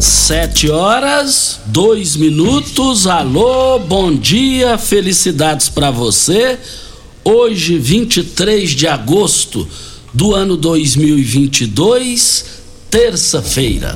Sete 0.00 0.70
horas, 0.70 1.60
dois 1.66 2.16
minutos. 2.16 3.06
Alô, 3.06 3.78
bom 3.78 4.10
dia, 4.16 4.78
felicidades 4.78 5.68
para 5.68 5.90
você. 5.90 6.58
Hoje, 7.22 7.76
23 7.76 8.70
de 8.70 8.86
agosto 8.86 9.68
do 10.14 10.34
ano 10.34 10.56
2022, 10.56 12.46
terça-feira. 12.88 13.94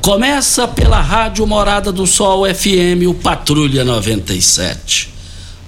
Começa 0.00 0.66
pela 0.66 1.02
Rádio 1.02 1.46
Morada 1.46 1.92
do 1.92 2.06
Sol 2.06 2.46
FM, 2.46 3.06
o 3.06 3.12
Patrulha 3.12 3.84
97. 3.84 5.10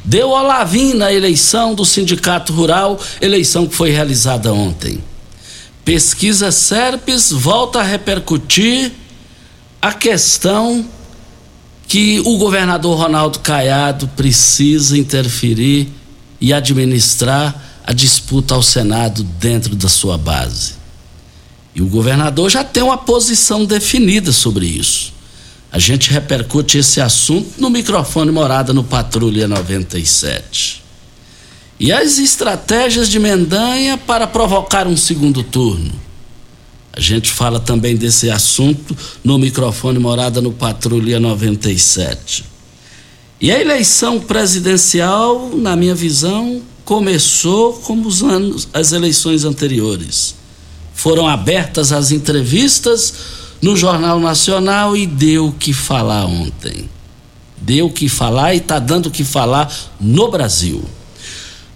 Deu 0.02 0.30
Olavim 0.30 0.94
na 0.94 1.12
eleição 1.12 1.74
do 1.74 1.84
Sindicato 1.84 2.54
Rural, 2.54 2.98
eleição 3.20 3.66
que 3.66 3.74
foi 3.74 3.90
realizada 3.90 4.54
ontem. 4.54 5.04
Pesquisa 5.84 6.50
Serpes 6.50 7.30
volta 7.30 7.80
a 7.80 7.82
repercutir 7.82 8.92
a 9.80 9.92
questão 9.92 10.86
que 11.88 12.20
o 12.20 12.36
governador 12.38 12.98
Ronaldo 12.98 13.40
Caiado 13.40 14.06
precisa 14.08 14.96
interferir 14.96 15.88
e 16.40 16.52
administrar 16.52 17.80
a 17.84 17.92
disputa 17.92 18.54
ao 18.54 18.62
Senado 18.62 19.22
dentro 19.22 19.74
da 19.74 19.88
sua 19.88 20.16
base. 20.16 20.74
E 21.74 21.82
o 21.82 21.86
governador 21.86 22.50
já 22.50 22.62
tem 22.62 22.82
uma 22.82 22.98
posição 22.98 23.64
definida 23.64 24.32
sobre 24.32 24.66
isso. 24.66 25.12
A 25.72 25.78
gente 25.78 26.10
repercute 26.10 26.78
esse 26.78 27.00
assunto 27.00 27.60
no 27.60 27.70
microfone 27.70 28.30
morada 28.30 28.72
no 28.72 28.84
Patrulha 28.84 29.48
97. 29.48 30.82
E 31.78 31.92
as 31.92 32.18
estratégias 32.18 33.08
de 33.08 33.18
Mendanha 33.18 33.96
para 33.96 34.26
provocar 34.26 34.86
um 34.86 34.96
segundo 34.96 35.42
turno. 35.42 35.92
A 36.92 37.00
gente 37.00 37.30
fala 37.30 37.60
também 37.60 37.96
desse 37.96 38.30
assunto 38.30 38.96
no 39.22 39.38
microfone 39.38 39.98
Morada 39.98 40.40
no 40.40 40.52
Patrulha 40.52 41.20
97. 41.20 42.44
E 43.40 43.50
a 43.50 43.60
eleição 43.60 44.20
presidencial, 44.20 45.50
na 45.54 45.76
minha 45.76 45.94
visão, 45.94 46.60
começou 46.84 47.74
como 47.74 48.08
os 48.08 48.22
anos, 48.22 48.68
as 48.74 48.92
eleições 48.92 49.44
anteriores. 49.44 50.34
Foram 50.92 51.26
abertas 51.26 51.92
as 51.92 52.10
entrevistas 52.10 53.14
no 53.62 53.76
Jornal 53.76 54.18
Nacional 54.18 54.96
e 54.96 55.06
deu 55.06 55.46
o 55.46 55.52
que 55.52 55.72
falar 55.72 56.26
ontem. 56.26 56.88
Deu 57.56 57.86
o 57.86 57.92
que 57.92 58.08
falar 58.08 58.54
e 58.54 58.58
está 58.58 58.78
dando 58.78 59.06
o 59.06 59.10
que 59.10 59.22
falar 59.22 59.72
no 60.00 60.30
Brasil. 60.30 60.82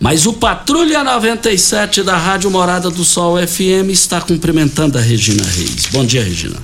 Mas 0.05 0.27
o 0.27 0.35
Patrulha 0.35 1.03
97 1.03 2.03
da 2.03 2.15
Rádio 2.15 2.51
Morada 2.51 2.91
do 2.91 3.03
Sol 3.03 3.39
FM 3.39 3.89
está 3.89 4.21
cumprimentando 4.21 4.99
a 4.99 5.01
Regina 5.01 5.43
Reis. 5.43 5.87
Bom 5.91 6.05
dia, 6.05 6.23
Regina. 6.23 6.63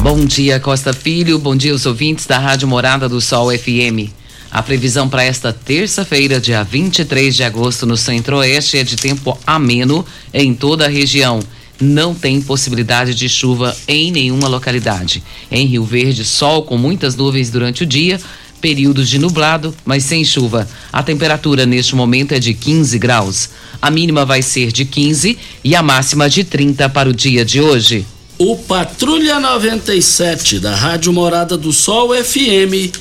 Bom 0.00 0.24
dia, 0.24 0.58
Costa 0.58 0.92
Filho. 0.92 1.38
Bom 1.38 1.54
dia, 1.54 1.72
os 1.72 1.86
ouvintes 1.86 2.26
da 2.26 2.36
Rádio 2.36 2.66
Morada 2.66 3.08
do 3.08 3.20
Sol 3.20 3.56
FM. 3.56 4.10
A 4.50 4.60
previsão 4.60 5.08
para 5.08 5.22
esta 5.22 5.52
terça-feira, 5.52 6.40
dia 6.40 6.64
23 6.64 7.32
de 7.32 7.44
agosto, 7.44 7.86
no 7.86 7.96
Centro-Oeste, 7.96 8.76
é 8.76 8.82
de 8.82 8.96
tempo 8.96 9.38
ameno 9.46 10.04
em 10.34 10.52
toda 10.52 10.86
a 10.86 10.88
região. 10.88 11.38
Não 11.80 12.12
tem 12.12 12.42
possibilidade 12.42 13.14
de 13.14 13.28
chuva 13.28 13.76
em 13.86 14.10
nenhuma 14.10 14.48
localidade. 14.48 15.22
Em 15.48 15.64
Rio 15.64 15.84
Verde, 15.84 16.24
sol 16.24 16.64
com 16.64 16.76
muitas 16.76 17.14
nuvens 17.14 17.50
durante 17.50 17.84
o 17.84 17.86
dia 17.86 18.18
períodos 18.56 19.08
de 19.08 19.18
nublado, 19.18 19.74
mas 19.84 20.04
sem 20.04 20.24
chuva. 20.24 20.68
A 20.92 21.02
temperatura 21.02 21.64
neste 21.66 21.94
momento 21.94 22.32
é 22.32 22.38
de 22.38 22.54
15 22.54 22.98
graus. 22.98 23.50
A 23.80 23.90
mínima 23.90 24.24
vai 24.24 24.42
ser 24.42 24.72
de 24.72 24.84
15 24.84 25.38
e 25.62 25.76
a 25.76 25.82
máxima 25.82 26.28
de 26.28 26.42
30 26.44 26.88
para 26.88 27.08
o 27.08 27.14
dia 27.14 27.44
de 27.44 27.60
hoje. 27.60 28.06
O 28.38 28.56
Patrulha 28.56 29.40
97 29.40 30.58
da 30.58 30.74
Rádio 30.74 31.12
Morada 31.12 31.56
do 31.56 31.72
Sol 31.72 32.10
FM 32.14 32.92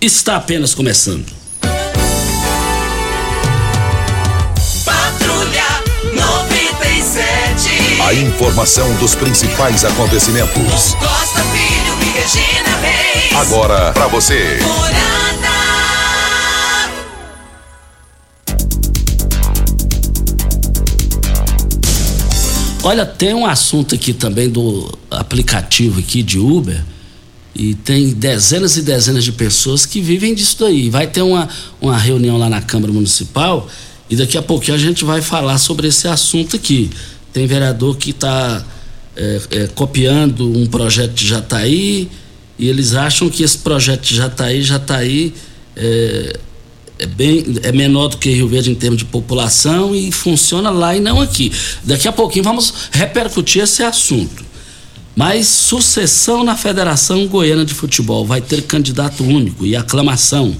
está 0.00 0.36
apenas 0.36 0.72
começando. 0.72 1.26
Patrulha 4.84 5.82
97. 6.12 8.02
A 8.06 8.14
informação 8.14 8.94
dos 8.96 9.16
principais 9.16 9.84
acontecimentos. 9.84 10.94
Costa 10.94 11.42
Filho 11.42 11.96
e 12.00 12.10
Regina 12.18 12.76
Reis. 12.80 13.13
Agora 13.34 13.92
para 13.92 14.06
você. 14.06 14.58
Olha, 22.84 23.04
tem 23.04 23.34
um 23.34 23.44
assunto 23.44 23.96
aqui 23.96 24.12
também 24.12 24.48
do 24.48 24.96
aplicativo 25.10 25.98
aqui 25.98 26.22
de 26.22 26.38
Uber 26.38 26.80
e 27.54 27.74
tem 27.74 28.12
dezenas 28.12 28.76
e 28.76 28.82
dezenas 28.82 29.24
de 29.24 29.32
pessoas 29.32 29.84
que 29.84 30.00
vivem 30.00 30.32
disso 30.32 30.58
daí. 30.60 30.88
Vai 30.88 31.08
ter 31.08 31.22
uma, 31.22 31.48
uma 31.80 31.98
reunião 31.98 32.36
lá 32.38 32.48
na 32.48 32.62
Câmara 32.62 32.92
Municipal 32.92 33.68
e 34.08 34.14
daqui 34.14 34.38
a 34.38 34.42
pouquinho 34.42 34.76
a 34.76 34.80
gente 34.80 35.04
vai 35.04 35.20
falar 35.20 35.58
sobre 35.58 35.88
esse 35.88 36.06
assunto 36.06 36.54
aqui. 36.54 36.88
Tem 37.32 37.48
vereador 37.48 37.96
que 37.96 38.10
está 38.10 38.64
é, 39.16 39.40
é, 39.50 39.66
copiando 39.68 40.56
um 40.56 40.66
projeto 40.66 41.14
de 41.14 41.26
Jataí 41.26 42.08
e 42.58 42.68
eles 42.68 42.94
acham 42.94 43.28
que 43.28 43.42
esse 43.42 43.58
projeto 43.58 44.02
de 44.02 44.16
Jataí, 44.16 44.62
Jataí 44.62 45.34
é, 45.76 46.38
é 46.98 47.06
bem 47.06 47.44
é 47.62 47.72
menor 47.72 48.08
do 48.08 48.18
que 48.18 48.30
Rio 48.30 48.48
Verde 48.48 48.70
em 48.70 48.74
termos 48.74 48.98
de 48.98 49.04
população 49.04 49.94
e 49.94 50.12
funciona 50.12 50.70
lá 50.70 50.96
e 50.96 51.00
não 51.00 51.20
aqui. 51.20 51.52
Daqui 51.82 52.06
a 52.06 52.12
pouquinho 52.12 52.44
vamos 52.44 52.72
repercutir 52.92 53.62
esse 53.62 53.82
assunto. 53.82 54.44
Mas 55.16 55.46
sucessão 55.46 56.42
na 56.42 56.56
Federação 56.56 57.26
Goiana 57.26 57.64
de 57.64 57.72
Futebol 57.72 58.26
vai 58.26 58.40
ter 58.40 58.62
candidato 58.62 59.22
único 59.22 59.64
e 59.64 59.76
aclamação. 59.76 60.56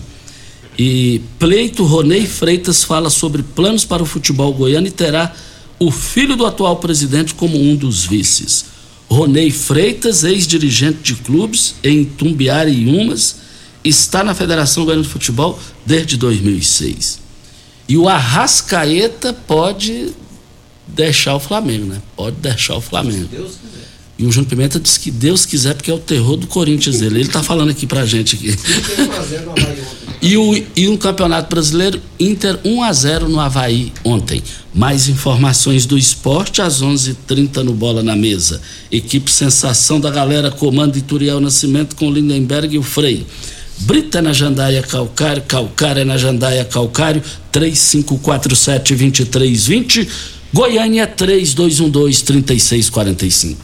E 0.79 1.21
pleito 1.39 1.85
Ronei 1.85 2.27
Freitas 2.27 2.83
fala 2.83 3.11
sobre 3.11 3.43
planos 3.43 3.85
para 3.85 4.03
o 4.03 4.07
futebol 4.07 4.53
goiano 4.53 4.87
e 4.87 4.91
terá 4.91 5.33
o 5.79 5.91
filho 5.91 6.37
do 6.37 6.47
atual 6.47 6.77
presidente 6.77 7.35
como 7.35 7.61
um 7.61 7.77
dos 7.77 8.05
vices. 8.05 8.74
Ronei 9.09 9.51
Freitas, 9.51 10.25
ex-dirigente 10.25 10.99
de 11.03 11.15
clubes 11.15 11.75
em 11.83 12.05
Tumbiara 12.05 12.71
e 12.71 12.87
Umas, 12.87 13.37
está 13.85 14.25
na 14.25 14.35
Federação 14.35 14.85
Goiana 14.85 15.03
de 15.03 15.09
Futebol 15.09 15.59
desde 15.85 16.17
2006. 16.17 17.21
E 17.89 17.97
o 17.97 18.09
Arrascaeta 18.09 19.33
pode 19.33 20.13
deixar 20.87 21.35
o 21.35 21.41
Flamengo, 21.41 21.87
né? 21.87 22.03
Pode 22.17 22.37
deixar 22.37 22.77
o 22.77 22.81
Flamengo. 22.81 23.29
Deus 23.29 23.57
quiser. 23.57 23.94
E 24.17 24.25
o 24.27 24.31
Júnior 24.31 24.49
Pimenta 24.49 24.79
disse 24.79 25.01
que 25.01 25.11
Deus 25.11 25.45
quiser, 25.45 25.75
porque 25.75 25.91
é 25.91 25.95
o 25.95 25.99
terror 25.99 26.37
do 26.37 26.47
Corinthians 26.47 27.01
dele. 27.01 27.19
Ele 27.21 27.29
tá 27.29 27.43
falando 27.43 27.71
aqui 27.71 27.85
pra 27.85 28.07
gente 28.07 28.37
aqui. 28.37 28.57
e, 30.23 30.37
o, 30.37 30.65
e 30.77 30.89
um 30.89 30.97
campeonato 30.97 31.51
brasileiro, 31.51 32.01
Inter 32.19 32.59
1 32.65 32.83
a 32.85 32.93
0 32.93 33.29
no 33.29 33.41
Havaí 33.41 33.93
ontem. 34.05 34.41
Mais 34.73 35.09
informações 35.09 35.85
do 35.85 35.99
esporte 35.99 36.63
às 36.63 36.81
11:30 36.81 37.11
h 37.11 37.17
30 37.27 37.65
no 37.65 37.73
Bola 37.73 38.05
na 38.05 38.15
Mesa. 38.15 38.63
Equipe 38.91 39.31
Sensação 39.31 39.99
da 39.99 40.11
Galera, 40.11 40.51
comando 40.51 40.97
Ituriel 40.97 41.41
Nascimento 41.41 41.97
com 41.97 42.13
Lindenberg 42.13 42.77
e 42.77 42.79
o 42.79 42.85
Frei. 42.85 43.27
Brita 43.81 44.23
na 44.23 44.33
Jandaia 44.33 44.81
Calcário, 44.83 45.43
Calcário 45.43 46.05
na 46.05 46.17
Jandaia 46.17 46.65
Calcário, 46.65 47.21
3547-2320, 47.53 50.07
Goiânia 50.53 51.09
3212-3645. 51.09 53.57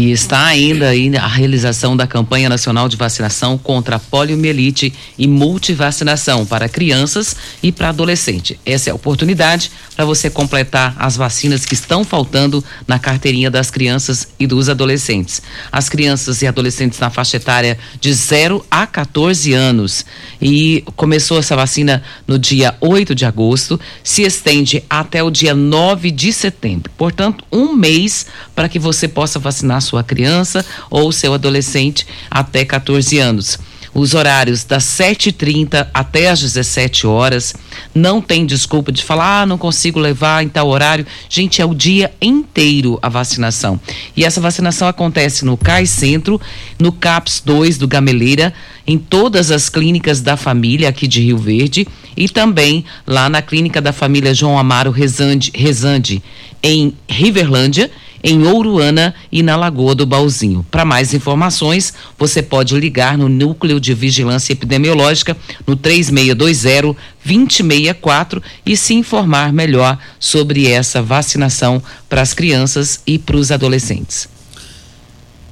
E 0.00 0.12
está 0.12 0.46
ainda 0.46 0.88
aí 0.88 1.14
a 1.14 1.26
realização 1.26 1.94
da 1.94 2.06
campanha 2.06 2.48
nacional 2.48 2.88
de 2.88 2.96
vacinação 2.96 3.58
contra 3.58 3.96
a 3.96 3.98
poliomielite 3.98 4.94
e 5.18 5.26
multivacinação 5.26 6.46
para 6.46 6.70
crianças 6.70 7.36
e 7.62 7.70
para 7.70 7.90
adolescente. 7.90 8.58
Essa 8.64 8.88
é 8.88 8.92
a 8.92 8.94
oportunidade 8.94 9.70
para 9.94 10.06
você 10.06 10.30
completar 10.30 10.96
as 10.98 11.18
vacinas 11.18 11.66
que 11.66 11.74
estão 11.74 12.02
faltando 12.02 12.64
na 12.88 12.98
carteirinha 12.98 13.50
das 13.50 13.70
crianças 13.70 14.28
e 14.38 14.46
dos 14.46 14.70
adolescentes. 14.70 15.42
As 15.70 15.90
crianças 15.90 16.40
e 16.40 16.46
adolescentes 16.46 16.98
na 16.98 17.10
faixa 17.10 17.36
etária 17.36 17.76
de 18.00 18.10
0 18.14 18.64
a 18.70 18.86
14 18.86 19.52
anos. 19.52 20.06
E 20.40 20.82
começou 20.96 21.38
essa 21.38 21.54
vacina 21.54 22.02
no 22.26 22.38
dia 22.38 22.74
8 22.80 23.14
de 23.14 23.26
agosto, 23.26 23.78
se 24.02 24.22
estende 24.22 24.82
até 24.88 25.22
o 25.22 25.30
dia 25.30 25.54
9 25.54 26.10
de 26.10 26.32
setembro. 26.32 26.90
Portanto, 26.96 27.44
um 27.52 27.74
mês 27.74 28.24
para 28.54 28.66
que 28.66 28.78
você 28.78 29.06
possa 29.06 29.38
vacinar 29.38 29.82
sua 29.82 29.89
criança 30.04 30.64
ou 30.88 31.10
seu 31.10 31.34
adolescente 31.34 32.06
até 32.30 32.64
14 32.64 33.18
anos. 33.18 33.58
Os 33.92 34.14
horários 34.14 34.62
das 34.62 34.84
7h30 34.84 35.88
até 35.92 36.30
as 36.30 36.40
17 36.40 37.06
horas. 37.06 37.54
Não 37.92 38.20
tem 38.20 38.46
desculpa 38.46 38.92
de 38.92 39.02
falar, 39.02 39.42
ah, 39.42 39.46
não 39.46 39.58
consigo 39.58 39.98
levar 39.98 40.44
em 40.44 40.48
tal 40.48 40.68
horário. 40.68 41.04
Gente, 41.28 41.60
é 41.60 41.64
o 41.64 41.74
dia 41.74 42.12
inteiro 42.20 42.98
a 43.02 43.08
vacinação. 43.08 43.80
E 44.16 44.24
essa 44.24 44.40
vacinação 44.40 44.86
acontece 44.86 45.44
no 45.44 45.56
CAI 45.56 45.86
Centro, 45.86 46.40
no 46.78 46.92
CAPS 46.92 47.42
2 47.44 47.78
do 47.78 47.88
Gameleira, 47.88 48.54
em 48.86 48.96
todas 48.96 49.50
as 49.50 49.68
clínicas 49.68 50.20
da 50.20 50.36
família 50.36 50.88
aqui 50.88 51.08
de 51.08 51.20
Rio 51.20 51.38
Verde 51.38 51.86
e 52.16 52.28
também 52.28 52.84
lá 53.06 53.28
na 53.28 53.42
clínica 53.42 53.80
da 53.80 53.92
família 53.92 54.34
João 54.34 54.58
Amaro 54.58 54.90
Rezande, 54.90 55.50
Rezande 55.54 56.22
em 56.62 56.94
Riverlândia 57.08 57.90
em 58.22 58.46
Ouruana 58.46 59.14
e 59.30 59.42
na 59.42 59.56
Lagoa 59.56 59.94
do 59.94 60.06
Balzinho. 60.06 60.64
Para 60.70 60.84
mais 60.84 61.14
informações, 61.14 61.94
você 62.18 62.42
pode 62.42 62.78
ligar 62.78 63.16
no 63.16 63.28
Núcleo 63.28 63.80
de 63.80 63.94
Vigilância 63.94 64.52
Epidemiológica 64.52 65.36
no 65.66 65.76
3620 65.76 66.96
2064 67.24 68.42
e 68.64 68.76
se 68.76 68.94
informar 68.94 69.52
melhor 69.52 69.98
sobre 70.18 70.66
essa 70.66 71.02
vacinação 71.02 71.82
para 72.08 72.22
as 72.22 72.34
crianças 72.34 73.00
e 73.06 73.18
para 73.18 73.36
os 73.36 73.50
adolescentes. 73.50 74.28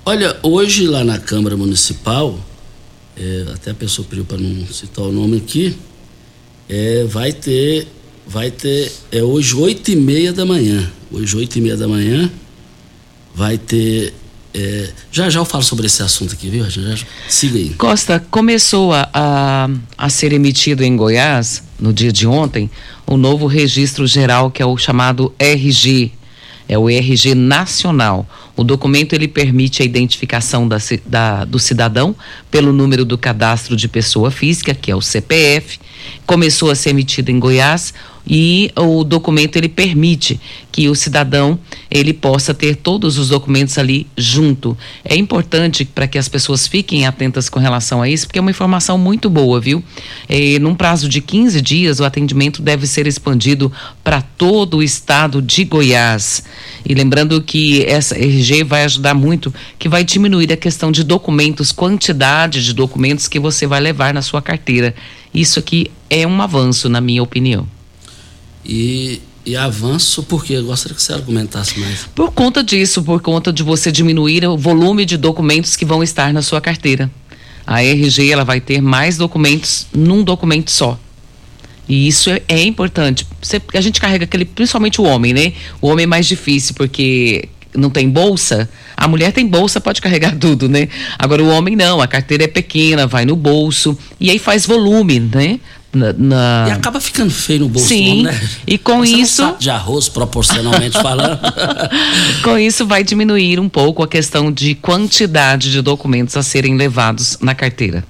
Olha, 0.05 0.37
hoje 0.43 0.87
lá 0.87 1.05
na 1.05 1.19
Câmara 1.19 1.57
Municipal, 1.57 2.39
é, 3.17 3.47
até 3.53 3.73
a 3.73 3.75
pessoa 3.75 4.07
pediu 4.09 4.25
para 4.25 4.39
não 4.39 4.67
citar 4.67 5.05
o 5.05 5.13
nome 5.13 5.37
aqui, 5.37 5.77
é, 6.69 7.05
vai 7.05 7.33
ter, 7.33 7.87
vai 8.27 8.51
ter, 8.51 8.91
é 9.13 9.23
hoje 9.23 9.55
oito 9.55 9.91
e 9.91 9.97
meia 9.97 10.33
da 10.33 10.47
manhã, 10.47 10.91
hoje 11.13 11.37
oito 11.37 11.57
e 11.57 11.61
meia 11.61 11.77
da 11.77 11.87
manhã, 11.87 12.31
vai 13.39 13.57
ter. 13.57 14.13
É, 14.53 14.91
já 15.13 15.31
já 15.31 15.39
eu 15.39 15.45
falo 15.45 15.63
sobre 15.63 15.87
esse 15.87 16.03
assunto 16.03 16.35
aqui, 16.35 16.51
viu? 16.51 16.69
Já, 16.69 16.97
já, 16.97 17.07
siga 17.29 17.57
aí. 17.57 17.71
Costa, 17.71 18.19
começou 18.31 18.93
a, 18.93 19.09
a, 19.15 19.69
a 19.97 20.09
ser 20.09 20.33
emitido 20.33 20.83
em 20.83 20.97
Goiás, 20.97 21.63
no 21.79 21.93
dia 21.93 22.11
de 22.11 22.27
ontem, 22.27 22.69
o 23.07 23.17
novo 23.17 23.47
registro 23.47 24.07
geral, 24.09 24.51
que 24.51 24.61
é 24.61 24.67
o 24.67 24.77
chamado 24.77 25.33
RG, 25.39 26.11
é 26.69 26.77
o 26.77 26.91
RG 26.91 27.37
Nacional. 27.37 28.27
O 28.57 28.65
documento 28.65 29.13
ele 29.13 29.29
permite 29.29 29.83
a 29.83 29.85
identificação 29.85 30.67
da, 30.67 30.79
da, 31.07 31.45
do 31.45 31.61
cidadão 31.61 32.17
pelo 32.51 32.73
número 32.73 33.05
do 33.05 33.17
cadastro 33.17 33.77
de 33.77 33.87
pessoa 33.87 34.33
física, 34.33 34.75
que 34.75 34.91
é 34.91 34.97
o 34.97 35.01
CPF. 35.01 35.79
Começou 36.27 36.71
a 36.71 36.75
ser 36.75 36.91
emitido 36.91 37.31
em 37.31 37.39
Goiás 37.39 37.95
e 38.29 38.71
o 38.77 39.03
documento 39.05 39.57
ele 39.57 39.69
permite 39.69 40.39
que 40.71 40.89
o 40.89 40.95
cidadão 40.95 41.59
ele 41.91 42.13
possa 42.13 42.53
ter 42.53 42.77
todos 42.77 43.17
os 43.17 43.31
documentos 43.31 43.79
ali 43.79 44.07
junto. 44.17 44.77
É 45.03 45.17
importante 45.17 45.85
para 45.85 46.07
que 46.07 46.19
as 46.19 46.29
pessoas 46.29 46.67
fiquem 46.67 47.07
atentas 47.07 47.49
com 47.49 47.59
relação 47.59 48.03
a 48.03 48.09
isso, 48.09 48.27
porque 48.27 48.39
é 48.39 48.43
uma 48.43 48.51
informação 48.51 48.99
muito 48.99 49.31
boa, 49.31 49.59
viu? 49.59 49.83
É, 50.29 50.59
num 50.59 50.75
prazo 50.75 51.09
de 51.09 51.23
15 51.23 51.61
dias, 51.63 52.01
o 52.01 52.05
atendimento 52.05 52.61
deve 52.61 52.87
ser 52.87 53.07
expandido 53.07 53.73
para 54.05 54.21
todo 54.21 54.77
o 54.77 54.83
estado 54.83 55.41
de 55.41 55.65
Goiás. 55.65 56.45
E 56.85 56.95
lembrando 56.95 57.41
que 57.41 57.85
essa 57.87 58.15
RG 58.15 58.63
vai 58.63 58.85
ajudar 58.85 59.15
muito, 59.15 59.53
que 59.79 59.89
vai 59.89 60.05
diminuir 60.05 60.53
a 60.53 60.57
questão 60.57 60.93
de 60.93 61.03
documentos, 61.03 61.73
quantidade 61.73 62.63
de 62.63 62.75
documentos 62.75 63.27
que 63.27 63.41
você 63.41 63.67
vai 63.67 63.81
levar 63.81 64.13
na 64.13 64.21
sua 64.21 64.43
carteira. 64.43 64.95
Isso 65.33 65.59
aqui 65.59 65.91
é 66.11 66.27
um 66.27 66.43
avanço, 66.43 66.89
na 66.89 67.01
minha 67.01 67.23
opinião. 67.23 67.78
E, 68.69 69.23
e 69.47 69.57
avanço 69.57 70.23
porque 70.23 70.53
eu 70.53 70.65
gostaria 70.65 70.95
que 70.95 71.03
você 71.03 71.13
argumentasse 71.13 71.79
mais. 71.81 72.07
Por 72.15 72.31
conta 72.33 72.63
disso, 72.63 73.03
por 73.03 73.23
conta 73.23 73.53
de 73.53 73.63
você 73.63 73.91
diminuir 73.91 74.47
o 74.47 74.57
volume 74.57 75.05
de 75.05 75.17
documentos 75.17 75.75
que 75.75 75.85
vão 75.85 76.03
estar 76.03 76.33
na 76.33 76.43
sua 76.43 76.61
carteira. 76.61 77.11
A 77.67 77.83
RG 77.83 78.31
ela 78.31 78.45
vai 78.45 78.61
ter 78.61 78.81
mais 78.81 79.17
documentos 79.17 79.87
num 79.93 80.23
documento 80.23 80.71
só. 80.71 80.99
E 81.89 82.07
isso 82.07 82.31
é, 82.31 82.43
é 82.49 82.63
importante. 82.63 83.27
Você, 83.41 83.61
a 83.75 83.81
gente 83.81 84.01
carrega 84.01 84.25
aquele, 84.25 84.45
principalmente 84.45 85.01
o 85.01 85.05
homem, 85.05 85.33
né? 85.33 85.55
O 85.81 85.89
homem 85.89 86.05
é 86.05 86.07
mais 86.07 86.27
difícil 86.27 86.75
porque 86.75 87.49
não 87.75 87.89
tem 87.89 88.09
bolsa. 88.09 88.69
A 88.97 89.09
mulher 89.09 89.33
tem 89.33 89.47
bolsa, 89.47 89.81
pode 89.81 90.01
carregar 90.01 90.37
tudo, 90.41 90.69
né? 90.69 90.89
Agora 91.19 91.43
o 91.43 91.49
homem 91.49 91.75
não, 91.75 92.01
a 92.01 92.07
carteira 92.07 92.45
é 92.45 92.49
pequena, 92.49 93.07
vai 93.07 93.25
no 93.25 93.35
bolso 93.35 93.97
e 94.21 94.31
aí 94.31 94.39
faz 94.39 94.67
volume, 94.67 95.21
né? 95.21 95.59
Na, 95.99 96.13
na... 96.13 96.67
E 96.69 96.71
acaba 96.71 97.01
ficando 97.01 97.31
feio 97.31 97.61
no 97.61 97.69
bolso 97.69 97.89
Sim, 97.89 98.23
né? 98.23 98.49
E 98.67 98.79
com 98.79 99.01
Você 99.01 99.17
isso. 99.17 99.45
Um 99.45 99.57
de 99.59 99.71
arroz, 99.71 100.09
proporcionalmente 100.09 101.01
falando. 101.01 101.39
com 102.43 102.57
isso, 102.57 102.87
vai 102.87 103.03
diminuir 103.03 103.59
um 103.59 103.69
pouco 103.69 104.03
a 104.03 104.09
questão 104.09 104.53
de 104.53 104.75
quantidade 104.75 105.73
de 105.73 105.83
documentos 105.83 106.37
a 106.37 106.43
serem 106.43 106.77
levados 106.77 107.37
na 107.41 107.55
carteira. 107.55 108.05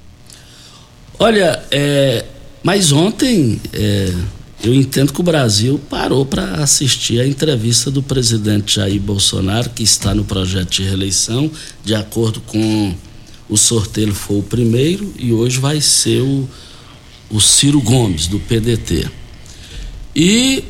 Olha, 1.18 1.60
é, 1.70 2.24
mas 2.62 2.92
ontem 2.92 3.60
é, 3.72 4.12
eu 4.62 4.74
entendo 4.74 5.12
que 5.12 5.20
o 5.20 5.24
Brasil 5.24 5.80
parou 5.88 6.26
para 6.26 6.62
assistir 6.62 7.20
a 7.20 7.26
entrevista 7.26 7.90
do 7.90 8.02
presidente 8.02 8.76
Jair 8.76 9.00
Bolsonaro, 9.00 9.70
que 9.70 9.82
está 9.82 10.14
no 10.14 10.24
projeto 10.24 10.70
de 10.70 10.82
reeleição, 10.82 11.50
de 11.84 11.94
acordo 11.94 12.40
com 12.42 12.94
o 13.48 13.56
sorteio 13.56 14.14
foi 14.14 14.38
o 14.38 14.42
primeiro 14.42 15.12
e 15.18 15.32
hoje 15.32 15.58
vai 15.58 15.80
ser 15.80 16.20
o 16.20 16.48
o 17.30 17.40
Ciro 17.40 17.80
Gomes, 17.80 18.26
do 18.26 18.38
PDT. 18.40 19.08
E 20.14 20.64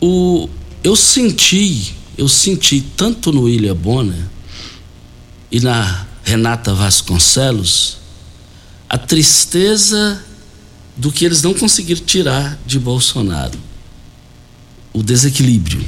o, 0.00 0.48
eu 0.84 0.94
senti, 0.94 1.94
eu 2.16 2.28
senti 2.28 2.80
tanto 2.96 3.32
no 3.32 3.42
William 3.42 3.74
Bonner 3.74 4.24
e 5.50 5.60
na 5.60 6.06
Renata 6.22 6.74
Vasconcelos 6.74 7.98
a 8.88 8.98
tristeza 8.98 10.22
do 10.96 11.10
que 11.10 11.24
eles 11.24 11.42
não 11.42 11.52
conseguiram 11.52 12.02
tirar 12.04 12.58
de 12.66 12.78
Bolsonaro. 12.78 13.58
O 14.92 15.02
desequilíbrio. 15.02 15.84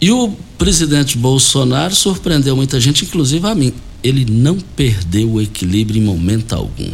E 0.00 0.10
o 0.10 0.34
presidente 0.56 1.18
Bolsonaro 1.18 1.94
surpreendeu 1.94 2.56
muita 2.56 2.80
gente, 2.80 3.04
inclusive 3.04 3.46
a 3.46 3.54
mim. 3.54 3.74
Ele 4.02 4.24
não 4.24 4.58
perdeu 4.58 5.32
o 5.32 5.40
equilíbrio 5.40 6.00
em 6.00 6.04
momento 6.04 6.54
algum 6.54 6.90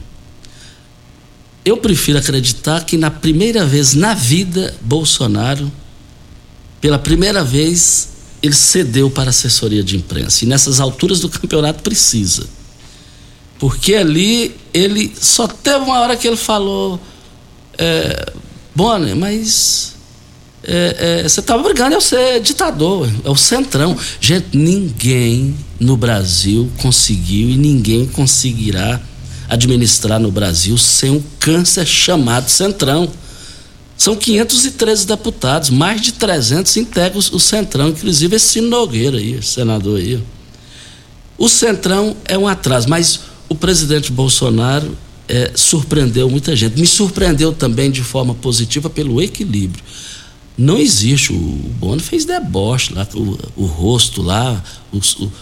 eu 1.66 1.76
prefiro 1.76 2.16
acreditar 2.16 2.84
que 2.84 2.96
na 2.96 3.10
primeira 3.10 3.66
vez 3.66 3.92
na 3.92 4.14
vida, 4.14 4.72
Bolsonaro, 4.80 5.70
pela 6.80 6.96
primeira 6.96 7.42
vez, 7.42 8.10
ele 8.40 8.54
cedeu 8.54 9.10
para 9.10 9.30
assessoria 9.30 9.82
de 9.82 9.96
imprensa. 9.96 10.44
E 10.44 10.46
nessas 10.46 10.78
alturas 10.78 11.18
do 11.18 11.28
campeonato 11.28 11.82
precisa. 11.82 12.46
Porque 13.58 13.96
ali 13.96 14.54
ele 14.72 15.12
só 15.20 15.48
teve 15.48 15.84
uma 15.84 15.98
hora 15.98 16.16
que 16.16 16.28
ele 16.28 16.36
falou: 16.36 17.00
é, 17.76 18.32
Bonner, 18.72 19.16
mas 19.16 19.94
é, 20.62 21.22
é, 21.24 21.28
você 21.28 21.40
estava 21.40 21.64
brigando, 21.64 21.96
eu 21.96 22.00
ser 22.00 22.40
ditador, 22.40 23.10
é 23.24 23.30
o 23.30 23.36
centrão. 23.36 23.98
Gente, 24.20 24.56
ninguém 24.56 25.56
no 25.80 25.96
Brasil 25.96 26.70
conseguiu 26.78 27.50
e 27.50 27.56
ninguém 27.56 28.06
conseguirá 28.06 29.00
administrar 29.48 30.18
no 30.18 30.30
Brasil 30.30 30.76
sem 30.76 31.10
um 31.10 31.22
câncer 31.38 31.86
chamado 31.86 32.48
Centrão. 32.48 33.10
São 33.96 34.14
513 34.14 35.06
deputados, 35.06 35.70
mais 35.70 36.00
de 36.00 36.12
300 36.12 36.76
integram 36.76 37.18
o 37.18 37.40
Centrão, 37.40 37.88
inclusive 37.88 38.36
esse 38.36 38.60
Nogueira 38.60 39.16
aí, 39.16 39.42
senador 39.42 39.98
aí. 39.98 40.22
O 41.38 41.48
Centrão 41.48 42.16
é 42.24 42.36
um 42.36 42.46
atraso, 42.46 42.88
mas 42.88 43.20
o 43.48 43.54
presidente 43.54 44.12
Bolsonaro 44.12 44.96
é, 45.28 45.52
surpreendeu 45.54 46.28
muita 46.30 46.54
gente. 46.54 46.78
Me 46.78 46.86
surpreendeu 46.86 47.52
também 47.52 47.90
de 47.90 48.02
forma 48.02 48.34
positiva 48.34 48.88
pelo 48.88 49.20
equilíbrio. 49.22 49.82
Não 50.56 50.78
existe. 50.78 51.32
O, 51.32 51.36
Bono 51.78 52.00
fez 52.00 52.24
deboche 52.24 52.94
lá, 52.94 53.06
o, 53.14 53.38
o 53.56 53.66
rosto 53.66 54.22
lá, 54.22 54.62
os, 54.90 55.14
o, 55.16 55.32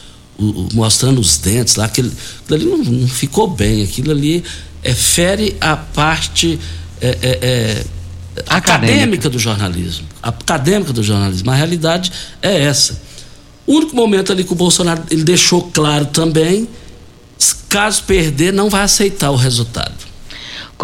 mostrando 0.73 1.21
os 1.21 1.39
dentes 1.39 1.77
lá. 1.77 1.85
Aquilo, 1.85 2.11
aquilo 2.43 2.55
ali 2.55 2.65
não, 2.65 2.79
não, 2.79 3.09
ficou 3.09 3.49
bem. 3.49 3.83
Aquilo 3.83 4.11
ali 4.11 4.45
é, 4.83 4.95
fere 4.95 5.57
a 5.61 5.77
parte 5.77 6.59
é, 7.01 7.19
é, 7.23 7.39
é 7.43 7.85
acadêmica 8.49 9.29
do 9.29 9.39
jornalismo. 9.39 10.07
Acadêmica 10.23 10.93
do 10.93 11.03
jornalismo. 11.03 11.51
A 11.51 11.55
realidade 11.55 12.13
é 12.43 12.63
essa. 12.63 13.01
O 13.67 13.75
único 13.77 13.97
momento 13.97 14.33
ali 14.33 14.45
que 14.45 14.53
o 14.53 14.57
Bolsonaro 14.57 15.03
ele 15.11 15.25
deixou 15.25 15.63
claro 15.73 16.07
também 16.07 16.69
caso 17.75 18.05
perder, 18.05 18.53
não 18.53 18.71
vai 18.71 18.83
aceitar 18.83 19.33
o 19.33 19.37
resultado. 19.37 20.04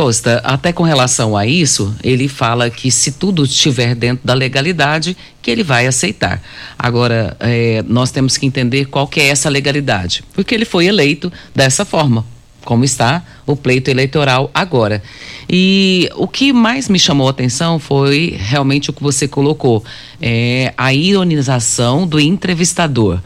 Costa, 0.00 0.40
até 0.42 0.72
com 0.72 0.82
relação 0.82 1.36
a 1.36 1.46
isso, 1.46 1.94
ele 2.02 2.26
fala 2.26 2.70
que 2.70 2.90
se 2.90 3.12
tudo 3.12 3.44
estiver 3.44 3.94
dentro 3.94 4.26
da 4.26 4.32
legalidade, 4.32 5.14
que 5.42 5.50
ele 5.50 5.62
vai 5.62 5.86
aceitar. 5.86 6.40
Agora, 6.78 7.36
é, 7.38 7.84
nós 7.86 8.10
temos 8.10 8.38
que 8.38 8.46
entender 8.46 8.86
qual 8.86 9.06
que 9.06 9.20
é 9.20 9.28
essa 9.28 9.50
legalidade, 9.50 10.24
porque 10.32 10.54
ele 10.54 10.64
foi 10.64 10.86
eleito 10.86 11.30
dessa 11.54 11.84
forma, 11.84 12.24
como 12.64 12.82
está 12.82 13.22
o 13.46 13.54
pleito 13.54 13.90
eleitoral 13.90 14.50
agora. 14.54 15.02
E 15.46 16.08
o 16.16 16.26
que 16.26 16.50
mais 16.50 16.88
me 16.88 16.98
chamou 16.98 17.26
a 17.26 17.30
atenção 17.32 17.78
foi 17.78 18.38
realmente 18.40 18.88
o 18.88 18.94
que 18.94 19.02
você 19.02 19.28
colocou, 19.28 19.84
é, 20.18 20.72
a 20.78 20.94
ironização 20.94 22.06
do 22.06 22.18
entrevistador. 22.18 23.20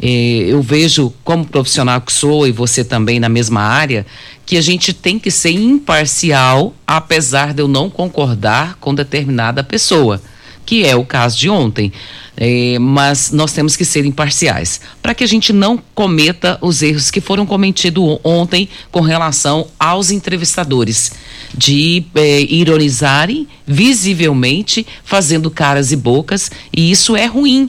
Eu 0.00 0.62
vejo, 0.62 1.12
como 1.24 1.44
profissional 1.44 2.00
que 2.00 2.12
sou, 2.12 2.46
e 2.46 2.52
você 2.52 2.84
também 2.84 3.18
na 3.18 3.28
mesma 3.28 3.60
área, 3.60 4.06
que 4.46 4.56
a 4.56 4.60
gente 4.60 4.92
tem 4.92 5.18
que 5.18 5.30
ser 5.30 5.50
imparcial, 5.50 6.74
apesar 6.86 7.52
de 7.52 7.60
eu 7.60 7.68
não 7.68 7.90
concordar 7.90 8.76
com 8.80 8.94
determinada 8.94 9.64
pessoa, 9.64 10.22
que 10.64 10.84
é 10.86 10.94
o 10.94 11.04
caso 11.04 11.36
de 11.36 11.50
ontem. 11.50 11.92
É, 12.40 12.78
mas 12.78 13.32
nós 13.32 13.52
temos 13.52 13.74
que 13.74 13.84
ser 13.84 14.06
imparciais, 14.06 14.80
para 15.02 15.12
que 15.12 15.24
a 15.24 15.26
gente 15.26 15.52
não 15.52 15.76
cometa 15.92 16.56
os 16.60 16.82
erros 16.82 17.10
que 17.10 17.20
foram 17.20 17.44
cometidos 17.44 18.20
ontem 18.22 18.68
com 18.92 19.00
relação 19.00 19.66
aos 19.76 20.12
entrevistadores, 20.12 21.10
de 21.52 22.04
é, 22.14 22.42
ironizarem 22.42 23.48
visivelmente, 23.66 24.86
fazendo 25.02 25.50
caras 25.50 25.90
e 25.90 25.96
bocas, 25.96 26.48
e 26.72 26.92
isso 26.92 27.16
é 27.16 27.26
ruim 27.26 27.68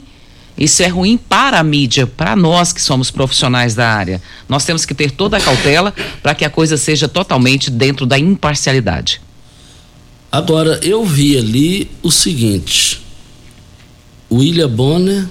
isso 0.60 0.82
é 0.82 0.88
ruim 0.88 1.16
para 1.16 1.58
a 1.58 1.64
mídia, 1.64 2.06
para 2.06 2.36
nós 2.36 2.70
que 2.70 2.82
somos 2.82 3.10
profissionais 3.10 3.74
da 3.74 3.88
área. 3.88 4.20
Nós 4.46 4.62
temos 4.62 4.84
que 4.84 4.92
ter 4.92 5.10
toda 5.10 5.38
a 5.38 5.40
cautela 5.40 5.94
para 6.22 6.34
que 6.34 6.44
a 6.44 6.50
coisa 6.50 6.76
seja 6.76 7.08
totalmente 7.08 7.70
dentro 7.70 8.04
da 8.04 8.18
imparcialidade. 8.18 9.22
Agora, 10.30 10.78
eu 10.82 11.02
vi 11.02 11.38
ali 11.38 11.90
o 12.02 12.10
seguinte: 12.10 13.00
William 14.30 14.68
Bonner, 14.68 15.26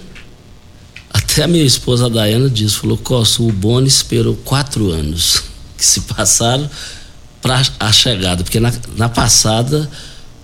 até 1.12 1.44
a 1.44 1.48
minha 1.48 1.64
esposa 1.64 2.10
Dayana 2.10 2.50
disse, 2.50 2.78
falou, 2.78 2.98
Costa, 2.98 3.44
o 3.44 3.52
Bonner 3.52 3.88
esperou 3.88 4.36
quatro 4.36 4.90
anos 4.90 5.44
que 5.78 5.86
se 5.86 6.02
passaram 6.02 6.68
para 7.40 7.62
a 7.80 7.92
chegada, 7.92 8.44
porque 8.44 8.60
na, 8.60 8.74
na 8.98 9.08
passada 9.08 9.88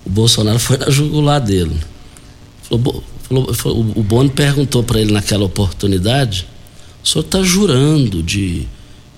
o 0.04 0.10
Bolsonaro 0.10 0.60
foi 0.60 0.78
na 0.78 0.88
jugular 0.90 1.40
dele. 1.40 1.76
Falou, 2.62 3.02
Falou, 3.54 3.80
o 3.96 4.02
Boni 4.02 4.30
perguntou 4.30 4.82
para 4.84 5.00
ele 5.00 5.12
naquela 5.12 5.44
oportunidade: 5.44 6.46
o 7.02 7.08
senhor 7.08 7.24
está 7.24 7.42
jurando 7.42 8.22
de. 8.22 8.66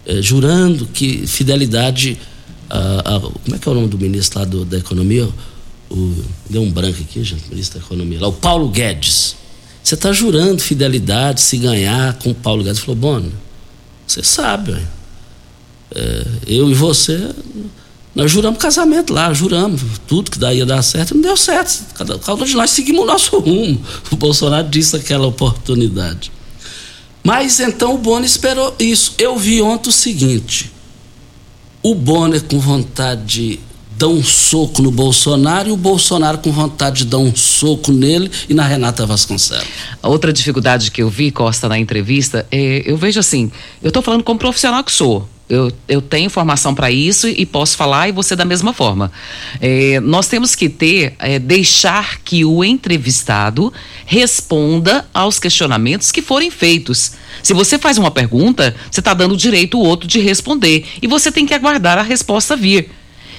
É, 0.06 0.22
jurando 0.22 0.86
que 0.86 1.26
fidelidade. 1.26 2.18
A, 2.70 3.16
a, 3.16 3.20
como 3.20 3.54
é 3.54 3.58
que 3.58 3.68
é 3.68 3.72
o 3.72 3.74
nome 3.74 3.88
do 3.88 3.98
ministro 3.98 4.38
lá 4.38 4.44
do, 4.44 4.64
da 4.64 4.78
Economia? 4.78 5.28
O, 5.90 6.14
deu 6.48 6.62
um 6.62 6.70
branco 6.70 7.00
aqui, 7.00 7.22
gente, 7.22 7.48
ministro 7.50 7.78
da 7.78 7.84
Economia, 7.84 8.20
lá, 8.20 8.28
o 8.28 8.32
Paulo 8.32 8.68
Guedes. 8.68 9.36
Você 9.82 9.94
está 9.94 10.12
jurando 10.12 10.60
fidelidade 10.60 11.40
se 11.40 11.56
ganhar 11.56 12.14
com 12.14 12.30
o 12.30 12.34
Paulo 12.34 12.62
Guedes? 12.62 12.78
Ele 12.78 12.86
falou, 12.86 13.00
Boni, 13.00 13.32
você 14.06 14.22
sabe, 14.22 14.76
é, 15.94 16.26
eu 16.46 16.70
e 16.70 16.74
você 16.74 17.34
nós 18.18 18.32
juramos 18.32 18.58
casamento 18.58 19.14
lá, 19.14 19.32
juramos 19.32 19.80
tudo 20.08 20.32
que 20.32 20.40
daí 20.40 20.58
ia 20.58 20.66
dar 20.66 20.82
certo, 20.82 21.14
não 21.14 21.22
deu 21.22 21.36
certo. 21.36 21.94
Cada, 21.94 22.18
cada 22.18 22.42
um 22.42 22.44
de 22.44 22.56
nós 22.56 22.72
seguimos 22.72 23.02
o 23.02 23.06
nosso 23.06 23.38
rumo. 23.38 23.80
O 24.10 24.16
Bolsonaro 24.16 24.66
disse 24.68 24.96
aquela 24.96 25.28
oportunidade. 25.28 26.32
Mas 27.22 27.60
então 27.60 27.94
o 27.94 27.98
Bonner 27.98 28.24
esperou 28.24 28.74
isso. 28.76 29.14
Eu 29.18 29.38
vi 29.38 29.62
ontem 29.62 29.90
o 29.90 29.92
seguinte: 29.92 30.72
o 31.80 31.94
Bonner 31.94 32.42
com 32.42 32.58
vontade 32.58 33.24
de 33.24 33.60
dar 33.96 34.08
um 34.08 34.24
soco 34.24 34.82
no 34.82 34.90
Bolsonaro 34.90 35.68
e 35.68 35.72
o 35.72 35.76
Bolsonaro 35.76 36.38
com 36.38 36.50
vontade 36.50 37.04
de 37.04 37.04
dar 37.04 37.18
um 37.18 37.32
soco 37.36 37.92
nele 37.92 38.28
e 38.48 38.54
na 38.54 38.64
Renata 38.64 39.06
Vasconcelos. 39.06 39.64
Outra 40.02 40.32
dificuldade 40.32 40.90
que 40.90 41.04
eu 41.04 41.08
vi, 41.08 41.30
Costa, 41.30 41.68
na 41.68 41.78
entrevista, 41.78 42.44
é, 42.50 42.82
eu 42.84 42.96
vejo 42.96 43.20
assim, 43.20 43.48
eu 43.80 43.88
estou 43.88 44.02
falando 44.02 44.24
como 44.24 44.40
profissional 44.40 44.82
que 44.82 44.90
sou. 44.90 45.28
Eu, 45.48 45.72
eu 45.88 46.02
tenho 46.02 46.28
formação 46.28 46.74
para 46.74 46.90
isso 46.90 47.26
e 47.26 47.46
posso 47.46 47.74
falar 47.74 48.08
e 48.08 48.12
você 48.12 48.36
da 48.36 48.44
mesma 48.44 48.74
forma. 48.74 49.10
É, 49.60 49.98
nós 50.00 50.28
temos 50.28 50.54
que 50.54 50.68
ter, 50.68 51.14
é, 51.18 51.38
deixar 51.38 52.18
que 52.18 52.44
o 52.44 52.62
entrevistado 52.62 53.72
responda 54.04 55.08
aos 55.12 55.38
questionamentos 55.38 56.12
que 56.12 56.20
forem 56.20 56.50
feitos. 56.50 57.12
Se 57.42 57.54
você 57.54 57.78
faz 57.78 57.96
uma 57.96 58.10
pergunta, 58.10 58.76
você 58.90 59.00
está 59.00 59.14
dando 59.14 59.36
direito 59.38 59.78
o 59.78 59.82
outro 59.82 60.06
de 60.06 60.20
responder 60.20 60.84
e 61.00 61.06
você 61.06 61.32
tem 61.32 61.46
que 61.46 61.54
aguardar 61.54 61.96
a 61.96 62.02
resposta 62.02 62.54
vir. 62.54 62.90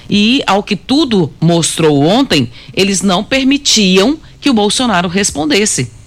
E 0.08 0.42
ao 0.48 0.64
que 0.64 0.74
tudo 0.74 1.32
mostrou 1.40 2.02
ontem, 2.02 2.50
eles 2.74 3.02
não 3.02 3.22
permitiam 3.22 4.18
que 4.40 4.50
o 4.50 4.54
Bolsonaro 4.54 5.08
respondesse. 5.08 5.99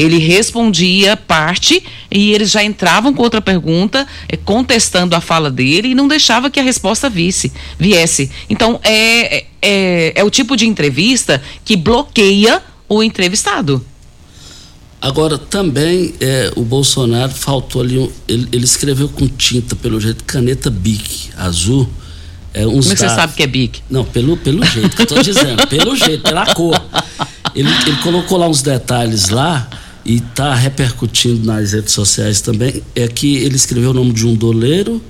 Ele 0.00 0.18
respondia 0.18 1.14
parte 1.16 1.82
e 2.10 2.32
eles 2.32 2.50
já 2.50 2.64
entravam 2.64 3.12
com 3.12 3.22
outra 3.22 3.42
pergunta, 3.42 4.06
eh, 4.28 4.36
contestando 4.36 5.14
a 5.14 5.20
fala 5.20 5.50
dele 5.50 5.88
e 5.88 5.94
não 5.94 6.08
deixava 6.08 6.48
que 6.48 6.58
a 6.58 6.62
resposta 6.62 7.10
visse, 7.10 7.52
viesse. 7.78 8.30
Então, 8.48 8.80
é, 8.82 9.36
é, 9.36 9.46
é, 9.60 10.12
é 10.16 10.24
o 10.24 10.30
tipo 10.30 10.56
de 10.56 10.66
entrevista 10.66 11.42
que 11.64 11.76
bloqueia 11.76 12.62
o 12.88 13.02
entrevistado. 13.02 13.84
Agora, 15.02 15.36
também 15.36 16.14
é, 16.20 16.50
o 16.56 16.62
Bolsonaro 16.62 17.32
faltou 17.32 17.82
ali, 17.82 17.98
um, 17.98 18.10
ele, 18.26 18.48
ele, 18.52 18.64
escreveu 18.64 19.08
com 19.08 19.26
tinta, 19.28 19.76
pelo 19.76 20.00
jeito, 20.00 20.24
caneta 20.24 20.70
Bic 20.70 21.30
azul. 21.36 21.88
É, 22.52 22.66
uns 22.66 22.86
Como 22.86 22.92
é 22.92 22.96
que 22.96 23.00
você 23.00 23.08
sabe 23.08 23.34
que 23.34 23.42
é 23.42 23.46
Bic? 23.46 23.80
Não, 23.88 24.04
pelo, 24.04 24.36
pelo 24.36 24.64
jeito 24.64 24.96
que 24.96 25.02
eu 25.02 25.04
estou 25.04 25.22
dizendo, 25.22 25.66
pelo 25.68 25.94
jeito, 25.94 26.22
pela 26.22 26.54
cor. 26.54 26.78
Ele, 27.54 27.68
ele 27.86 27.96
colocou 27.98 28.36
lá 28.38 28.48
uns 28.48 28.62
detalhes 28.62 29.28
lá 29.28 29.68
e 30.04 30.16
está 30.16 30.54
repercutindo 30.54 31.44
nas 31.44 31.72
redes 31.72 31.92
sociais 31.92 32.40
também. 32.40 32.82
É 32.94 33.06
que 33.08 33.36
ele 33.36 33.56
escreveu 33.56 33.90
o 33.90 33.94
nome 33.94 34.12
de 34.12 34.26
um 34.26 34.34
doleiro 34.34 35.02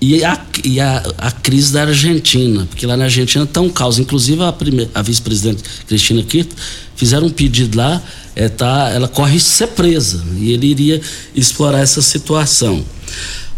e 0.00 0.22
a, 0.24 0.44
e 0.64 0.78
a, 0.78 1.02
a 1.18 1.30
crise 1.30 1.72
da 1.72 1.82
Argentina, 1.82 2.66
porque 2.66 2.86
lá 2.86 2.96
na 2.96 3.04
Argentina 3.04 3.44
está 3.44 3.60
um 3.60 3.70
caos. 3.70 3.98
Inclusive 3.98 4.42
a, 4.42 4.54
a 4.94 5.02
vice-presidente 5.02 5.62
Cristina 5.86 6.22
Kirchner 6.22 6.56
fizeram 6.94 7.26
um 7.26 7.30
pedido 7.30 7.76
lá, 7.76 8.02
é, 8.34 8.48
tá, 8.48 8.90
ela 8.90 9.08
corre 9.08 9.40
ser 9.40 9.68
presa 9.68 10.22
e 10.38 10.52
ele 10.52 10.66
iria 10.66 11.00
explorar 11.34 11.80
essa 11.80 12.02
situação. 12.02 12.84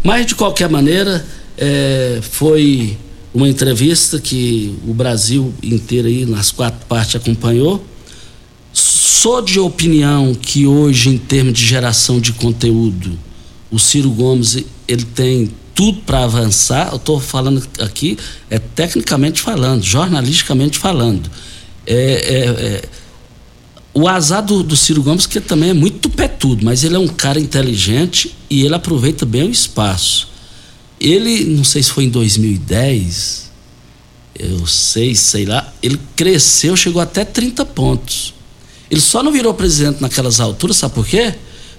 Mas 0.03 0.25
de 0.25 0.35
qualquer 0.35 0.69
maneira, 0.69 1.25
é, 1.57 2.19
foi 2.21 2.97
uma 3.33 3.47
entrevista 3.47 4.19
que 4.19 4.75
o 4.87 4.93
Brasil 4.93 5.53
inteiro 5.61 6.07
aí 6.07 6.25
nas 6.25 6.51
quatro 6.51 6.85
partes 6.87 7.15
acompanhou 7.15 7.85
Sou 9.21 9.41
de 9.41 9.59
opinião 9.59 10.33
que 10.33 10.65
hoje, 10.65 11.09
em 11.09 11.17
termos 11.17 11.51
de 11.51 11.65
geração 11.65 12.21
de 12.21 12.31
conteúdo, 12.31 13.19
o 13.69 13.77
Ciro 13.77 14.09
Gomes 14.11 14.63
ele 14.87 15.03
tem 15.03 15.51
tudo 15.75 15.99
para 16.03 16.23
avançar. 16.23 16.87
Eu 16.93 16.95
estou 16.95 17.19
falando 17.19 17.61
aqui, 17.81 18.17
é 18.49 18.57
tecnicamente 18.57 19.41
falando, 19.41 19.83
jornalisticamente 19.83 20.77
falando. 20.77 21.29
É, 21.85 21.95
é, 21.95 22.45
é, 22.47 22.89
o 23.93 24.07
azar 24.07 24.41
do, 24.41 24.63
do, 24.63 24.77
Ciro 24.77 25.03
Gomes, 25.03 25.25
que 25.25 25.41
também 25.41 25.71
é 25.71 25.73
muito 25.73 25.99
tupetudo, 25.99 26.63
mas 26.63 26.85
ele 26.85 26.95
é 26.95 26.99
um 26.99 27.09
cara 27.09 27.41
inteligente 27.41 28.33
e 28.49 28.63
ele 28.63 28.73
aproveita 28.73 29.25
bem 29.25 29.43
o 29.43 29.51
espaço. 29.51 30.29
Ele, 30.97 31.43
não 31.43 31.65
sei 31.65 31.83
se 31.83 31.91
foi 31.91 32.05
em 32.05 32.09
2010, 32.09 33.51
eu 34.39 34.65
sei, 34.65 35.13
sei 35.13 35.45
lá, 35.45 35.73
ele 35.83 35.99
cresceu, 36.15 36.77
chegou 36.77 37.01
até 37.01 37.25
30 37.25 37.65
pontos. 37.65 38.38
Ele 38.89 39.01
só 39.01 39.21
não 39.21 39.31
virou 39.31 39.53
presidente 39.53 40.01
naquelas 40.01 40.39
alturas, 40.39 40.77
sabe 40.77 40.93
por 40.95 41.05
quê? 41.05 41.33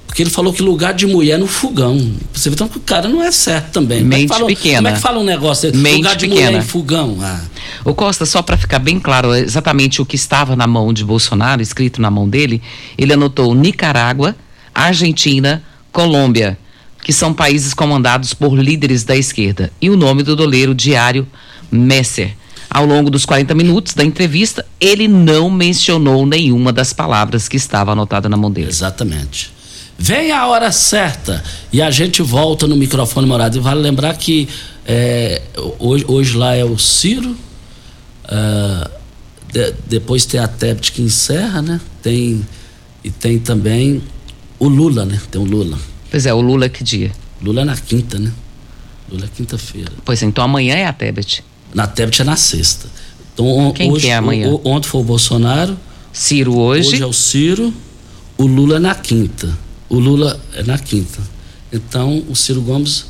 Porque 0.07 0.23
ele 0.23 0.31
falou 0.31 0.53
que 0.53 0.61
lugar 0.61 0.93
de 0.93 1.07
mulher 1.07 1.35
é 1.35 1.39
no 1.39 1.47
fogão. 1.47 2.13
Você 2.33 2.51
vê 2.51 2.55
então 2.55 2.69
que 2.69 2.79
o 2.79 2.81
cara 2.81 3.09
não 3.09 3.23
é 3.23 3.31
certo 3.31 3.71
também. 3.73 4.01
Como 4.01 4.13
é 4.15 4.17
Mente 4.19 4.29
fala- 4.29 4.47
pequena. 4.47 4.77
Como 4.79 4.89
é 4.89 4.93
que 4.93 4.99
fala 5.01 5.19
um 5.21 5.25
negócio 5.25 5.71
desse? 5.71 5.81
Mente 5.83 5.97
lugar 5.99 6.17
de 6.17 6.29
pequena. 6.29 6.47
mulher 6.51 6.63
em 6.63 6.67
fogão? 6.67 7.19
Ah, 7.21 7.41
O 7.85 7.95
Costa, 7.95 8.27
só 8.27 8.43
para 8.43 8.57
ficar 8.57 8.81
bem 8.81 8.99
claro 8.99 9.33
exatamente 9.35 10.03
o 10.03 10.07
que 10.07 10.17
estava 10.17 10.57
na 10.57 10.67
mão 10.67 10.93
de 10.93 11.05
Bolsonaro, 11.05 11.63
escrito 11.63 12.01
na 12.03 12.11
mão 12.11 12.29
dele, 12.29 12.61
ele 12.99 13.13
anotou 13.13 13.55
Nicarágua, 13.55 14.35
Argentina, 14.75 15.63
Colômbia, 15.93 16.59
que 17.05 17.13
são 17.13 17.33
países 17.33 17.73
comandados 17.73 18.35
por 18.35 18.55
líderes 18.59 19.05
da 19.05 19.17
esquerda, 19.17 19.73
e 19.81 19.89
o 19.91 19.97
nome 19.97 20.23
do 20.25 20.35
doleiro 20.35 20.75
diário 20.75 21.27
Messer. 21.71 22.35
Ao 22.71 22.87
longo 22.87 23.11
dos 23.11 23.27
40 23.27 23.53
minutos 23.55 23.95
da 23.95 24.05
entrevista, 24.05 24.65
ele 24.81 25.09
não 25.09 25.51
mencionou 25.51 26.25
nenhuma 26.25 26.73
das 26.73 26.93
palavras 26.93 27.49
que 27.49 27.57
estava 27.57 27.93
anotada 27.93 28.29
na 28.29 28.37
mão 28.37 28.51
dele. 28.51 28.69
exatamente. 28.69 29.53
Vem 29.99 30.31
a 30.33 30.47
hora 30.47 30.71
certa 30.73 31.43
e 31.73 31.83
a 31.83 31.91
gente 31.91 32.23
volta 32.23 32.67
no 32.67 32.75
microfone 32.77 33.27
morado. 33.27 33.59
E 33.59 33.61
vale 33.61 33.81
lembrar 33.81 34.17
que 34.17 34.49
é, 34.87 35.43
hoje, 35.79 36.05
hoje 36.09 36.37
lá 36.37 36.55
é 36.55 36.65
o 36.65 36.79
Ciro, 36.79 37.37
ah, 38.25 38.91
de- 39.53 39.75
depois 39.87 40.25
tem 40.25 40.41
a 40.41 40.49
Tebet 40.49 40.93
que 40.93 41.03
encerra, 41.03 41.61
né? 41.61 41.81
Tem, 42.03 42.47
e 43.05 43.11
tem 43.11 43.39
também 43.39 44.03
o 44.59 44.69
Lula, 44.69 45.05
né? 45.05 45.21
Tem 45.31 45.41
o 45.41 45.45
Lula. 45.45 45.79
Pois 46.11 46.25
é, 46.25 46.33
o 46.33 46.41
Lula 46.41 46.69
que 46.69 46.83
dia? 46.83 47.11
Lula 47.43 47.63
é 47.63 47.65
na 47.65 47.77
quinta, 47.77 48.19
né? 48.19 48.33
Lula 49.11 49.25
é 49.27 49.29
quinta-feira. 49.37 49.91
Pois 50.05 50.23
é, 50.23 50.27
então 50.27 50.43
amanhã 50.43 50.77
é 50.77 50.87
a 50.87 50.93
Tebet. 50.93 51.45
Na 51.75 51.87
Tebet 51.87 52.21
é 52.23 52.25
na 52.25 52.37
sexta. 52.37 52.87
Então, 53.35 53.73
Quem 53.75 53.91
hoje, 53.91 54.07
que 54.07 54.11
é 54.11 54.17
amanhã? 54.17 54.49
o- 54.51 54.61
ontem 54.65 54.89
foi 54.89 55.01
o 55.01 55.05
Bolsonaro, 55.05 55.77
Ciro 56.13 56.57
hoje, 56.59 56.89
hoje, 56.95 57.03
é 57.03 57.07
o 57.07 57.13
Ciro, 57.13 57.73
o 58.37 58.47
Lula 58.47 58.77
é 58.77 58.79
na 58.81 58.95
quinta. 58.95 59.57
O 59.89 59.99
Lula 59.99 60.41
é 60.55 60.63
na 60.63 60.79
quinta. 60.79 61.19
Então, 61.73 62.25
o 62.29 62.35
Ciro 62.35 62.61
Gomes 62.61 63.07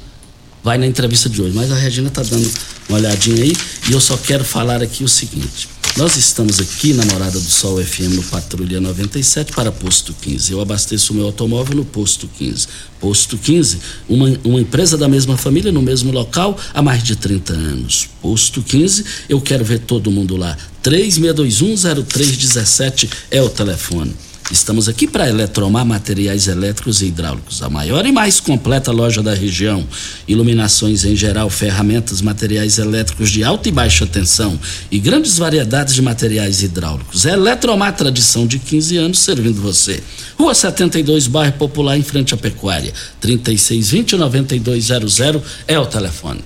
vai 0.62 0.76
na 0.78 0.86
entrevista 0.86 1.28
de 1.28 1.40
hoje. 1.40 1.54
Mas 1.56 1.70
a 1.72 1.74
Regina 1.74 2.08
está 2.08 2.22
dando 2.22 2.50
uma 2.88 2.98
olhadinha 2.98 3.42
aí 3.42 3.52
e 3.88 3.92
eu 3.92 4.00
só 4.00 4.16
quero 4.16 4.44
falar 4.44 4.82
aqui 4.82 5.02
o 5.04 5.08
seguinte. 5.08 5.68
Nós 5.96 6.16
estamos 6.16 6.60
aqui 6.60 6.92
na 6.94 7.04
Morada 7.04 7.38
do 7.38 7.50
Sol 7.50 7.84
FM 7.84 8.14
no 8.14 8.22
Patrulha 8.22 8.80
97 8.80 9.52
para 9.52 9.70
Posto 9.72 10.14
15. 10.14 10.52
Eu 10.52 10.60
abasteço 10.60 11.12
o 11.12 11.16
meu 11.16 11.26
automóvel 11.26 11.76
no 11.76 11.84
Posto 11.84 12.30
15. 12.38 12.68
Posto 13.00 13.36
15, 13.36 13.78
uma, 14.08 14.32
uma 14.44 14.60
empresa 14.60 14.96
da 14.96 15.08
mesma 15.08 15.36
família 15.36 15.72
no 15.72 15.82
mesmo 15.82 16.12
local 16.12 16.56
há 16.72 16.80
mais 16.80 17.02
de 17.02 17.16
30 17.16 17.52
anos. 17.52 18.08
Posto 18.22 18.62
15, 18.62 19.04
eu 19.28 19.40
quero 19.40 19.64
ver 19.64 19.80
todo 19.80 20.08
mundo 20.10 20.36
lá. 20.36 20.56
36210317 20.82 23.10
é 23.30 23.42
o 23.42 23.50
telefone. 23.50 24.14
Estamos 24.50 24.88
aqui 24.88 25.06
para 25.06 25.28
Eletromar 25.28 25.86
Materiais 25.86 26.48
Elétricos 26.48 27.02
e 27.02 27.06
Hidráulicos, 27.06 27.62
a 27.62 27.70
maior 27.70 28.04
e 28.04 28.10
mais 28.10 28.40
completa 28.40 28.90
loja 28.90 29.22
da 29.22 29.32
região. 29.32 29.86
Iluminações 30.26 31.04
em 31.04 31.14
geral, 31.14 31.48
ferramentas, 31.48 32.20
materiais 32.20 32.76
elétricos 32.76 33.30
de 33.30 33.44
alta 33.44 33.68
e 33.68 33.72
baixa 33.72 34.04
tensão 34.08 34.58
e 34.90 34.98
grandes 34.98 35.38
variedades 35.38 35.94
de 35.94 36.02
materiais 36.02 36.64
hidráulicos. 36.64 37.26
Eletromar, 37.26 37.94
tradição 37.94 38.44
de 38.44 38.58
15 38.58 38.96
anos 38.96 39.20
servindo 39.20 39.62
você. 39.62 40.02
Rua 40.36 40.52
72, 40.52 41.28
bairro 41.28 41.52
Popular, 41.52 41.96
em 41.96 42.02
frente 42.02 42.34
à 42.34 42.36
Pecuária. 42.36 42.92
3620-9200 43.22 45.42
é 45.68 45.78
o 45.78 45.86
telefone. 45.86 46.40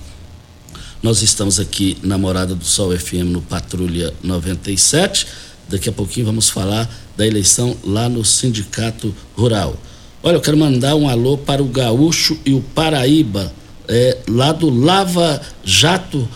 Nós 1.01 1.23
estamos 1.23 1.59
aqui 1.59 1.97
na 2.03 2.19
Morada 2.19 2.53
do 2.53 2.65
Sol 2.65 2.95
FM 2.95 3.31
no 3.31 3.41
Patrulha 3.41 4.13
97. 4.21 5.25
Daqui 5.67 5.89
a 5.89 5.91
pouquinho 5.91 6.27
vamos 6.27 6.49
falar 6.49 6.87
da 7.15 7.25
eleição 7.25 7.75
lá 7.83 8.09
no 8.09 8.23
Sindicato 8.23 9.13
Rural. 9.37 9.75
Olha, 10.21 10.35
eu 10.35 10.41
quero 10.41 10.57
mandar 10.57 10.95
um 10.95 11.07
alô 11.07 11.37
para 11.37 11.61
o 11.61 11.67
Gaúcho 11.67 12.37
e 12.45 12.53
o 12.53 12.61
Paraíba, 12.61 13.53
é, 13.87 14.17
lá 14.27 14.51
do 14.51 14.69
Lava 14.69 15.39
Jato, 15.63 16.27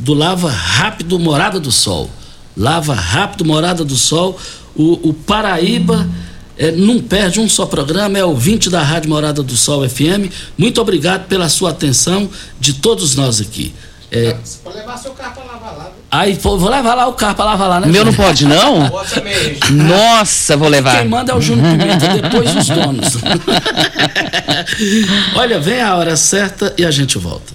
do 0.00 0.14
Lava 0.14 0.50
Rápido 0.50 1.18
Morada 1.18 1.60
do 1.60 1.70
Sol. 1.70 2.10
Lava 2.56 2.94
Rápido 2.94 3.44
Morada 3.44 3.84
do 3.84 3.96
Sol. 3.96 4.38
O, 4.74 5.10
o 5.10 5.14
Paraíba 5.14 6.08
é, 6.56 6.72
não 6.72 6.98
perde 6.98 7.38
um 7.38 7.48
só 7.48 7.64
programa, 7.64 8.18
é 8.18 8.24
ouvinte 8.24 8.68
da 8.68 8.82
Rádio 8.82 9.08
Morada 9.08 9.42
do 9.42 9.56
Sol 9.56 9.88
FM. 9.88 10.32
Muito 10.58 10.80
obrigado 10.80 11.28
pela 11.28 11.48
sua 11.48 11.70
atenção 11.70 12.28
de 12.58 12.74
todos 12.74 13.14
nós 13.14 13.40
aqui. 13.40 13.72
É, 14.10 14.34
Você 14.42 14.58
pode 14.64 14.78
levar 14.78 14.96
seu 14.96 15.10
carro 15.12 15.34
pra 15.34 15.44
lavar 15.44 15.76
lá. 15.76 15.84
viu? 15.84 15.92
Aí, 16.10 16.32
vou 16.34 16.68
levar 16.70 16.94
lá 16.94 17.06
o 17.08 17.12
carro 17.12 17.34
pra 17.34 17.44
lavar 17.44 17.68
lá, 17.68 17.80
né? 17.80 17.86
O 17.86 17.90
meu 17.90 18.04
não 18.06 18.14
pode, 18.14 18.46
não? 18.46 18.88
Pode 18.88 19.10
também. 19.14 19.58
Nossa, 19.70 20.56
vou 20.56 20.68
levar. 20.68 21.00
Quem 21.00 21.08
manda 21.08 21.32
é 21.32 21.34
o 21.34 21.40
Júnior 21.42 21.76
Pimenta, 21.76 22.08
depois 22.18 22.56
os 22.56 22.66
donos. 22.68 23.08
Olha, 25.36 25.60
vem 25.60 25.82
a 25.82 25.94
hora 25.96 26.16
certa 26.16 26.74
e 26.78 26.84
a 26.86 26.90
gente 26.90 27.18
volta. 27.18 27.52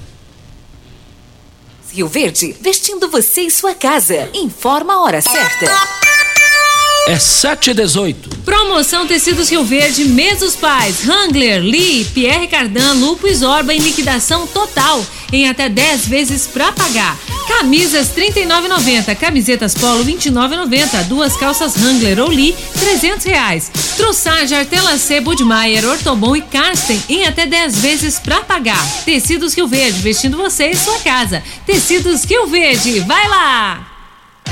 Rio 1.92 2.08
Verde, 2.08 2.56
vestindo 2.62 3.10
você 3.10 3.42
e 3.42 3.52
sua 3.52 3.74
casa. 3.76 4.30
Informa 4.34 4.94
a 4.94 5.02
hora 5.02 5.22
certa. 5.22 5.66
É 7.06 7.20
7 7.20 7.72
e 7.72 7.74
18 7.74 8.30
Promoção 8.46 9.06
Tecidos 9.06 9.50
Rio 9.50 9.64
Verde, 9.64 10.06
Mesos 10.06 10.56
Pais, 10.56 11.08
Hangler, 11.08 11.62
Lee, 11.62 12.06
Pierre 12.14 12.48
Cardan, 12.48 12.94
Lupo 12.94 13.28
e 13.28 13.34
Zorba 13.34 13.74
em 13.74 13.80
liquidação 13.80 14.46
total, 14.48 15.06
em 15.32 15.48
até 15.48 15.70
10 15.70 16.08
vezes 16.08 16.46
pra 16.48 16.72
pagar. 16.72 17.18
Camisas 17.48 18.10
R$ 18.16 18.32
39,90, 18.32 19.16
camisetas 19.16 19.74
Polo 19.74 20.04
R$ 20.04 20.14
29,90, 20.14 21.04
duas 21.06 21.36
calças 21.38 21.76
Hangler 21.78 22.20
ou 22.20 22.30
Lee 22.30 22.56
300 22.80 23.26
reais. 23.26 23.72
Trussage, 23.96 24.56
Artelacê, 24.56 25.22
Budmeier, 25.22 25.86
Ortobon 25.86 26.36
e 26.36 26.42
Karsten 26.42 27.02
em 27.08 27.26
até 27.26 27.46
10 27.46 27.80
vezes 27.80 28.20
pra 28.20 28.42
pagar. 28.42 28.86
Tecidos 29.06 29.54
Rio 29.54 29.68
Verde, 29.68 30.00
vestindo 30.00 30.38
você 30.38 30.68
e 30.70 30.76
sua 30.76 31.00
casa. 31.00 31.42
Tecidos 31.66 32.24
Rio 32.26 32.48
Verde, 32.48 33.00
vai 33.02 33.28
lá! 33.28 33.93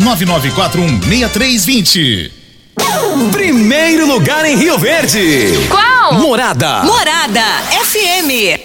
999416320. 0.00 2.30
Primeiro 3.30 4.06
lugar 4.06 4.44
em 4.44 4.56
Rio 4.56 4.78
Verde. 4.78 5.52
Qual? 5.68 6.14
Morada. 6.14 6.82
Morada 6.84 7.42
FM. 7.84 8.58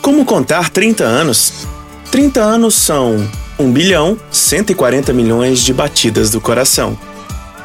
Como 0.00 0.24
contar 0.24 0.70
30 0.70 1.04
anos? 1.04 1.66
30 2.10 2.40
anos 2.40 2.74
são 2.74 3.28
1 3.58 3.72
bilhão 3.72 4.18
140 4.30 5.12
milhões 5.12 5.60
de 5.60 5.72
batidas 5.72 6.30
do 6.30 6.40
coração, 6.40 6.98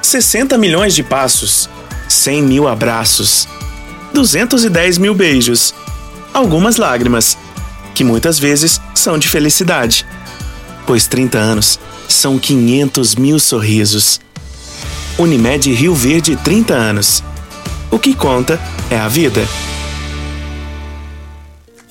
60 0.02 0.58
milhões 0.58 0.94
de 0.94 1.02
passos, 1.02 1.70
100 2.10 2.44
mil 2.44 2.68
abraços, 2.68 3.48
210 4.14 4.98
mil 4.98 5.16
beijos, 5.16 5.74
algumas 6.34 6.76
lágrimas, 6.76 7.38
que 7.94 8.04
muitas 8.04 8.38
vezes 8.38 8.82
são 8.94 9.18
de 9.18 9.30
felicidade, 9.30 10.06
pois 10.86 11.08
30 11.08 11.38
anos 11.38 11.80
são 12.08 12.38
500 12.38 13.16
mil 13.16 13.40
sorrisos. 13.40 14.20
Unimed 15.18 15.72
Rio 15.74 15.94
Verde 15.94 16.36
30 16.36 16.74
anos. 16.74 17.24
O 17.90 17.98
que 17.98 18.14
conta 18.14 18.60
é 18.90 18.98
a 18.98 19.08
vida. 19.08 19.48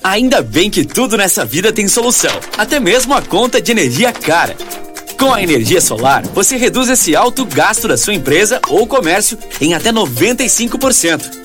Ainda 0.03 0.41
bem 0.41 0.69
que 0.69 0.85
tudo 0.85 1.17
nessa 1.17 1.43
vida 1.43 1.71
tem 1.73 1.87
solução, 1.87 2.39
até 2.57 2.79
mesmo 2.79 3.13
a 3.15 3.21
conta 3.21 3.59
de 3.59 3.71
energia 3.71 4.11
cara. 4.13 4.55
Com 5.17 5.33
a 5.33 5.41
energia 5.41 5.81
solar, 5.81 6.23
você 6.27 6.57
reduz 6.57 6.89
esse 6.89 7.15
alto 7.15 7.45
gasto 7.45 7.87
da 7.87 7.97
sua 7.97 8.13
empresa 8.13 8.59
ou 8.69 8.85
comércio 8.85 9.37
em 9.59 9.73
até 9.73 9.91
95%. 9.91 11.44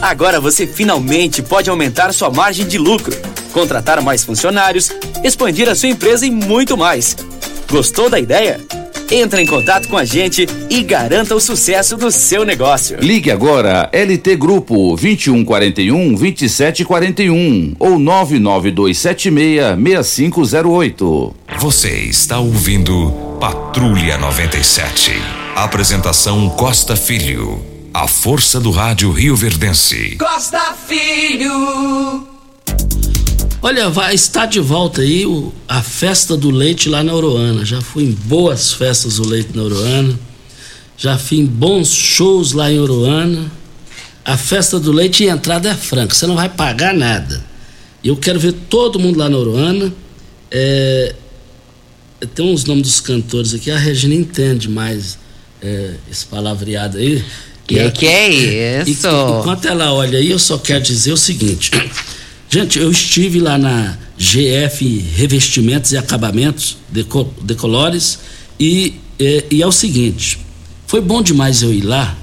Agora 0.00 0.40
você 0.40 0.66
finalmente 0.66 1.42
pode 1.42 1.70
aumentar 1.70 2.12
sua 2.12 2.30
margem 2.30 2.66
de 2.66 2.78
lucro, 2.78 3.16
contratar 3.52 4.00
mais 4.02 4.24
funcionários, 4.24 4.90
expandir 5.24 5.68
a 5.68 5.74
sua 5.74 5.88
empresa 5.88 6.26
e 6.26 6.30
muito 6.30 6.76
mais. 6.76 7.16
Gostou 7.70 8.08
da 8.08 8.18
ideia? 8.18 8.60
Entre 9.10 9.40
em 9.40 9.46
contato 9.46 9.88
com 9.88 9.96
a 9.96 10.04
gente 10.04 10.46
e 10.68 10.82
garanta 10.82 11.34
o 11.34 11.40
sucesso 11.40 11.96
do 11.96 12.10
seu 12.10 12.44
negócio. 12.44 12.98
Ligue 13.00 13.30
agora 13.30 13.88
LT 13.92 14.36
Grupo 14.36 14.96
2141 14.96 16.14
2741 16.14 17.76
ou 17.78 17.98
99276 17.98 19.76
6508. 19.76 21.34
Você 21.58 21.90
está 21.90 22.38
ouvindo 22.38 23.12
Patrulha 23.40 24.18
97. 24.18 25.12
Apresentação 25.54 26.48
Costa 26.50 26.96
Filho. 26.96 27.75
A 27.98 28.06
força 28.06 28.60
do 28.60 28.70
rádio 28.70 29.10
Rio 29.10 29.34
Verdense. 29.34 30.16
Costa 30.18 30.74
Filho. 30.86 32.28
Olha, 33.62 33.88
vai 33.88 34.14
estar 34.14 34.44
de 34.44 34.60
volta 34.60 35.00
aí 35.00 35.24
o- 35.24 35.50
a 35.66 35.82
festa 35.82 36.36
do 36.36 36.50
leite 36.50 36.90
lá 36.90 37.02
na 37.02 37.14
Oroana. 37.14 37.64
Já 37.64 37.80
fui 37.80 38.04
em 38.04 38.12
boas 38.12 38.70
festas 38.74 39.16
do 39.16 39.26
leite 39.26 39.56
na 39.56 39.62
Oroana. 39.62 40.14
Já 40.98 41.16
fui 41.16 41.38
em 41.38 41.46
bons 41.46 41.90
shows 41.90 42.52
lá 42.52 42.70
em 42.70 42.78
Oroana. 42.78 43.50
A 44.22 44.36
festa 44.36 44.78
do 44.78 44.92
leite 44.92 45.24
e 45.24 45.30
a 45.30 45.32
entrada 45.32 45.70
é 45.70 45.74
franca, 45.74 46.14
você 46.14 46.26
não 46.26 46.34
vai 46.36 46.50
pagar 46.50 46.92
nada. 46.92 47.42
E 48.04 48.08
eu 48.08 48.16
quero 48.18 48.38
ver 48.38 48.52
todo 48.68 48.98
mundo 48.98 49.18
lá 49.18 49.30
na 49.30 49.38
Oroana. 49.38 49.90
É, 50.50 51.14
tem 52.34 52.44
uns 52.52 52.66
nomes 52.66 52.82
dos 52.82 53.00
cantores 53.00 53.54
aqui, 53.54 53.70
a 53.70 53.78
Regina 53.78 54.14
entende 54.14 54.68
mais 54.68 55.18
é, 55.62 55.94
esse 56.10 56.26
palavreado 56.26 56.98
aí. 56.98 57.24
Que 57.66 57.78
E- 57.78 57.90
que 57.90 58.06
é 58.06 58.30
e- 58.30 58.90
isso? 58.90 59.06
e- 59.06 59.38
enquanto 59.40 59.66
ela 59.66 59.92
olha 59.92 60.18
aí, 60.18 60.30
eu 60.30 60.38
só 60.38 60.56
quero 60.58 60.82
dizer 60.82 61.12
o 61.12 61.16
seguinte. 61.16 61.70
Gente, 62.48 62.78
eu 62.78 62.90
estive 62.90 63.40
lá 63.40 63.58
na 63.58 63.98
GF 64.16 64.84
Revestimentos 65.16 65.92
e 65.92 65.96
Acabamentos 65.96 66.76
Deco, 66.88 67.32
Decolores 67.42 68.20
e, 68.58 68.94
é, 69.18 69.44
e 69.50 69.62
é 69.62 69.66
o 69.66 69.72
seguinte, 69.72 70.38
foi 70.86 71.00
bom 71.00 71.20
demais 71.20 71.62
eu 71.62 71.72
ir 71.72 71.82
lá. 71.82 72.16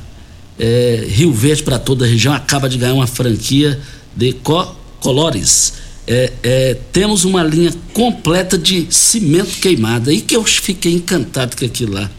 É, 0.57 1.05
Rio 1.09 1.33
Verde 1.33 1.63
para 1.63 1.77
toda 1.77 2.05
a 2.05 2.07
região 2.07 2.33
acaba 2.33 2.69
de 2.69 2.77
ganhar 2.77 2.93
uma 2.93 3.07
franquia 3.07 3.79
Decolores. 4.15 5.73
É, 6.05 6.31
é, 6.43 6.77
temos 6.91 7.25
uma 7.25 7.43
linha 7.43 7.73
completa 7.93 8.57
de 8.57 8.87
cimento 8.89 9.59
queimado. 9.59 10.09
Aí 10.09 10.21
que 10.21 10.35
eu 10.35 10.43
fiquei 10.43 10.93
encantado 10.93 11.55
com 11.57 11.65
aquilo 11.65 11.93
lá. 11.93 12.09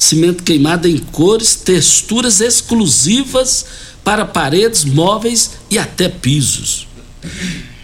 Cimento 0.00 0.42
queimado 0.42 0.88
em 0.88 0.96
cores, 0.96 1.54
texturas 1.54 2.40
exclusivas 2.40 3.66
para 4.02 4.24
paredes, 4.24 4.82
móveis 4.82 5.58
e 5.70 5.78
até 5.78 6.08
pisos. 6.08 6.88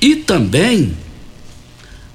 E 0.01 0.17
também 0.17 0.97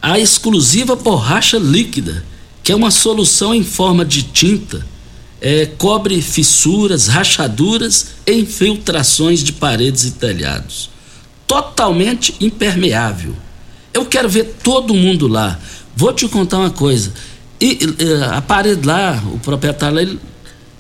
a 0.02 0.18
exclusiva 0.18 0.96
borracha 0.96 1.60
líquida, 1.60 2.26
que 2.64 2.72
é 2.72 2.76
uma 2.76 2.90
solução 2.90 3.54
em 3.54 3.64
forma 3.64 4.04
de 4.04 4.24
tinta, 4.24 4.84
é, 5.40 5.68
cobre 5.68 6.20
fissuras, 6.20 7.06
rachaduras 7.06 8.08
e 8.26 8.34
infiltrações 8.34 9.44
de 9.44 9.54
paredes 9.54 10.06
e 10.06 10.12
telhados. 10.14 10.90
Totalmente 11.46 12.34
impermeável. 12.40 13.36
Eu 13.94 14.08
quero 14.08 14.28
ver 14.28 14.56
todo 14.64 14.96
mundo 14.96 15.28
lá. 15.28 15.60
Vou 15.96 16.12
te 16.12 16.28
contar 16.28 16.58
uma 16.58 16.72
coisa. 16.72 17.14
E, 17.62 17.78
a 18.34 18.42
parede 18.42 18.88
lá, 18.88 19.22
o 19.32 19.38
proprietário 19.40 19.96
lá, 19.96 20.02
ele 20.02 20.20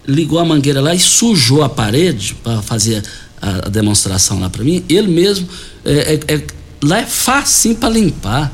ligou 0.07 0.39
a 0.39 0.45
mangueira 0.45 0.81
lá 0.81 0.95
e 0.95 0.99
sujou 0.99 1.63
a 1.63 1.69
parede 1.69 2.33
para 2.43 2.61
fazer 2.63 3.03
a, 3.39 3.67
a 3.67 3.69
demonstração 3.69 4.39
lá 4.39 4.49
para 4.49 4.63
mim. 4.63 4.83
Ele 4.89 5.07
mesmo, 5.07 5.47
é, 5.85 6.19
é- 6.27 6.33
é- 6.35 6.43
lá 6.83 6.99
é 7.01 7.05
facinho 7.05 7.75
para 7.75 7.89
limpar. 7.89 8.51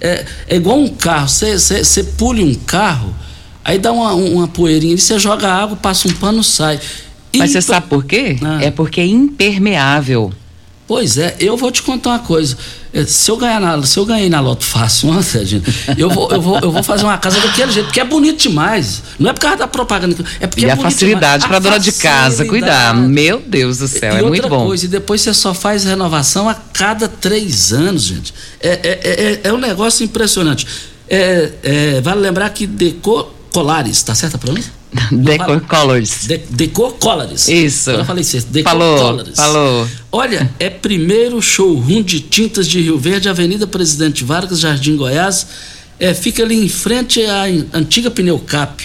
É, 0.00 0.24
é 0.48 0.56
igual 0.56 0.78
um 0.78 0.88
carro, 0.88 1.28
você 1.28 2.04
pule 2.16 2.42
um 2.42 2.54
carro, 2.54 3.14
aí 3.64 3.78
dá 3.78 3.92
uma, 3.92 4.14
uma 4.14 4.48
poeirinha, 4.48 4.96
você 4.96 5.18
joga 5.18 5.52
água, 5.52 5.76
passa 5.76 6.08
um 6.08 6.12
pano, 6.12 6.42
sai. 6.42 6.80
Mas 7.36 7.50
você 7.50 7.60
sabe 7.60 7.86
por 7.88 8.04
quê? 8.04 8.38
É 8.62 8.70
porque 8.70 9.00
é 9.00 9.06
impermeável. 9.06 10.32
Pois 10.88 11.18
é, 11.18 11.36
eu 11.38 11.54
vou 11.54 11.70
te 11.70 11.82
contar 11.82 12.10
uma 12.10 12.18
coisa. 12.20 12.56
Eh, 12.94 13.04
Se 13.04 13.30
eu 13.30 13.36
ganhar 13.36 13.60
na, 13.60 13.82
se 13.82 13.98
eu 13.98 14.06
ganhei 14.06 14.30
na 14.30 14.40
Loto 14.40 14.64
Fácil 14.64 15.10
ontem, 15.12 15.44
gente, 15.44 15.70
eu 15.98 16.08
vou, 16.08 16.32
eu, 16.32 16.40
vou, 16.40 16.58
eu 16.60 16.72
vou 16.72 16.82
fazer 16.82 17.04
uma 17.04 17.18
casa 17.18 17.38
daquele 17.40 17.70
jeito, 17.70 17.86
porque 17.86 18.00
é 18.00 18.04
bonito 18.04 18.40
demais. 18.40 19.02
Não 19.18 19.28
é 19.28 19.34
por 19.34 19.40
causa 19.40 19.58
da 19.58 19.68
propaganda, 19.68 20.16
é 20.40 20.46
porque 20.46 20.64
E 20.64 20.68
é 20.68 20.72
a 20.72 20.76
facilidade 20.78 21.46
para 21.46 21.58
A 21.58 21.60
dona 21.60 21.78
de 21.78 21.92
casa 21.92 22.46
cuidar. 22.46 22.94
Meu 22.96 23.38
Deus 23.46 23.76
do 23.76 23.86
céu, 23.86 24.14
e 24.14 24.18
é 24.18 24.22
muito 24.22 24.48
bom. 24.48 24.64
coisa, 24.64 24.86
e 24.86 24.88
depois 24.88 25.20
você 25.20 25.34
só 25.34 25.52
faz 25.52 25.84
renovação 25.84 26.48
a 26.48 26.54
cada 26.54 27.06
três 27.06 27.70
anos, 27.70 28.04
gente. 28.04 28.32
É, 28.58 28.68
é, 28.68 29.00
é, 29.04 29.40
é 29.44 29.52
um 29.52 29.58
negócio 29.58 30.02
impressionante. 30.02 30.66
É, 31.06 31.52
é, 31.62 32.00
vale 32.00 32.22
lembrar 32.22 32.48
que 32.50 32.66
Deco 32.66 33.37
Colares, 33.52 34.02
tá 34.02 34.14
certa 34.14 34.36
a 34.36 34.40
pronúncia? 34.40 34.72
Decor 35.12 35.60
Colors. 35.62 36.26
De, 36.26 36.38
Decor 36.50 36.92
Colors. 36.94 37.48
Isso. 37.48 37.90
Eu 37.90 38.04
falei 38.04 38.22
isso. 38.22 38.46
Decor 38.46 38.70
Falou, 38.70 38.98
Colors. 38.98 39.36
falou. 39.36 39.88
Olha, 40.10 40.50
é 40.58 40.70
primeiro 40.70 41.40
showroom 41.42 42.02
de 42.02 42.20
tintas 42.20 42.66
de 42.66 42.80
Rio 42.80 42.98
Verde, 42.98 43.28
Avenida 43.28 43.66
Presidente 43.66 44.24
Vargas, 44.24 44.60
Jardim 44.60 44.96
Goiás. 44.96 45.46
É, 46.00 46.14
fica 46.14 46.42
ali 46.42 46.64
em 46.64 46.68
frente 46.68 47.22
à 47.24 47.44
antiga 47.72 48.10
Pneucap. 48.10 48.82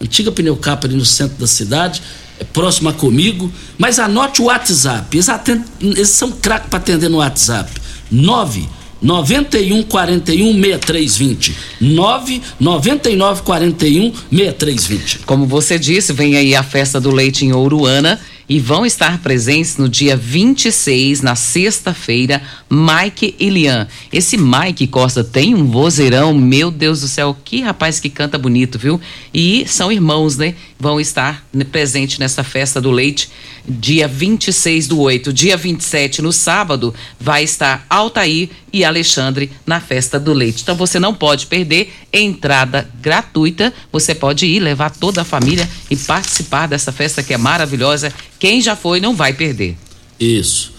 Antiga 0.00 0.32
Pneucap 0.32 0.84
ali 0.86 0.96
no 0.96 1.04
centro 1.04 1.36
da 1.38 1.46
cidade. 1.46 2.02
É 2.38 2.44
próxima 2.44 2.92
comigo. 2.92 3.50
Mas 3.78 3.98
anote 3.98 4.42
o 4.42 4.46
WhatsApp. 4.46 5.16
Eles, 5.16 5.28
atendem, 5.28 5.64
eles 5.80 6.08
são 6.08 6.32
craques 6.32 6.68
para 6.68 6.78
atender 6.78 7.08
no 7.08 7.18
WhatsApp. 7.18 7.70
9 8.10 8.68
91 9.02 9.82
41 9.84 10.52
6320. 10.52 11.56
9 11.80 12.42
99 12.58 13.42
41 13.42 14.12
6320. 14.30 15.18
Como 15.20 15.46
você 15.46 15.78
disse, 15.78 16.12
vem 16.12 16.36
aí 16.36 16.54
a 16.54 16.62
festa 16.62 17.00
do 17.00 17.10
leite 17.10 17.44
em 17.44 17.52
Ouruana 17.52 18.20
e 18.50 18.58
vão 18.58 18.84
estar 18.84 19.18
presentes 19.18 19.76
no 19.76 19.88
dia 19.88 20.16
26, 20.16 21.22
na 21.22 21.36
sexta-feira, 21.36 22.42
Mike 22.68 23.36
e 23.38 23.48
Lian. 23.48 23.86
Esse 24.12 24.36
Mike 24.36 24.88
Costa 24.88 25.22
tem 25.22 25.54
um 25.54 25.66
vozeirão, 25.66 26.34
meu 26.34 26.68
Deus 26.68 27.00
do 27.00 27.06
céu, 27.06 27.36
que 27.44 27.60
rapaz 27.60 28.00
que 28.00 28.10
canta 28.10 28.36
bonito, 28.36 28.76
viu? 28.76 29.00
E 29.32 29.64
são 29.68 29.92
irmãos, 29.92 30.36
né? 30.36 30.56
Vão 30.80 31.00
estar 31.00 31.46
presentes 31.70 32.18
nessa 32.18 32.42
festa 32.42 32.80
do 32.80 32.90
leite, 32.90 33.30
dia 33.68 34.08
26 34.08 34.88
do 34.88 35.00
8. 35.00 35.32
Dia 35.32 35.56
27, 35.56 36.22
no 36.22 36.32
sábado, 36.32 36.94
vai 37.18 37.44
estar 37.44 37.86
Altair 37.88 38.50
e 38.72 38.84
Alexandre 38.84 39.50
na 39.66 39.80
festa 39.80 40.18
do 40.18 40.32
leite. 40.32 40.62
Então 40.62 40.74
você 40.74 40.98
não 40.98 41.14
pode 41.14 41.46
perder 41.46 41.92
entrada 42.12 42.88
gratuita. 43.00 43.72
Você 43.92 44.14
pode 44.14 44.46
ir 44.46 44.60
levar 44.60 44.90
toda 44.90 45.22
a 45.22 45.24
família 45.24 45.68
e 45.90 45.96
participar 45.96 46.66
dessa 46.66 46.92
festa 46.92 47.22
que 47.22 47.34
é 47.34 47.38
maravilhosa. 47.38 48.12
Quem 48.38 48.60
já 48.60 48.76
foi 48.76 49.00
não 49.00 49.14
vai 49.14 49.32
perder. 49.32 49.76
Isso. 50.18 50.72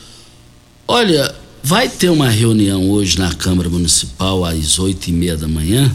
Olha, 0.88 1.34
vai 1.64 1.88
ter 1.88 2.10
uma 2.10 2.30
reunião 2.30 2.90
hoje 2.90 3.18
na 3.18 3.34
Câmara 3.34 3.70
Municipal 3.70 4.44
às 4.44 4.80
oito 4.80 5.08
e 5.08 5.12
meia 5.12 5.38
da 5.38 5.48
manhã. 5.48 5.94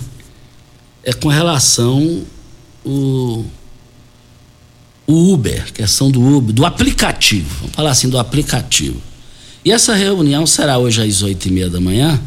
É 1.02 1.12
com 1.12 1.28
relação 1.28 2.24
o, 2.84 3.44
o 5.06 5.32
Uber, 5.32 5.72
questão 5.72 6.10
do 6.10 6.20
Uber, 6.20 6.54
do 6.54 6.64
aplicativo. 6.64 7.48
Vamos 7.60 7.74
falar 7.74 7.90
assim 7.90 8.08
do 8.08 8.18
aplicativo. 8.18 9.00
E 9.64 9.72
essa 9.72 9.94
reunião 9.94 10.46
será 10.46 10.78
hoje 10.78 11.02
às 11.02 11.22
oito 11.22 11.46
e 11.46 11.50
meia 11.50 11.70
da 11.70 11.80
manhã. 11.80 12.20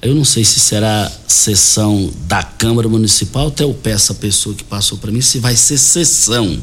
Eu 0.00 0.14
não 0.14 0.24
sei 0.24 0.44
se 0.44 0.60
será 0.60 1.10
sessão 1.26 2.12
da 2.26 2.42
Câmara 2.42 2.88
Municipal, 2.88 3.48
até 3.48 3.64
eu 3.64 3.72
peço 3.72 4.12
a 4.12 4.14
pessoa 4.14 4.54
que 4.54 4.62
passou 4.62 4.98
para 4.98 5.10
mim 5.10 5.22
se 5.22 5.38
vai 5.38 5.56
ser 5.56 5.78
sessão 5.78 6.60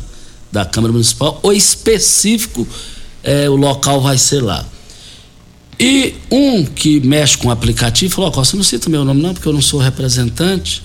da 0.51 0.63
Câmara 0.63 0.91
Municipal 0.91 1.39
ou 1.41 1.51
específico 1.51 2.67
é, 3.23 3.49
o 3.49 3.55
local 3.55 4.01
vai 4.01 4.17
ser 4.17 4.41
lá. 4.41 4.65
E 5.79 6.13
um 6.29 6.63
que 6.63 6.99
mexe 6.99 7.37
com 7.37 7.47
o 7.47 7.51
aplicativo 7.51 8.13
falou: 8.13 8.31
Ó, 8.35 8.43
você 8.43 8.55
não 8.55 8.63
cita 8.63 8.89
meu 8.89 9.03
nome, 9.03 9.21
não, 9.21 9.33
porque 9.33 9.47
eu 9.47 9.53
não 9.53 9.61
sou 9.61 9.79
representante. 9.79 10.83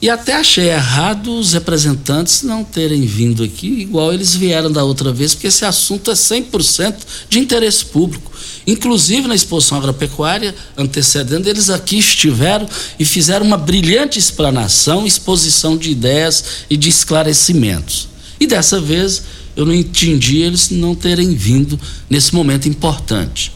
E 0.00 0.08
até 0.08 0.34
achei 0.34 0.68
errado 0.70 1.36
os 1.36 1.54
representantes 1.54 2.44
não 2.44 2.62
terem 2.62 3.04
vindo 3.04 3.42
aqui, 3.42 3.66
igual 3.66 4.12
eles 4.12 4.32
vieram 4.32 4.70
da 4.70 4.84
outra 4.84 5.12
vez, 5.12 5.34
porque 5.34 5.48
esse 5.48 5.64
assunto 5.64 6.12
é 6.12 6.14
100% 6.14 6.94
de 7.28 7.40
interesse 7.40 7.84
público. 7.84 8.30
Inclusive 8.64 9.26
na 9.26 9.34
exposição 9.34 9.78
agropecuária 9.78 10.54
antecedendo, 10.76 11.48
eles 11.48 11.68
aqui 11.68 11.98
estiveram 11.98 12.68
e 12.96 13.04
fizeram 13.04 13.44
uma 13.44 13.56
brilhante 13.56 14.20
explanação, 14.20 15.04
exposição 15.04 15.76
de 15.76 15.90
ideias 15.90 16.44
e 16.70 16.76
de 16.76 16.88
esclarecimentos. 16.88 18.08
E 18.38 18.46
dessa 18.46 18.80
vez 18.80 19.22
eu 19.56 19.66
não 19.66 19.74
entendi 19.74 20.38
eles 20.38 20.70
não 20.70 20.94
terem 20.94 21.34
vindo 21.34 21.80
nesse 22.08 22.32
momento 22.32 22.68
importante. 22.68 23.50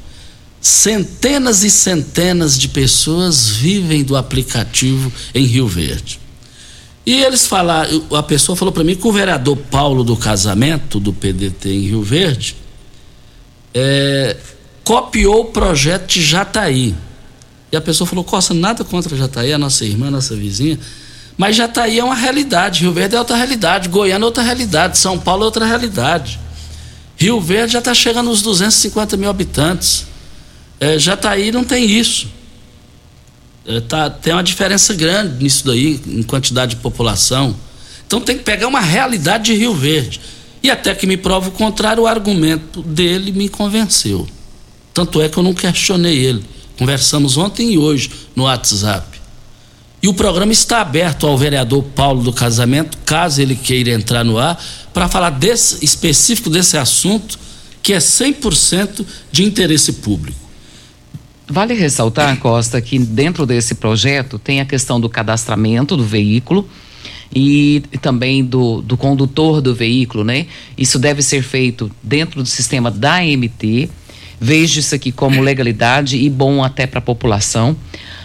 Centenas 0.60 1.62
e 1.62 1.70
centenas 1.70 2.58
de 2.58 2.66
pessoas 2.66 3.48
vivem 3.48 4.02
do 4.02 4.16
aplicativo 4.16 5.12
em 5.32 5.44
Rio 5.44 5.68
Verde. 5.68 6.21
E 7.04 7.22
eles 7.22 7.46
falaram, 7.46 8.04
a 8.12 8.22
pessoa 8.22 8.54
falou 8.54 8.72
para 8.72 8.84
mim 8.84 8.94
que 8.94 9.06
o 9.06 9.12
vereador 9.12 9.56
Paulo 9.56 10.04
do 10.04 10.16
Casamento, 10.16 11.00
do 11.00 11.12
PDT 11.12 11.68
em 11.68 11.80
Rio 11.80 12.02
Verde, 12.02 12.56
é, 13.74 14.36
copiou 14.84 15.40
o 15.40 15.44
projeto 15.46 16.06
de 16.06 16.22
Jataí. 16.22 16.94
E 17.72 17.76
a 17.76 17.80
pessoa 17.80 18.06
falou: 18.06 18.22
Costa, 18.22 18.54
nada 18.54 18.84
contra 18.84 19.16
Jataí, 19.16 19.52
a 19.52 19.58
nossa 19.58 19.84
irmã, 19.84 20.08
a 20.08 20.10
nossa 20.12 20.36
vizinha. 20.36 20.78
Mas 21.36 21.56
Jataí 21.56 21.98
é 21.98 22.04
uma 22.04 22.14
realidade, 22.14 22.82
Rio 22.82 22.92
Verde 22.92 23.16
é 23.16 23.18
outra 23.18 23.36
realidade, 23.36 23.88
Goiânia 23.88 24.24
é 24.24 24.26
outra 24.26 24.42
realidade, 24.42 24.98
São 24.98 25.18
Paulo 25.18 25.42
é 25.42 25.46
outra 25.46 25.64
realidade. 25.64 26.38
Rio 27.16 27.40
Verde 27.40 27.72
já 27.72 27.78
está 27.78 27.94
chegando 27.94 28.28
aos 28.28 28.42
250 28.42 29.16
mil 29.16 29.30
habitantes. 29.30 30.06
É, 30.78 30.98
Jataí 30.98 31.50
não 31.50 31.64
tem 31.64 31.90
isso. 31.90 32.28
É, 33.66 33.80
tá, 33.80 34.10
tem 34.10 34.32
uma 34.32 34.42
diferença 34.42 34.92
grande 34.94 35.42
nisso 35.42 35.66
daí, 35.66 36.00
em 36.06 36.22
quantidade 36.22 36.74
de 36.74 36.80
população. 36.80 37.54
Então 38.06 38.20
tem 38.20 38.36
que 38.36 38.44
pegar 38.44 38.66
uma 38.66 38.80
realidade 38.80 39.44
de 39.44 39.54
Rio 39.54 39.74
Verde. 39.74 40.20
E 40.62 40.70
até 40.70 40.94
que 40.94 41.06
me 41.06 41.16
prova 41.16 41.48
o 41.48 41.52
contrário, 41.52 42.04
o 42.04 42.06
argumento 42.06 42.82
dele 42.82 43.32
me 43.32 43.48
convenceu. 43.48 44.28
Tanto 44.94 45.20
é 45.20 45.28
que 45.28 45.36
eu 45.36 45.42
não 45.42 45.54
questionei 45.54 46.18
ele. 46.18 46.44
Conversamos 46.78 47.36
ontem 47.36 47.72
e 47.72 47.78
hoje 47.78 48.10
no 48.34 48.44
WhatsApp. 48.44 49.20
E 50.02 50.08
o 50.08 50.14
programa 50.14 50.52
está 50.52 50.80
aberto 50.80 51.26
ao 51.26 51.38
vereador 51.38 51.84
Paulo 51.94 52.22
do 52.22 52.32
Casamento, 52.32 52.98
caso 53.06 53.40
ele 53.40 53.54
queira 53.54 53.90
entrar 53.90 54.24
no 54.24 54.36
ar, 54.36 54.60
para 54.92 55.08
falar 55.08 55.30
desse, 55.30 55.84
específico 55.84 56.50
desse 56.50 56.76
assunto, 56.76 57.38
que 57.80 57.92
é 57.92 57.98
100% 57.98 59.06
de 59.30 59.44
interesse 59.44 59.92
público. 59.94 60.41
Vale 61.52 61.74
ressaltar, 61.74 62.38
Costa, 62.38 62.80
que 62.80 62.98
dentro 62.98 63.44
desse 63.44 63.74
projeto 63.74 64.38
tem 64.38 64.62
a 64.62 64.64
questão 64.64 64.98
do 64.98 65.06
cadastramento 65.06 65.98
do 65.98 66.02
veículo 66.02 66.66
e 67.30 67.82
também 68.00 68.42
do, 68.42 68.80
do 68.80 68.96
condutor 68.96 69.60
do 69.60 69.74
veículo, 69.74 70.24
né? 70.24 70.46
Isso 70.78 70.98
deve 70.98 71.20
ser 71.20 71.42
feito 71.42 71.90
dentro 72.02 72.42
do 72.42 72.48
sistema 72.48 72.90
da 72.90 73.16
AMT. 73.16 73.90
Vejo 74.40 74.80
isso 74.80 74.94
aqui 74.94 75.12
como 75.12 75.42
legalidade 75.42 76.16
e 76.16 76.30
bom 76.30 76.64
até 76.64 76.86
para 76.86 77.00
a 77.00 77.02
população. 77.02 77.76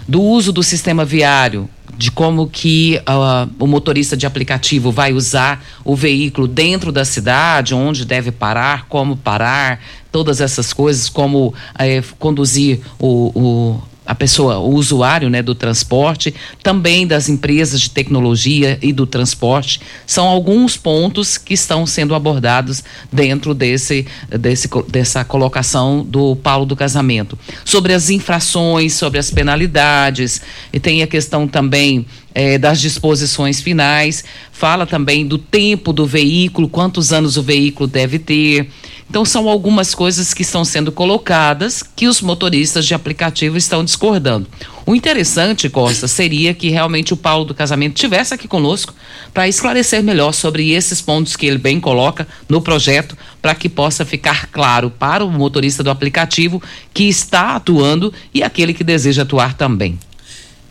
Do 0.07 0.21
uso 0.21 0.53
do 0.53 0.63
sistema 0.63 1.03
viário, 1.03 1.69
de 1.97 2.11
como 2.11 2.47
que 2.47 3.01
uh, 3.07 3.51
o 3.59 3.65
motorista 3.65 4.15
de 4.15 4.27
aplicativo 4.27 4.91
vai 4.91 5.13
usar 5.13 5.63
o 5.83 5.95
veículo 5.95 6.47
dentro 6.47 6.91
da 6.91 7.03
cidade, 7.03 7.73
onde 7.73 8.05
deve 8.05 8.31
parar, 8.31 8.85
como 8.87 9.17
parar, 9.17 9.79
todas 10.11 10.39
essas 10.39 10.71
coisas, 10.71 11.09
como 11.09 11.53
eh, 11.79 12.03
conduzir 12.19 12.81
o, 12.99 13.31
o 13.33 13.81
a 14.07 14.15
pessoa, 14.15 14.57
o 14.57 14.73
usuário 14.73 15.29
né, 15.29 15.41
do 15.41 15.53
transporte, 15.53 16.33
também 16.63 17.05
das 17.05 17.27
empresas 17.27 17.81
de 17.81 17.89
tecnologia 17.89 18.79
e 18.81 18.93
do 18.93 19.05
transporte, 19.05 19.81
são 20.05 20.25
alguns 20.25 20.77
pontos 20.77 21.37
que 21.37 21.53
estão 21.53 21.85
sendo 21.85 22.15
abordados 22.15 22.81
dentro 23.11 23.53
desse, 23.53 24.07
desse, 24.39 24.69
dessa 24.87 25.25
colocação 25.25 26.05
do 26.07 26.37
Paulo 26.37 26.65
do 26.65 26.75
Casamento. 26.75 27.37
Sobre 27.65 27.93
as 27.93 28.09
infrações, 28.09 28.93
sobre 28.93 29.19
as 29.19 29.29
penalidades, 29.29 30.41
e 30.71 30.79
tem 30.79 31.03
a 31.03 31.07
questão 31.07 31.45
também 31.45 32.05
é, 32.33 32.57
das 32.57 32.79
disposições 32.79 33.59
finais, 33.59 34.23
fala 34.51 34.85
também 34.85 35.27
do 35.27 35.37
tempo 35.37 35.91
do 35.91 36.05
veículo, 36.05 36.69
quantos 36.69 37.11
anos 37.11 37.35
o 37.35 37.43
veículo 37.43 37.87
deve 37.87 38.19
ter. 38.19 38.69
Então, 39.09 39.23
são 39.23 39.47
algumas 39.47 39.95
coisas 39.95 40.33
que 40.33 40.41
estão 40.41 40.65
sendo 40.65 40.91
colocadas 40.91 41.81
que 41.95 42.07
os 42.07 42.21
motoristas 42.21 42.85
de 42.85 42.93
aplicativo 42.93 43.57
estão 43.57 43.83
discordando. 43.83 44.47
O 44.85 44.93
interessante, 44.93 45.69
Costa, 45.69 46.07
seria 46.07 46.53
que 46.53 46.69
realmente 46.69 47.13
o 47.13 47.17
Paulo 47.17 47.45
do 47.45 47.53
Casamento 47.53 47.95
tivesse 47.95 48.33
aqui 48.33 48.47
conosco 48.47 48.93
para 49.33 49.47
esclarecer 49.47 50.03
melhor 50.03 50.33
sobre 50.33 50.71
esses 50.71 51.01
pontos 51.01 51.35
que 51.35 51.45
ele 51.45 51.57
bem 51.57 51.79
coloca 51.79 52.27
no 52.49 52.61
projeto, 52.61 53.17
para 53.41 53.55
que 53.55 53.69
possa 53.69 54.05
ficar 54.05 54.47
claro 54.47 54.89
para 54.89 55.23
o 55.23 55.31
motorista 55.31 55.83
do 55.83 55.89
aplicativo 55.89 56.61
que 56.93 57.03
está 57.03 57.55
atuando 57.55 58.13
e 58.33 58.43
aquele 58.43 58.73
que 58.73 58.83
deseja 58.83 59.23
atuar 59.23 59.53
também. 59.53 59.97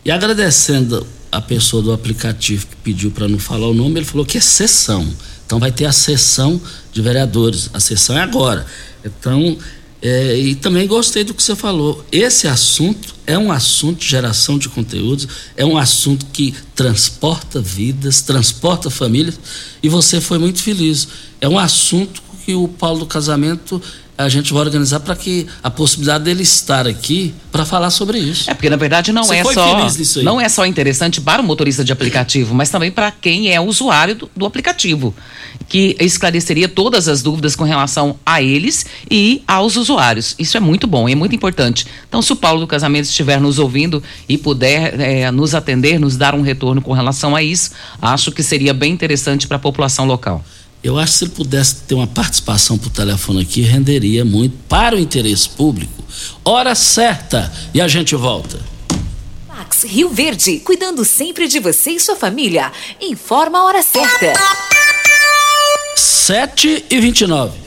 E 0.05 0.11
agradecendo 0.11 1.05
a 1.31 1.41
pessoa 1.41 1.83
do 1.83 1.91
aplicativo 1.91 2.65
que 2.67 2.75
pediu 2.77 3.11
para 3.11 3.27
não 3.27 3.39
falar 3.39 3.67
o 3.67 3.73
nome, 3.73 3.99
ele 3.99 4.05
falou 4.05 4.25
que 4.25 4.37
é 4.37 4.41
sessão. 4.41 5.07
Então 5.47 5.59
vai 5.59 5.71
ter 5.71 5.85
a 5.85 5.93
sessão 5.93 6.61
de 6.91 7.01
vereadores. 7.01 7.69
A 7.73 7.79
sessão 7.79 8.17
é 8.17 8.21
agora. 8.21 8.65
Então, 9.03 9.57
é, 10.01 10.37
e 10.37 10.55
também 10.55 10.85
gostei 10.85 11.23
do 11.23 11.33
que 11.33 11.41
você 11.41 11.55
falou. 11.55 12.05
Esse 12.11 12.49
assunto 12.49 13.15
é 13.25 13.37
um 13.37 13.49
assunto 13.49 13.99
de 13.99 14.07
geração 14.07 14.59
de 14.59 14.67
conteúdos, 14.67 15.25
é 15.55 15.65
um 15.65 15.77
assunto 15.77 16.25
que 16.27 16.53
transporta 16.75 17.61
vidas, 17.61 18.21
transporta 18.21 18.89
famílias, 18.89 19.39
e 19.81 19.87
você 19.87 20.19
foi 20.19 20.37
muito 20.37 20.61
feliz. 20.61 21.07
É 21.39 21.47
um 21.47 21.57
assunto 21.57 22.21
que 22.45 22.53
o 22.53 22.67
Paulo 22.67 22.99
do 22.99 23.05
Casamento 23.05 23.81
a 24.17 24.27
gente 24.27 24.51
vai 24.51 24.63
organizar 24.63 24.99
para 25.01 25.15
que 25.15 25.45
a 25.61 25.69
possibilidade 25.69 26.23
dele 26.23 26.41
estar 26.41 26.87
aqui 26.87 27.33
para 27.51 27.63
falar 27.65 27.91
sobre 27.91 28.17
isso. 28.17 28.49
É 28.49 28.53
porque 28.53 28.69
na 28.69 28.75
verdade 28.75 29.11
não 29.11 29.23
Você 29.23 29.35
é 29.35 29.43
só 29.43 30.23
não 30.23 30.41
é 30.41 30.49
só 30.49 30.65
interessante 30.65 31.21
para 31.21 31.41
o 31.41 31.45
motorista 31.45 31.83
de 31.83 31.91
aplicativo, 31.91 32.55
mas 32.55 32.69
também 32.69 32.91
para 32.91 33.11
quem 33.11 33.53
é 33.53 33.61
usuário 33.61 34.15
do, 34.15 34.31
do 34.35 34.45
aplicativo, 34.45 35.13
que 35.69 35.95
esclareceria 35.99 36.67
todas 36.67 37.07
as 37.07 37.21
dúvidas 37.21 37.55
com 37.55 37.63
relação 37.63 38.17
a 38.25 38.41
eles 38.41 38.85
e 39.09 39.43
aos 39.47 39.75
usuários. 39.75 40.33
Isso 40.39 40.57
é 40.57 40.59
muito 40.59 40.87
bom, 40.87 41.07
é 41.07 41.13
muito 41.13 41.35
importante. 41.35 41.85
Então, 42.07 42.21
se 42.21 42.33
o 42.33 42.35
Paulo 42.35 42.61
do 42.61 42.67
Casamento 42.67 43.05
estiver 43.05 43.39
nos 43.39 43.59
ouvindo 43.59 44.01
e 44.27 44.37
puder 44.37 44.99
é, 44.99 45.29
nos 45.29 45.53
atender, 45.53 45.99
nos 45.99 46.17
dar 46.17 46.33
um 46.33 46.41
retorno 46.41 46.81
com 46.81 46.93
relação 46.93 47.35
a 47.35 47.43
isso, 47.43 47.71
acho 48.01 48.31
que 48.31 48.41
seria 48.41 48.73
bem 48.73 48.93
interessante 48.93 49.47
para 49.47 49.57
a 49.57 49.59
população 49.59 50.05
local. 50.05 50.43
Eu 50.83 50.97
acho 50.97 51.13
que 51.13 51.17
se 51.19 51.25
ele 51.25 51.31
pudesse 51.31 51.75
ter 51.87 51.95
uma 51.95 52.07
participação 52.07 52.77
por 52.77 52.89
telefone 52.89 53.41
aqui, 53.41 53.61
renderia 53.61 54.23
muito 54.23 54.55
para 54.69 54.95
o 54.95 54.99
interesse 54.99 55.49
público. 55.49 56.03
Hora 56.43 56.75
certa 56.75 57.51
e 57.73 57.81
a 57.81 57.87
gente 57.87 58.15
volta. 58.15 58.59
Max 59.47 59.83
Rio 59.83 60.09
Verde, 60.09 60.59
cuidando 60.59 61.03
sempre 61.03 61.47
de 61.47 61.59
você 61.59 61.91
e 61.91 61.99
sua 61.99 62.15
família. 62.15 62.71
Informa 63.01 63.59
a 63.59 63.65
hora 63.65 63.81
certa. 63.81 64.33
7 65.95 66.85
e 66.89 66.99
29. 66.99 67.66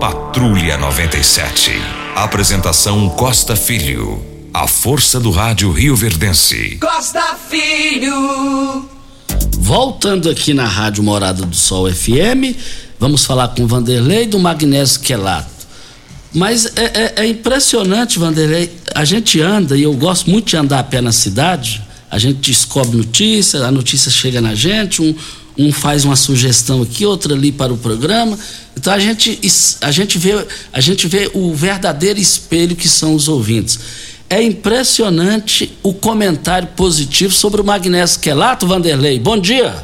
Patrulha 0.00 0.78
97. 0.78 1.72
Apresentação 2.16 3.06
Costa 3.10 3.54
Filho. 3.54 4.24
A 4.52 4.66
força 4.66 5.20
do 5.20 5.30
rádio 5.30 5.70
Rio 5.70 5.94
Verdense. 5.94 6.78
Costa 6.80 7.36
Filho. 7.50 8.88
Voltando 9.58 10.30
aqui 10.30 10.54
na 10.54 10.64
Rádio 10.64 11.04
Morada 11.04 11.44
do 11.44 11.54
Sol 11.54 11.92
FM, 11.92 12.56
vamos 12.98 13.26
falar 13.26 13.48
com 13.48 13.64
o 13.64 13.66
Vanderlei 13.66 14.26
do 14.26 14.38
Magnésio 14.38 15.00
Quelato. 15.00 15.50
Mas 16.32 16.64
é, 16.76 16.84
é, 16.94 17.14
é 17.16 17.26
impressionante, 17.26 18.18
Vanderlei. 18.18 18.74
A 18.94 19.04
gente 19.04 19.38
anda, 19.38 19.76
e 19.76 19.82
eu 19.82 19.92
gosto 19.92 20.30
muito 20.30 20.48
de 20.48 20.56
andar 20.56 20.78
a 20.78 20.84
pé 20.84 21.02
na 21.02 21.12
cidade. 21.12 21.82
A 22.10 22.18
gente 22.18 22.50
descobre 22.50 22.96
notícia, 22.96 23.66
a 23.66 23.70
notícia 23.70 24.10
chega 24.10 24.40
na 24.40 24.54
gente, 24.54 25.02
um, 25.02 25.14
um 25.60 25.72
faz 25.72 26.04
uma 26.04 26.16
sugestão 26.16 26.82
aqui, 26.82 27.04
outra 27.04 27.34
ali 27.34 27.52
para 27.52 27.72
o 27.72 27.76
programa. 27.76 28.38
Então 28.76 28.92
a 28.92 28.98
gente, 28.98 29.38
a 29.82 29.90
gente, 29.90 30.18
vê, 30.18 30.46
a 30.72 30.80
gente 30.80 31.06
vê 31.06 31.30
o 31.34 31.52
verdadeiro 31.52 32.18
espelho 32.18 32.74
que 32.74 32.88
são 32.88 33.14
os 33.14 33.28
ouvintes. 33.28 34.20
É 34.28 34.40
impressionante 34.40 35.76
o 35.82 35.92
comentário 35.92 36.68
positivo 36.68 37.32
sobre 37.32 37.60
o 37.60 37.64
magnésio 37.64 38.20
quelato, 38.20 38.66
Vanderlei. 38.66 39.18
Bom 39.18 39.36
dia. 39.36 39.74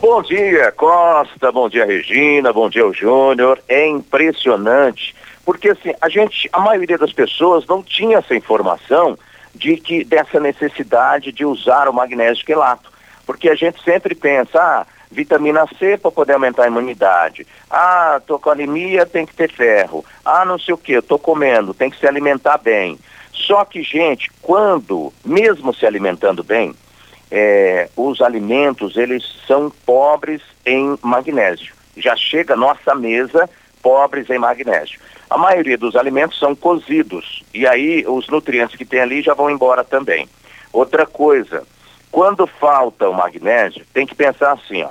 Bom 0.00 0.22
dia, 0.22 0.70
Costa. 0.72 1.50
Bom 1.50 1.68
dia, 1.68 1.84
Regina. 1.84 2.52
Bom 2.52 2.70
dia, 2.70 2.84
Júnior. 2.92 3.58
É 3.66 3.88
impressionante, 3.88 5.14
porque 5.44 5.70
assim, 5.70 5.92
a 6.00 6.08
gente, 6.08 6.48
a 6.52 6.60
maioria 6.60 6.96
das 6.96 7.12
pessoas 7.12 7.66
não 7.66 7.82
tinha 7.82 8.18
essa 8.18 8.36
informação 8.36 9.18
de 9.54 9.76
que 9.76 10.04
dessa 10.04 10.38
necessidade 10.38 11.32
de 11.32 11.44
usar 11.44 11.88
o 11.88 11.92
magnésio 11.92 12.44
quelato, 12.44 12.92
porque 13.26 13.48
a 13.48 13.56
gente 13.56 13.82
sempre 13.82 14.14
pensa, 14.14 14.60
ah, 14.60 14.86
vitamina 15.10 15.66
C 15.78 15.96
para 15.96 16.10
poder 16.10 16.34
aumentar 16.34 16.64
a 16.64 16.68
imunidade. 16.68 17.46
Ah, 17.70 18.20
tô 18.26 18.38
com 18.38 18.50
anemia, 18.50 19.06
tem 19.06 19.26
que 19.26 19.34
ter 19.34 19.50
ferro. 19.50 20.04
Ah, 20.24 20.44
não 20.44 20.58
sei 20.58 20.74
o 20.74 20.78
que, 20.78 21.00
tô 21.02 21.18
comendo, 21.18 21.74
tem 21.74 21.90
que 21.90 21.98
se 21.98 22.06
alimentar 22.06 22.58
bem. 22.58 22.98
Só 23.32 23.64
que, 23.64 23.82
gente, 23.82 24.30
quando, 24.42 25.12
mesmo 25.24 25.72
se 25.72 25.86
alimentando 25.86 26.42
bem, 26.42 26.74
é, 27.30 27.88
os 27.96 28.20
alimentos, 28.20 28.96
eles 28.96 29.24
são 29.46 29.70
pobres 29.84 30.42
em 30.66 30.98
magnésio. 31.02 31.74
Já 31.96 32.16
chega 32.16 32.54
à 32.54 32.56
nossa 32.56 32.94
mesa 32.94 33.48
pobres 33.82 34.28
em 34.30 34.38
magnésio. 34.38 35.00
A 35.30 35.36
maioria 35.36 35.76
dos 35.76 35.94
alimentos 35.94 36.38
são 36.38 36.54
cozidos, 36.54 37.42
e 37.52 37.66
aí 37.66 38.04
os 38.06 38.28
nutrientes 38.28 38.76
que 38.76 38.84
tem 38.84 39.00
ali 39.00 39.22
já 39.22 39.34
vão 39.34 39.50
embora 39.50 39.84
também. 39.84 40.28
Outra 40.72 41.06
coisa, 41.06 41.66
quando 42.10 42.46
falta 42.46 43.08
o 43.08 43.14
magnésio, 43.14 43.84
tem 43.92 44.06
que 44.06 44.14
pensar 44.14 44.52
assim, 44.52 44.82
ó, 44.82 44.90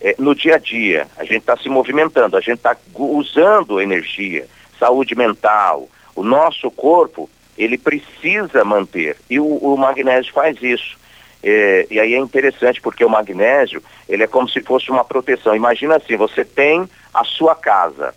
é, 0.00 0.14
no 0.18 0.34
dia 0.34 0.56
a 0.56 0.58
dia, 0.58 1.06
a 1.16 1.24
gente 1.24 1.38
está 1.38 1.56
se 1.56 1.68
movimentando, 1.68 2.36
a 2.36 2.40
gente 2.40 2.58
está 2.58 2.76
usando 2.94 3.80
energia, 3.80 4.46
saúde 4.78 5.14
mental, 5.14 5.88
o 6.14 6.22
nosso 6.22 6.70
corpo, 6.70 7.28
ele 7.56 7.78
precisa 7.78 8.64
manter, 8.64 9.16
e 9.30 9.38
o, 9.38 9.46
o 9.46 9.76
magnésio 9.76 10.32
faz 10.32 10.60
isso. 10.62 10.96
É, 11.46 11.86
e 11.90 12.00
aí 12.00 12.14
é 12.14 12.18
interessante 12.18 12.80
porque 12.80 13.04
o 13.04 13.10
magnésio, 13.10 13.82
ele 14.08 14.22
é 14.22 14.26
como 14.26 14.48
se 14.48 14.62
fosse 14.62 14.90
uma 14.90 15.04
proteção. 15.04 15.54
Imagina 15.54 15.96
assim, 15.96 16.16
você 16.16 16.42
tem 16.42 16.88
a 17.12 17.22
sua 17.22 17.54
casa, 17.54 18.14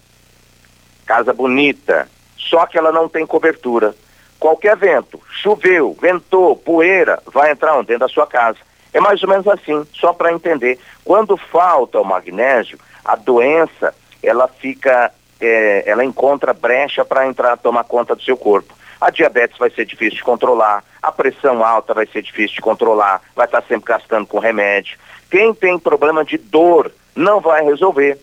casa 1.05 1.33
bonita, 1.33 2.09
só 2.37 2.65
que 2.65 2.77
ela 2.77 2.89
não 2.89 3.09
tem 3.09 3.25
cobertura. 3.25 3.93
Qualquer 4.39 4.77
vento, 4.77 5.19
choveu, 5.29 5.97
ventou, 5.99 6.55
poeira, 6.55 7.21
vai 7.25 7.51
entrar 7.51 7.75
onde? 7.75 7.87
dentro 7.87 8.07
da 8.07 8.13
sua 8.13 8.27
casa. 8.27 8.57
É 8.93 8.99
mais 8.99 9.21
ou 9.23 9.29
menos 9.29 9.47
assim, 9.47 9.85
só 9.93 10.13
para 10.13 10.31
entender. 10.31 10.79
Quando 11.03 11.37
falta 11.37 11.99
o 11.99 12.05
magnésio, 12.05 12.79
a 13.03 13.15
doença, 13.15 13.93
ela 14.21 14.47
fica, 14.47 15.11
é, 15.39 15.83
ela 15.85 16.03
encontra 16.03 16.53
brecha 16.53 17.03
para 17.03 17.27
entrar, 17.27 17.57
tomar 17.57 17.83
conta 17.83 18.15
do 18.15 18.23
seu 18.23 18.37
corpo. 18.37 18.75
A 18.99 19.11
diabetes 19.11 19.57
vai 19.57 19.69
ser 19.69 19.85
difícil 19.85 20.17
de 20.17 20.23
controlar, 20.23 20.83
a 21.01 21.11
pressão 21.11 21.63
alta 21.63 21.93
vai 21.93 22.07
ser 22.07 22.21
difícil 22.21 22.55
de 22.55 22.61
controlar, 22.61 23.21
vai 23.35 23.45
estar 23.45 23.61
tá 23.61 23.67
sempre 23.67 23.85
gastando 23.93 24.25
com 24.25 24.39
remédio. 24.39 24.97
Quem 25.29 25.53
tem 25.53 25.77
problema 25.77 26.25
de 26.25 26.37
dor 26.37 26.91
não 27.15 27.39
vai 27.39 27.63
resolver. 27.63 28.17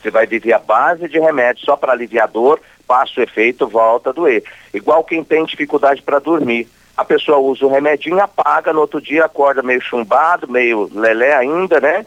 Você 0.00 0.10
vai 0.10 0.26
viver 0.26 0.52
a 0.52 0.58
base 0.58 1.08
de 1.08 1.18
remédio 1.18 1.64
só 1.64 1.76
para 1.76 1.92
aliviar 1.92 2.24
a 2.24 2.30
dor, 2.30 2.60
passa 2.88 3.20
o 3.20 3.22
efeito, 3.22 3.68
volta 3.68 4.08
a 4.08 4.12
doer. 4.14 4.42
Igual 4.72 5.04
quem 5.04 5.22
tem 5.22 5.44
dificuldade 5.44 6.00
para 6.00 6.18
dormir. 6.18 6.66
A 6.96 7.04
pessoa 7.04 7.38
usa 7.38 7.64
o 7.64 7.70
remedinho, 7.70 8.20
apaga, 8.20 8.72
no 8.72 8.80
outro 8.80 9.00
dia 9.00 9.26
acorda 9.26 9.62
meio 9.62 9.80
chumbado, 9.80 10.50
meio 10.50 10.90
lelé 10.92 11.36
ainda, 11.36 11.80
né? 11.80 12.04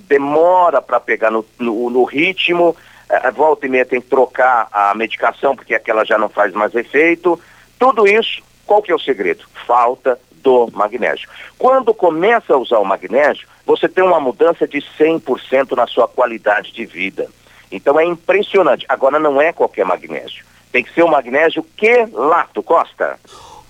Demora 0.00 0.82
para 0.82 1.00
pegar 1.00 1.30
no, 1.30 1.46
no, 1.58 1.88
no 1.88 2.04
ritmo, 2.04 2.76
volta 3.34 3.66
e 3.66 3.70
meia 3.70 3.86
tem 3.86 4.00
que 4.00 4.08
trocar 4.08 4.68
a 4.70 4.94
medicação 4.94 5.56
porque 5.56 5.74
aquela 5.74 6.04
já 6.04 6.18
não 6.18 6.28
faz 6.28 6.52
mais 6.52 6.74
efeito. 6.74 7.40
Tudo 7.78 8.06
isso, 8.06 8.42
qual 8.66 8.82
que 8.82 8.92
é 8.92 8.94
o 8.94 8.98
segredo? 8.98 9.44
Falta 9.66 10.18
do 10.42 10.68
magnésio. 10.72 11.28
Quando 11.56 11.94
começa 11.94 12.54
a 12.54 12.58
usar 12.58 12.78
o 12.78 12.84
magnésio, 12.84 13.48
você 13.64 13.88
tem 13.88 14.04
uma 14.04 14.20
mudança 14.20 14.66
de 14.66 14.78
100% 14.98 15.76
na 15.76 15.86
sua 15.86 16.06
qualidade 16.06 16.72
de 16.72 16.84
vida. 16.84 17.28
Então 17.70 17.98
é 17.98 18.04
impressionante. 18.04 18.86
Agora 18.88 19.18
não 19.18 19.40
é 19.40 19.52
qualquer 19.52 19.84
magnésio. 19.84 20.44
Tem 20.72 20.82
que 20.82 20.92
ser 20.92 21.02
o 21.02 21.08
magnésio 21.08 21.64
quelato, 21.76 22.62
Costa. 22.62 23.18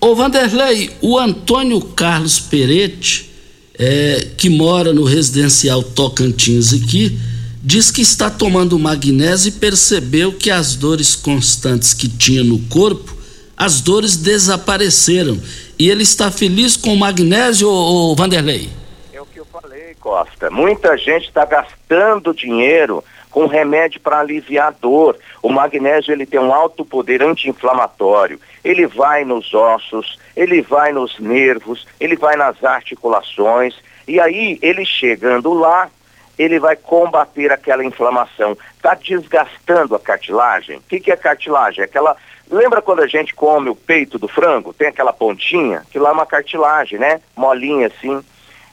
Ô 0.01 0.15
Vanderlei, 0.15 0.91
o 1.01 1.19
Antônio 1.19 1.81
Carlos 1.81 2.39
Peretti, 2.39 3.31
é, 3.79 4.29
que 4.37 4.49
mora 4.49 4.93
no 4.93 5.05
residencial 5.05 5.83
Tocantins 5.83 6.73
aqui, 6.73 7.19
diz 7.63 7.91
que 7.91 8.01
está 8.01 8.31
tomando 8.31 8.79
magnésio 8.79 9.49
e 9.49 9.53
percebeu 9.53 10.33
que 10.33 10.51
as 10.51 10.75
dores 10.75 11.15
constantes 11.15 11.95
que 11.95 12.09
tinha 12.09 12.45
no 12.45 12.59
corpo, 12.69 13.17
as 13.57 13.81
dores 13.81 14.17
desapareceram. 14.17 15.41
E 15.79 15.91
ele 15.91 16.03
está 16.03 16.31
feliz 16.31 16.77
com 16.77 16.95
o 16.95 16.97
magnésio, 16.97 17.69
ô, 17.69 18.13
ô 18.13 18.15
Vanderlei? 18.15 18.69
É 19.13 19.21
o 19.21 19.27
que 19.27 19.39
eu 19.39 19.47
falei, 19.47 19.97
Costa. 20.01 20.51
Muita 20.51 20.97
gente 20.97 21.27
está 21.27 21.45
gastando 21.45 22.33
dinheiro 22.33 23.03
com 23.31 23.47
remédio 23.47 24.01
para 24.01 24.21
aliviar 24.21 24.73
dor. 24.73 25.17
O 25.43 25.49
magnésio 25.49 26.13
ele 26.13 26.27
tem 26.27 26.41
um 26.41 26.53
alto 26.53 26.85
poder 26.85 27.23
anti-inflamatório. 27.23 28.41
Ele 28.65 28.87
vai 28.87 29.25
nos 29.25 29.53
ossos, 29.55 30.19
ele 30.37 30.63
vai 30.63 30.93
nos 30.93 31.19
nervos, 31.19 31.87
ele 32.01 32.17
vai 32.17 32.37
nas 32.37 32.63
articulações. 32.65 33.77
E 34.07 34.19
aí, 34.21 34.59
ele 34.63 34.85
chegando 34.85 35.53
lá, 35.53 35.91
ele 36.39 36.59
vai 36.59 36.77
combater 36.77 37.53
aquela 37.53 37.85
inflamação. 37.85 38.57
Está 38.77 38.95
desgastando 38.95 39.95
a 39.95 40.01
cartilagem. 40.01 40.79
O 40.79 40.83
que, 40.83 41.01
que 41.01 41.13
é 41.13 41.17
cartilagem? 41.17 41.85
Aquela 41.85 42.17
Lembra 42.51 42.81
quando 42.81 43.03
a 43.03 43.07
gente 43.07 43.35
come 43.35 43.69
o 43.69 43.75
peito 43.75 44.19
do 44.19 44.27
frango? 44.27 44.73
Tem 44.73 44.89
aquela 44.89 45.13
pontinha, 45.13 45.85
que 45.91 45.99
lá 45.99 46.09
é 46.09 46.13
uma 46.13 46.25
cartilagem, 46.25 46.99
né? 46.99 47.21
Molinha 47.37 47.89
assim. 47.89 48.25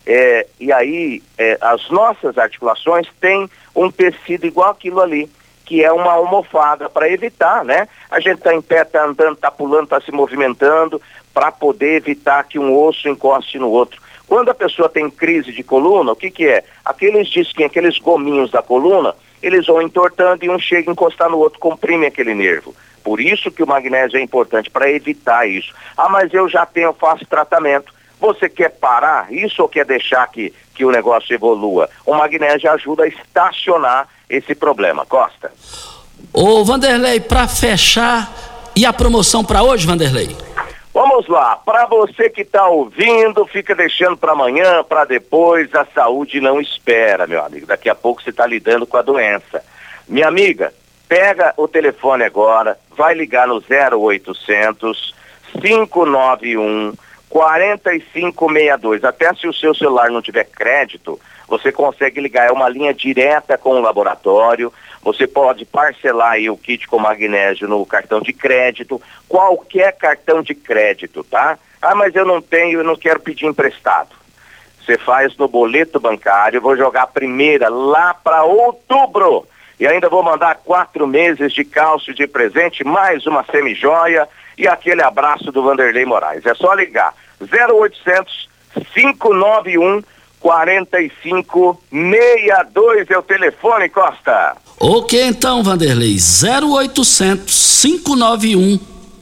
É, 0.06 0.48
e 0.60 0.72
aí, 0.72 1.24
é, 1.38 1.58
as 1.62 1.90
nossas 1.90 2.38
articulações 2.38 3.08
têm 3.20 3.50
um 3.76 3.90
tecido 3.90 4.46
igual 4.46 4.70
aquilo 4.70 5.02
ali, 5.02 5.30
que 5.66 5.84
é 5.84 5.92
uma 5.92 6.14
almofada 6.14 6.90
para 6.90 7.10
evitar, 7.10 7.66
né? 7.66 7.88
A 8.10 8.20
gente 8.20 8.38
está 8.38 8.54
em 8.54 8.62
pé, 8.62 8.84
está 8.84 9.04
andando, 9.04 9.34
está 9.34 9.50
pulando, 9.50 9.86
está 9.86 10.00
se 10.00 10.12
movimentando, 10.12 11.02
para 11.34 11.52
poder 11.52 11.96
evitar 11.96 12.44
que 12.44 12.60
um 12.60 12.78
osso 12.78 13.10
encoste 13.10 13.58
no 13.58 13.70
outro. 13.70 14.00
Quando 14.28 14.50
a 14.50 14.56
pessoa 14.56 14.88
tem 14.88 15.10
crise 15.10 15.52
de 15.52 15.64
coluna, 15.64 16.12
o 16.12 16.16
que, 16.16 16.32
que 16.32 16.48
é? 16.48 16.64
Aqueles 16.84 17.28
disquinhos, 17.28 17.72
aqueles 17.72 18.00
gominhos 18.00 18.52
da 18.52 18.62
coluna, 18.62 19.16
eles 19.42 19.66
vão 19.68 19.82
entortando 19.82 20.46
e 20.46 20.50
um 20.50 20.58
chega 20.58 20.90
a 20.90 20.94
encostar 20.94 21.30
no 21.30 21.38
outro, 21.38 21.60
comprime 21.60 22.06
aquele 22.06 22.34
nervo. 22.34 22.76
Por 23.04 23.20
isso 23.20 23.52
que 23.52 23.62
o 23.62 23.68
magnésio 23.68 24.18
é 24.18 24.22
importante, 24.22 24.72
para 24.72 24.90
evitar 24.90 25.48
isso. 25.48 25.74
Ah, 25.96 26.10
mas 26.10 26.34
eu 26.34 26.50
já 26.50 26.66
tenho, 26.66 26.94
faço 26.94 27.26
tratamento. 27.28 27.94
Você 28.26 28.50
quer 28.50 28.70
parar 28.70 29.32
isso 29.32 29.62
ou 29.62 29.70
quer 29.70 29.86
deixar 29.86 30.26
que, 30.28 30.54
que 30.74 30.84
o 30.84 30.92
negócio 30.92 31.34
evolua? 31.34 31.90
O 32.06 32.14
magnésio 32.14 32.72
ajuda 32.72 33.04
a 33.04 33.08
estacionar 33.08 34.08
esse 34.30 34.56
problema. 34.56 35.06
Costa. 35.06 35.52
Ô 36.34 36.64
Vanderlei, 36.64 37.20
para 37.20 37.48
fechar, 37.48 38.32
e 38.76 38.86
a 38.86 38.92
promoção 38.92 39.44
para 39.44 39.64
hoje, 39.64 39.86
Vanderlei? 39.86 40.36
Vamos 40.94 41.28
lá, 41.28 41.58
para 41.58 41.86
você 41.86 42.30
que 42.30 42.42
está 42.42 42.68
ouvindo, 42.68 43.46
fica 43.46 43.76
deixando 43.76 44.18
para 44.18 44.32
amanhã, 44.32 44.84
para 44.84 45.06
depois, 45.06 45.74
a 45.76 45.86
saúde 45.94 46.40
não 46.40 46.60
espera, 46.60 47.28
meu 47.28 47.44
amigo. 47.44 47.68
Daqui 47.68 47.90
a 47.90 47.96
pouco 47.96 48.24
você 48.24 48.30
está 48.30 48.46
lidando 48.48 48.88
com 48.88 48.98
a 48.98 49.02
doença. 49.02 49.64
Minha 50.08 50.28
amiga, 50.28 50.74
Pega 51.08 51.54
o 51.56 51.68
telefone 51.68 52.24
agora, 52.24 52.78
vai 52.98 53.14
ligar 53.14 53.48
no 53.48 53.62
0800 53.62 55.14
591 55.62 56.94
4562. 57.36 59.04
Até 59.04 59.34
se 59.34 59.46
o 59.46 59.54
seu 59.54 59.76
celular 59.76 60.10
não 60.10 60.22
tiver 60.22 60.46
crédito, 60.46 61.20
você 61.46 61.70
consegue 61.70 62.22
ligar. 62.22 62.48
É 62.48 62.52
uma 62.54 62.70
linha 62.70 62.94
direta 62.94 63.58
com 63.58 63.72
o 63.72 63.82
laboratório. 63.82 64.72
Você 65.02 65.28
pode 65.28 65.66
parcelar 65.66 66.38
o 66.50 66.58
kit 66.58 66.88
com 66.88 66.98
magnésio 66.98 67.68
no 67.68 67.86
cartão 67.86 68.22
de 68.22 68.32
crédito, 68.32 69.02
qualquer 69.28 69.92
cartão 69.98 70.42
de 70.42 70.56
crédito, 70.56 71.26
tá? 71.26 71.60
Ah, 71.82 71.94
mas 71.94 72.16
eu 72.16 72.24
não 72.24 72.42
tenho, 72.42 72.80
eu 72.80 72.86
não 72.86 72.96
quero 72.96 73.20
pedir 73.20 73.48
emprestado. 73.48 74.16
Você 74.80 74.98
faz 74.98 75.36
no 75.36 75.50
boleto 75.50 76.00
bancário, 76.00 76.62
vou 76.62 76.78
jogar 76.78 77.02
a 77.02 77.08
primeira 77.08 77.68
lá 77.68 78.14
para 78.14 78.46
outubro. 78.46 79.46
E 79.78 79.86
ainda 79.86 80.08
vou 80.08 80.24
mandar 80.24 80.62
quatro 80.64 81.06
meses 81.06 81.52
de 81.52 81.66
cálcio 81.66 82.14
de 82.14 82.28
presente, 82.28 82.82
mais 82.86 83.26
uma 83.26 83.44
semijoia 83.52 84.26
e 84.58 84.70
aquele 84.70 85.04
abraço 85.04 85.52
do 85.52 85.62
Vanderlei 85.62 86.06
Moraes. 86.06 86.46
É 86.46 86.54
só 86.54 86.74
ligar. 86.74 87.14
0800 87.42 88.48
591 88.94 90.04
4562 90.40 93.10
é 93.10 93.18
o 93.18 93.24
telefone, 93.24 93.90
Costa. 93.90 94.56
Ok, 94.80 95.20
então, 95.26 95.64
Vanderlei. 95.64 96.18
0800 96.18 97.82
591 97.82 98.78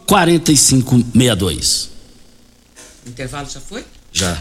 4562. 0.06 1.90
O 3.06 3.10
intervalo 3.10 3.50
já 3.50 3.62
foi? 3.62 3.86
Já. 4.12 4.38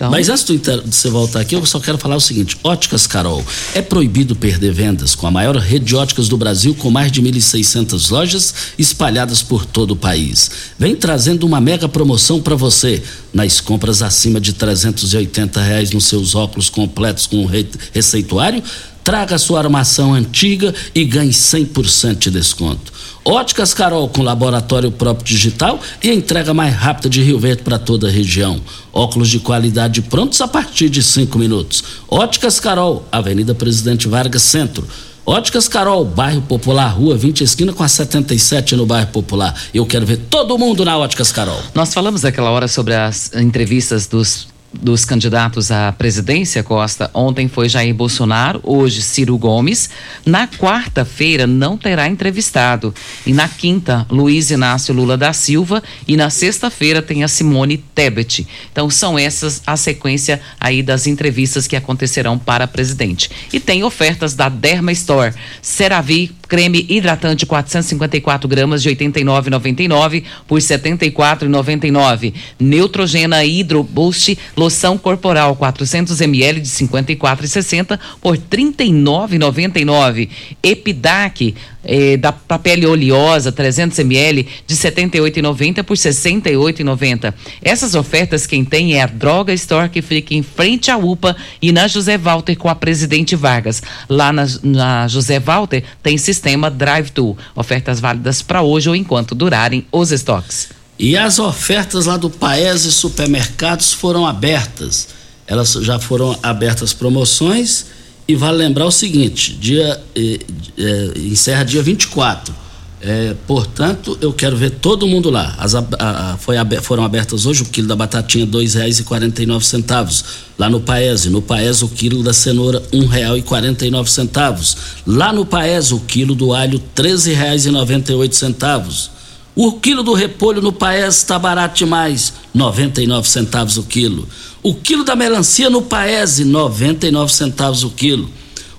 Então... 0.00 0.10
Mas 0.10 0.30
antes 0.30 0.44
de 0.44 0.56
você 0.86 1.10
voltar 1.10 1.40
aqui, 1.40 1.54
eu 1.54 1.66
só 1.66 1.78
quero 1.78 1.98
falar 1.98 2.16
o 2.16 2.20
seguinte: 2.20 2.56
Óticas 2.64 3.06
Carol. 3.06 3.44
É 3.74 3.82
proibido 3.82 4.34
perder 4.34 4.72
vendas 4.72 5.14
com 5.14 5.26
a 5.26 5.30
maior 5.30 5.54
rede 5.56 5.84
de 5.84 5.94
óticas 5.94 6.26
do 6.26 6.38
Brasil, 6.38 6.74
com 6.74 6.90
mais 6.90 7.12
de 7.12 7.20
1.600 7.20 8.10
lojas 8.10 8.54
espalhadas 8.78 9.42
por 9.42 9.66
todo 9.66 9.90
o 9.90 9.96
país. 9.96 10.50
Vem 10.78 10.96
trazendo 10.96 11.44
uma 11.44 11.60
mega 11.60 11.86
promoção 11.86 12.40
para 12.40 12.54
você. 12.54 13.02
Nas 13.32 13.60
compras 13.60 14.00
acima 14.00 14.40
de 14.40 14.54
380 14.54 15.60
reais 15.60 15.90
nos 15.90 16.06
seus 16.06 16.34
óculos 16.34 16.70
completos 16.70 17.26
com 17.26 17.46
receituário, 17.92 18.62
traga 19.10 19.36
sua 19.38 19.58
armação 19.58 20.14
antiga 20.14 20.72
e 20.94 21.04
ganhe 21.04 21.32
100% 21.32 22.16
de 22.16 22.30
desconto. 22.30 22.92
Óticas 23.24 23.74
Carol 23.74 24.08
com 24.08 24.22
laboratório 24.22 24.92
próprio 24.92 25.26
digital 25.26 25.80
e 26.00 26.12
entrega 26.12 26.54
mais 26.54 26.76
rápida 26.76 27.08
de 27.08 27.20
Rio 27.20 27.36
Verde 27.36 27.64
para 27.64 27.76
toda 27.76 28.06
a 28.06 28.10
região. 28.10 28.60
Óculos 28.92 29.28
de 29.28 29.40
qualidade 29.40 30.00
prontos 30.02 30.40
a 30.40 30.46
partir 30.46 30.88
de 30.88 31.02
cinco 31.02 31.40
minutos. 31.40 31.82
Óticas 32.08 32.60
Carol, 32.60 33.04
Avenida 33.10 33.52
Presidente 33.52 34.06
Vargas 34.06 34.42
Centro. 34.42 34.86
Óticas 35.26 35.66
Carol, 35.66 36.04
bairro 36.04 36.42
Popular, 36.42 36.90
Rua 36.90 37.16
20 37.16 37.42
esquina 37.42 37.72
com 37.72 37.82
a 37.82 37.88
77 37.88 38.76
no 38.76 38.86
bairro 38.86 39.08
Popular. 39.08 39.60
Eu 39.74 39.84
quero 39.86 40.06
ver 40.06 40.18
todo 40.30 40.56
mundo 40.56 40.84
na 40.84 40.96
Óticas 40.96 41.32
Carol. 41.32 41.60
Nós 41.74 41.92
falamos 41.92 42.22
naquela 42.22 42.50
hora 42.50 42.68
sobre 42.68 42.94
as 42.94 43.34
entrevistas 43.34 44.06
dos 44.06 44.46
dos 44.72 45.04
candidatos 45.04 45.70
à 45.70 45.92
presidência, 45.92 46.62
Costa, 46.62 47.10
ontem 47.12 47.48
foi 47.48 47.68
Jair 47.68 47.94
Bolsonaro, 47.94 48.60
hoje 48.62 49.02
Ciro 49.02 49.36
Gomes. 49.36 49.90
Na 50.24 50.46
quarta-feira 50.46 51.46
não 51.46 51.76
terá 51.76 52.08
entrevistado. 52.08 52.94
E 53.26 53.32
na 53.32 53.48
quinta, 53.48 54.06
Luiz 54.10 54.50
Inácio 54.50 54.94
Lula 54.94 55.16
da 55.16 55.32
Silva. 55.32 55.82
E 56.06 56.16
na 56.16 56.30
sexta-feira 56.30 57.02
tem 57.02 57.24
a 57.24 57.28
Simone 57.28 57.78
Tebet. 57.78 58.46
Então 58.70 58.88
são 58.88 59.18
essas 59.18 59.62
a 59.66 59.76
sequência 59.76 60.40
aí 60.60 60.82
das 60.82 61.06
entrevistas 61.06 61.66
que 61.66 61.76
acontecerão 61.76 62.38
para 62.38 62.66
presidente. 62.66 63.30
E 63.52 63.58
tem 63.58 63.82
ofertas 63.82 64.34
da 64.34 64.48
Derma 64.48 64.92
Store. 64.92 65.34
CeraVe 65.62 66.32
creme 66.50 66.84
hidratante 66.88 67.46
454 67.46 68.48
gramas 68.48 68.82
de 68.82 68.90
89,99 68.90 70.24
por 70.48 70.58
74,99. 70.58 72.34
Neutrogena 72.58 73.44
Hydro 73.44 73.84
Boost 73.84 74.36
loção 74.56 74.98
corporal 74.98 75.54
400 75.54 76.20
ml 76.20 76.60
de 76.60 76.68
54,60 76.68 77.98
por 78.20 78.36
39,99. 78.36 80.28
Epidac 80.60 81.54
eh, 81.84 82.16
da 82.16 82.32
pra 82.32 82.58
pele 82.58 82.86
oleosa 82.86 83.50
300 83.52 83.98
ml 84.00 84.46
de 84.66 84.76
78,90 84.76 85.82
por 85.82 85.96
68,90. 85.96 87.32
Essas 87.62 87.94
ofertas 87.94 88.46
quem 88.46 88.64
tem 88.64 88.94
é 88.94 89.02
a 89.02 89.06
Droga 89.06 89.52
Store 89.54 89.88
que 89.88 90.02
fica 90.02 90.34
em 90.34 90.42
frente 90.42 90.90
à 90.90 90.96
UPA 90.96 91.36
e 91.60 91.72
na 91.72 91.88
José 91.88 92.18
Walter 92.18 92.56
com 92.56 92.68
a 92.68 92.74
Presidente 92.74 93.36
Vargas. 93.36 93.82
Lá 94.08 94.32
na, 94.32 94.46
na 94.62 95.08
José 95.08 95.38
Walter 95.38 95.82
tem 96.02 96.18
sistema 96.18 96.70
Drive-Thru. 96.70 97.36
Ofertas 97.54 98.00
válidas 98.00 98.42
para 98.42 98.62
hoje 98.62 98.88
ou 98.88 98.96
enquanto 98.96 99.34
durarem 99.34 99.86
os 99.92 100.12
estoques. 100.12 100.68
E 100.98 101.16
as 101.16 101.38
ofertas 101.38 102.06
lá 102.06 102.16
do 102.16 102.28
Paese 102.28 102.92
Supermercados 102.92 103.92
foram 103.92 104.26
abertas. 104.26 105.08
Elas 105.46 105.72
já 105.72 105.98
foram 105.98 106.38
abertas 106.42 106.92
promoções 106.92 107.86
e 108.30 108.36
vale 108.36 108.58
lembrar 108.58 108.86
o 108.86 108.90
seguinte: 108.90 109.54
dia 109.54 110.00
eh, 110.14 110.38
eh, 110.78 111.12
encerra 111.16 111.64
dia 111.64 111.82
24. 111.82 112.60
É, 113.02 113.34
portanto, 113.46 114.18
eu 114.20 114.30
quero 114.30 114.58
ver 114.58 114.72
todo 114.72 115.06
mundo 115.06 115.30
lá. 115.30 115.54
As, 115.58 115.74
a, 115.74 115.82
a, 115.98 116.36
foi, 116.36 116.56
foram 116.82 117.02
abertas 117.02 117.46
hoje 117.46 117.62
o 117.62 117.64
quilo 117.64 117.88
da 117.88 117.96
batatinha 117.96 118.44
R$ 118.44 118.50
2,49 118.50 120.22
lá 120.58 120.68
no 120.68 120.80
Paese. 120.80 121.30
No 121.30 121.40
Paese 121.40 121.82
o 121.82 121.88
quilo 121.88 122.22
da 122.22 122.34
cenoura 122.34 122.82
R$ 122.92 122.98
1,49. 122.98 124.76
Lá 125.06 125.32
no 125.32 125.46
Paese 125.46 125.94
o 125.94 126.00
quilo 126.00 126.34
do 126.34 126.52
alho 126.52 126.78
R$ 126.78 126.84
13,98. 127.02 129.08
O 129.54 129.72
quilo 129.72 130.02
do 130.02 130.14
repolho 130.14 130.62
no 130.62 130.72
Paese 130.72 131.18
está 131.18 131.38
barato 131.38 131.78
demais, 131.78 132.32
99 132.54 133.28
centavos 133.28 133.76
o 133.76 133.82
quilo. 133.82 134.28
O 134.62 134.74
quilo 134.74 135.04
da 135.04 135.16
melancia 135.16 135.68
no 135.68 135.82
Paese, 135.82 136.44
99 136.44 137.32
centavos 137.32 137.82
o 137.82 137.90
quilo. 137.90 138.30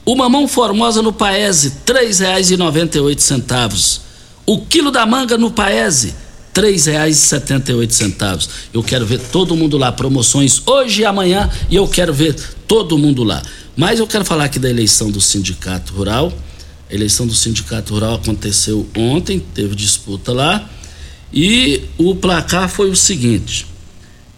O 0.05 0.15
mamão 0.15 0.47
formosa 0.47 1.01
no 1.01 1.11
Paese, 1.11 1.71
três 1.85 2.19
reais 2.19 2.49
e 2.49 2.57
noventa 2.57 2.99
centavos. 3.17 4.01
O 4.45 4.61
quilo 4.61 4.91
da 4.91 5.05
manga 5.05 5.37
no 5.37 5.51
Paese, 5.51 6.15
três 6.53 6.85
reais 6.85 7.17
e 7.17 7.21
setenta 7.21 7.73
centavos. 7.89 8.49
Eu 8.73 8.81
quero 8.81 9.05
ver 9.05 9.19
todo 9.19 9.55
mundo 9.55 9.77
lá, 9.77 9.91
promoções 9.91 10.61
hoje 10.65 11.01
e 11.01 11.05
amanhã 11.05 11.49
e 11.69 11.75
eu 11.75 11.87
quero 11.87 12.13
ver 12.13 12.35
todo 12.67 12.97
mundo 12.97 13.23
lá. 13.23 13.41
Mas 13.75 13.99
eu 13.99 14.07
quero 14.07 14.25
falar 14.25 14.45
aqui 14.45 14.59
da 14.59 14.69
eleição 14.69 15.11
do 15.11 15.21
Sindicato 15.21 15.93
Rural. 15.93 16.31
Eleição 16.91 17.25
do 17.25 17.33
Sindicato 17.33 17.93
Rural 17.93 18.15
aconteceu 18.15 18.85
ontem, 18.95 19.39
teve 19.39 19.75
disputa 19.75 20.33
lá. 20.33 20.69
E 21.33 21.83
o 21.97 22.15
placar 22.15 22.69
foi 22.69 22.89
o 22.89 22.95
seguinte: 22.95 23.65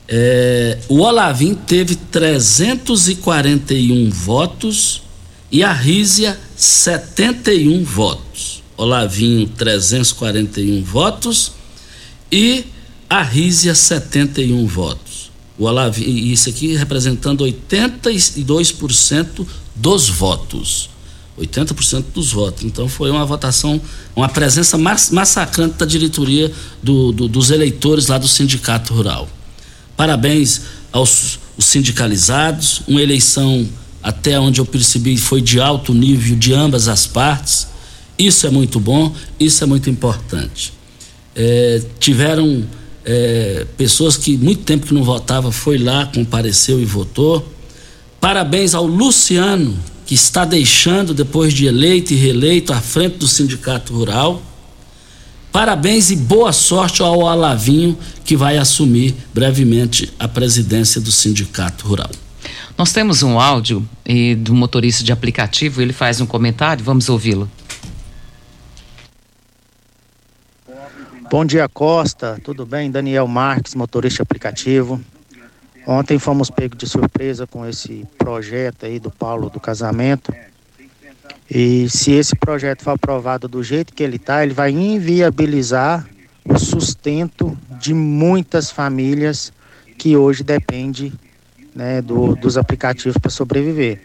é, 0.08 0.78
o 0.88 1.00
Olavim 1.00 1.56
teve 1.56 1.96
341 1.96 4.10
votos 4.10 5.02
e 5.52 5.64
a 5.64 5.74
Rízia 5.74 6.40
71 6.56 7.84
votos. 7.84 8.62
Olavinho 8.76 9.48
341 9.48 10.84
votos 10.84 11.52
e 12.32 12.66
a 13.10 13.22
Rízia 13.22 13.76
71 13.76 14.66
votos. 14.66 15.32
O 15.58 15.66
Olavinho, 15.66 16.10
isso 16.10 16.50
aqui 16.50 16.76
representando 16.76 17.46
82% 17.46 19.46
dos 19.76 20.10
votos. 20.10 20.90
80% 21.40 22.06
dos 22.14 22.32
votos. 22.32 22.64
Então 22.64 22.88
foi 22.88 23.10
uma 23.10 23.26
votação, 23.26 23.82
uma 24.16 24.30
presença 24.30 24.78
massacrante 24.78 25.76
da 25.78 25.86
diretoria 25.86 26.52
do, 26.82 27.12
do, 27.12 27.28
dos 27.28 27.50
eleitores 27.50 28.08
lá 28.08 28.18
do 28.18 28.28
Sindicato 28.28 28.94
Rural. 28.94 29.28
Parabéns 29.98 30.62
aos 30.92 31.40
sindicalizados, 31.58 32.82
uma 32.88 33.02
eleição 33.02 33.68
até 34.02 34.40
onde 34.40 34.60
eu 34.60 34.66
percebi 34.66 35.18
foi 35.18 35.42
de 35.42 35.60
alto 35.60 35.94
nível 35.94 36.36
de 36.36 36.54
ambas 36.54 36.88
as 36.88 37.08
partes. 37.08 37.68
Isso 38.18 38.46
é 38.46 38.50
muito 38.50 38.80
bom, 38.80 39.14
isso 39.40 39.64
é 39.64 39.68
muito 39.68 39.90
importante. 39.90 40.74
É, 41.36 41.82
tiveram 42.00 42.64
é, 43.06 43.66
pessoas 43.78 44.18
que 44.18 44.38
muito 44.38 44.64
tempo 44.64 44.86
que 44.86 44.94
não 44.94 45.04
votava 45.04 45.52
foi 45.52 45.78
lá, 45.78 46.06
compareceu 46.08 46.82
e 46.82 46.86
votou. 46.86 47.48
Parabéns 48.20 48.74
ao 48.74 48.86
Luciano, 48.86 49.78
que 50.06 50.14
está 50.14 50.46
deixando, 50.46 51.14
depois 51.14 51.54
de 51.54 51.66
eleito 51.66 52.14
e 52.14 52.16
reeleito, 52.16 52.74
à 52.74 52.82
frente 52.82 53.18
do 53.18 53.28
Sindicato 53.28 53.94
Rural. 53.94 54.42
Parabéns 55.52 56.10
e 56.10 56.16
boa 56.16 56.52
sorte 56.52 57.02
ao 57.02 57.28
Alavinho, 57.28 57.98
que 58.26 58.36
vai 58.36 58.58
assumir 58.58 59.16
brevemente 59.34 60.12
a 60.18 60.28
presidência 60.28 61.00
do 61.00 61.12
Sindicato 61.12 61.88
Rural. 61.88 62.10
Nós 62.78 62.92
temos 62.92 63.22
um 63.22 63.40
áudio 63.40 63.88
e, 64.06 64.34
do 64.36 64.54
motorista 64.54 65.04
de 65.04 65.12
aplicativo, 65.12 65.82
ele 65.82 65.94
faz 65.94 66.20
um 66.20 66.26
comentário, 66.26 66.84
vamos 66.84 67.08
ouvi-lo. 67.08 67.50
Bom 71.30 71.46
dia, 71.46 71.68
Costa. 71.68 72.40
Tudo 72.44 72.66
bem? 72.66 72.92
Daniel 72.92 73.28
Marques, 73.28 73.74
motorista 73.74 74.22
aplicativo. 74.22 75.02
Ontem 75.86 76.18
fomos 76.18 76.50
pegos 76.50 76.78
de 76.78 76.88
surpresa 76.88 77.46
com 77.46 77.66
esse 77.66 78.08
projeto 78.18 78.86
aí 78.86 79.00
do 79.00 79.12
Paulo 79.12 79.50
do 79.50 79.60
casamento. 79.60 80.34
E 81.50 81.90
se 81.90 82.12
esse 82.14 82.36
projeto 82.36 82.84
for 82.84 82.92
aprovado 82.92 83.48
do 83.50 83.62
jeito 83.62 83.94
que 83.94 84.02
ele 84.02 84.16
está, 84.16 84.44
ele 84.44 84.54
vai 84.54 84.72
inviabilizar 84.72 86.08
o 86.46 86.58
sustento 86.58 87.58
de 87.80 87.94
muitas 87.94 88.72
famílias 88.72 89.52
que 89.98 90.16
hoje 90.16 90.42
dependem 90.42 91.12
né, 91.76 92.02
do, 92.02 92.36
dos 92.36 92.58
aplicativos 92.58 93.18
para 93.18 93.30
sobreviver. 93.30 94.02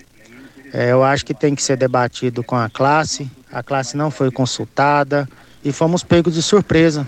É, 0.72 0.90
eu 0.90 1.04
acho 1.04 1.24
que 1.24 1.32
tem 1.32 1.54
que 1.54 1.62
ser 1.62 1.76
debatido 1.76 2.42
com 2.42 2.56
a 2.56 2.68
classe. 2.68 3.30
A 3.52 3.62
classe 3.62 3.96
não 3.96 4.10
foi 4.10 4.30
consultada 4.30 5.28
e 5.64 5.72
fomos 5.72 6.02
pegos 6.02 6.34
de 6.34 6.42
surpresa, 6.42 7.06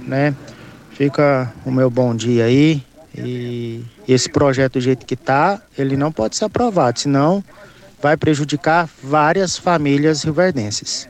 né? 0.00 0.34
Fica 0.92 1.52
o 1.64 1.70
meu 1.70 1.88
bom 1.88 2.14
dia 2.14 2.44
aí 2.44 2.84
e 3.16 3.82
esse 4.08 4.28
projeto 4.30 4.74
do 4.74 4.80
jeito 4.80 5.04
que 5.04 5.14
está, 5.14 5.60
ele 5.76 5.96
não 5.96 6.10
pode 6.10 6.36
ser 6.36 6.46
aprovado, 6.46 6.98
senão 6.98 7.44
vai 8.00 8.16
prejudicar 8.16 8.88
várias 9.02 9.56
famílias 9.56 10.22
rioverdenses. 10.22 11.08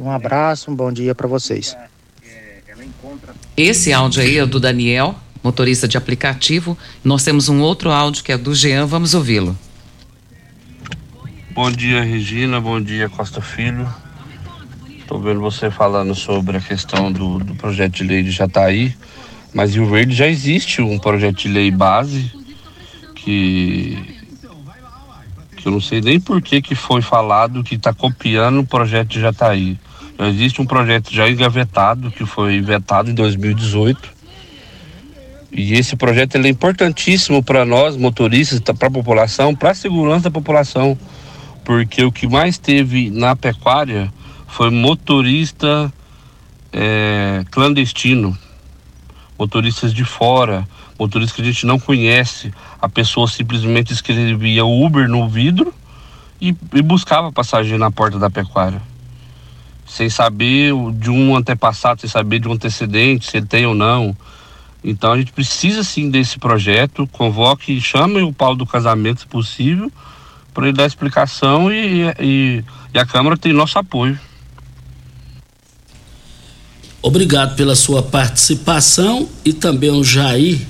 Um 0.00 0.10
abraço, 0.10 0.70
um 0.70 0.74
bom 0.74 0.92
dia 0.92 1.14
para 1.14 1.26
vocês. 1.26 1.76
Esse 3.56 3.92
áudio 3.92 4.22
aí 4.22 4.38
é 4.38 4.46
do 4.46 4.60
Daniel, 4.60 5.14
motorista 5.42 5.88
de 5.88 5.96
aplicativo. 5.96 6.76
Nós 7.02 7.24
temos 7.24 7.48
um 7.48 7.60
outro 7.60 7.90
áudio 7.90 8.22
que 8.22 8.32
é 8.32 8.38
do 8.38 8.54
Jean, 8.54 8.86
vamos 8.86 9.14
ouvi-lo. 9.14 9.56
Bom 11.52 11.70
dia, 11.70 12.02
Regina. 12.02 12.60
Bom 12.60 12.80
dia, 12.80 13.08
Costa 13.08 13.40
Filho. 13.40 13.92
Estou 14.98 15.20
vendo 15.20 15.40
você 15.40 15.70
falando 15.70 16.14
sobre 16.14 16.56
a 16.56 16.60
questão 16.60 17.10
do, 17.10 17.38
do 17.38 17.54
projeto 17.56 17.94
de 17.94 18.04
lei 18.04 18.22
de 18.22 18.30
Jataí. 18.30 18.94
Mas 19.52 19.74
Rio 19.74 19.86
Verde 19.86 20.14
já 20.14 20.28
existe 20.28 20.80
um 20.80 20.98
projeto 20.98 21.38
de 21.38 21.48
lei 21.48 21.70
base 21.70 22.30
que, 23.16 23.98
que 25.56 25.66
eu 25.66 25.72
não 25.72 25.80
sei 25.80 26.00
nem 26.00 26.20
por 26.20 26.40
que, 26.40 26.62
que 26.62 26.74
foi 26.74 27.02
falado 27.02 27.64
que 27.64 27.74
está 27.74 27.92
copiando 27.92 28.60
o 28.60 28.66
projeto 28.66 29.08
de 29.08 29.20
Jataí. 29.20 29.76
Já 30.18 30.28
existe 30.28 30.62
um 30.62 30.66
projeto 30.66 31.12
já 31.12 31.28
engavetado 31.28 32.10
que 32.10 32.24
foi 32.24 32.60
vetado 32.60 33.10
em 33.10 33.14
2018. 33.14 34.20
E 35.52 35.74
esse 35.74 35.96
projeto 35.96 36.36
é 36.36 36.48
importantíssimo 36.48 37.42
para 37.42 37.64
nós, 37.64 37.96
motoristas, 37.96 38.60
para 38.60 38.86
a 38.86 38.90
população, 38.90 39.54
para 39.54 39.70
a 39.70 39.74
segurança 39.74 40.24
da 40.24 40.30
população. 40.30 40.96
Porque 41.64 42.04
o 42.04 42.12
que 42.12 42.28
mais 42.28 42.56
teve 42.56 43.10
na 43.10 43.34
pecuária 43.34 44.12
foi 44.46 44.70
motorista 44.70 45.92
é, 46.72 47.44
clandestino 47.50 48.38
motoristas 49.40 49.94
de 49.94 50.04
fora, 50.04 50.68
motoristas 50.98 51.34
que 51.34 51.40
a 51.40 51.44
gente 51.46 51.64
não 51.64 51.80
conhece. 51.80 52.52
A 52.80 52.88
pessoa 52.88 53.26
simplesmente 53.26 53.90
escrevia 53.90 54.66
Uber 54.66 55.08
no 55.08 55.26
vidro 55.26 55.72
e, 56.38 56.54
e 56.74 56.82
buscava 56.82 57.32
passagem 57.32 57.78
na 57.78 57.90
porta 57.90 58.18
da 58.18 58.28
pecuária. 58.28 58.82
Sem 59.86 60.10
saber 60.10 60.72
de 60.92 61.10
um 61.10 61.34
antepassado, 61.34 62.02
sem 62.02 62.10
saber 62.10 62.38
de 62.38 62.48
um 62.48 62.52
antecedente, 62.52 63.30
se 63.30 63.38
ele 63.38 63.46
tem 63.46 63.64
ou 63.64 63.74
não. 63.74 64.14
Então 64.84 65.12
a 65.12 65.18
gente 65.18 65.32
precisa 65.32 65.82
sim 65.82 66.10
desse 66.10 66.38
projeto, 66.38 67.08
convoque 67.10 67.80
chame 67.80 68.20
o 68.20 68.32
Paulo 68.32 68.56
do 68.56 68.66
casamento, 68.66 69.20
se 69.20 69.26
possível, 69.26 69.90
para 70.52 70.68
ele 70.68 70.76
dar 70.76 70.86
explicação 70.86 71.72
e, 71.72 72.02
e, 72.20 72.64
e 72.92 72.98
a 72.98 73.06
Câmara 73.06 73.38
tem 73.38 73.52
nosso 73.54 73.78
apoio. 73.78 74.18
Obrigado 77.02 77.56
pela 77.56 77.74
sua 77.74 78.02
participação 78.02 79.26
e 79.42 79.54
também 79.54 79.90
o 79.90 80.04
Jair, 80.04 80.60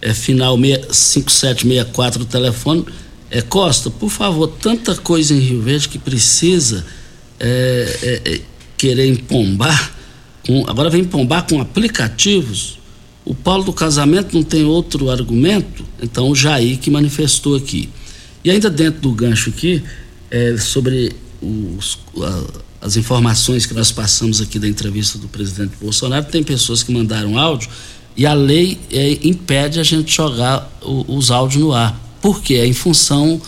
é, 0.00 0.14
final 0.14 0.56
5764 0.56 2.20
do 2.20 2.24
telefone. 2.24 2.84
É, 3.30 3.42
Costa, 3.42 3.90
por 3.90 4.08
favor, 4.08 4.48
tanta 4.48 4.94
coisa 4.94 5.34
em 5.34 5.38
Rio 5.38 5.60
Verde 5.60 5.88
que 5.88 5.98
precisa 5.98 6.86
é, 7.38 8.22
é, 8.24 8.32
é 8.34 8.40
querer 8.76 9.06
empombar, 9.06 9.94
com, 10.46 10.64
agora 10.66 10.88
vem 10.88 11.02
empombar 11.02 11.46
com 11.46 11.60
aplicativos. 11.60 12.78
O 13.24 13.34
Paulo 13.34 13.64
do 13.64 13.72
casamento 13.72 14.34
não 14.34 14.42
tem 14.42 14.64
outro 14.64 15.10
argumento, 15.10 15.84
então 16.00 16.30
o 16.30 16.34
Jair 16.34 16.78
que 16.78 16.90
manifestou 16.90 17.54
aqui. 17.54 17.90
E 18.42 18.50
ainda 18.50 18.70
dentro 18.70 19.00
do 19.00 19.12
gancho 19.12 19.50
aqui, 19.50 19.82
é, 20.30 20.56
sobre 20.56 21.12
os, 21.42 21.98
as 22.80 22.96
informações 22.96 23.66
que 23.66 23.74
nós 23.74 23.90
passamos 23.90 24.40
aqui 24.40 24.58
da 24.58 24.68
entrevista 24.68 25.18
do 25.18 25.28
presidente 25.28 25.72
Bolsonaro, 25.80 26.26
tem 26.26 26.42
pessoas 26.42 26.82
que 26.82 26.92
mandaram 26.92 27.38
áudio 27.38 27.68
e 28.16 28.24
a 28.24 28.32
lei 28.32 28.78
é, 28.90 29.18
impede 29.26 29.78
a 29.78 29.82
gente 29.82 30.14
jogar 30.14 30.70
o, 30.82 31.16
os 31.16 31.30
áudios 31.30 31.62
no 31.62 31.72
ar. 31.72 31.98
Por 32.20 32.40
quê? 32.40 32.54
É 32.54 32.66
em 32.66 32.72
função 32.72 33.40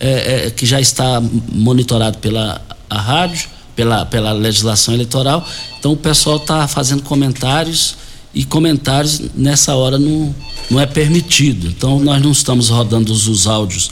é, 0.00 0.46
é, 0.46 0.50
que 0.50 0.66
já 0.66 0.80
está 0.80 1.20
monitorado 1.52 2.18
pela 2.18 2.60
a 2.90 3.00
rádio, 3.00 3.48
pela, 3.76 4.06
pela 4.06 4.32
legislação 4.32 4.94
eleitoral. 4.94 5.46
Então 5.78 5.92
o 5.92 5.96
pessoal 5.96 6.36
está 6.36 6.66
fazendo 6.66 7.02
comentários 7.02 7.96
e 8.34 8.44
comentários 8.44 9.20
nessa 9.34 9.74
hora 9.74 9.98
não, 9.98 10.34
não 10.70 10.80
é 10.80 10.86
permitido. 10.86 11.68
Então 11.68 12.00
nós 12.00 12.20
não 12.22 12.32
estamos 12.32 12.68
rodando 12.70 13.12
os, 13.12 13.28
os 13.28 13.46
áudios 13.46 13.90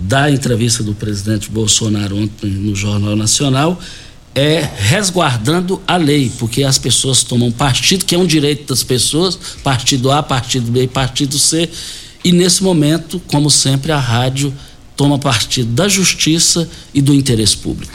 da 0.00 0.30
entrevista 0.30 0.82
do 0.82 0.94
presidente 0.94 1.50
Bolsonaro 1.50 2.18
ontem 2.18 2.50
no 2.50 2.76
Jornal 2.76 3.16
Nacional 3.16 3.80
é 4.36 4.68
resguardando 4.76 5.80
a 5.88 5.96
lei, 5.96 6.30
porque 6.38 6.62
as 6.62 6.76
pessoas 6.76 7.22
tomam 7.22 7.50
partido, 7.50 8.04
que 8.04 8.14
é 8.14 8.18
um 8.18 8.26
direito 8.26 8.68
das 8.68 8.84
pessoas, 8.84 9.34
partido 9.64 10.12
A, 10.12 10.22
partido 10.22 10.70
B, 10.70 10.86
partido 10.86 11.38
C, 11.38 11.70
e 12.22 12.32
nesse 12.32 12.62
momento, 12.62 13.18
como 13.28 13.50
sempre, 13.50 13.92
a 13.92 13.98
rádio 13.98 14.52
toma 14.94 15.18
partido 15.18 15.72
da 15.72 15.88
justiça 15.88 16.68
e 16.92 17.00
do 17.00 17.14
interesse 17.14 17.56
público. 17.56 17.94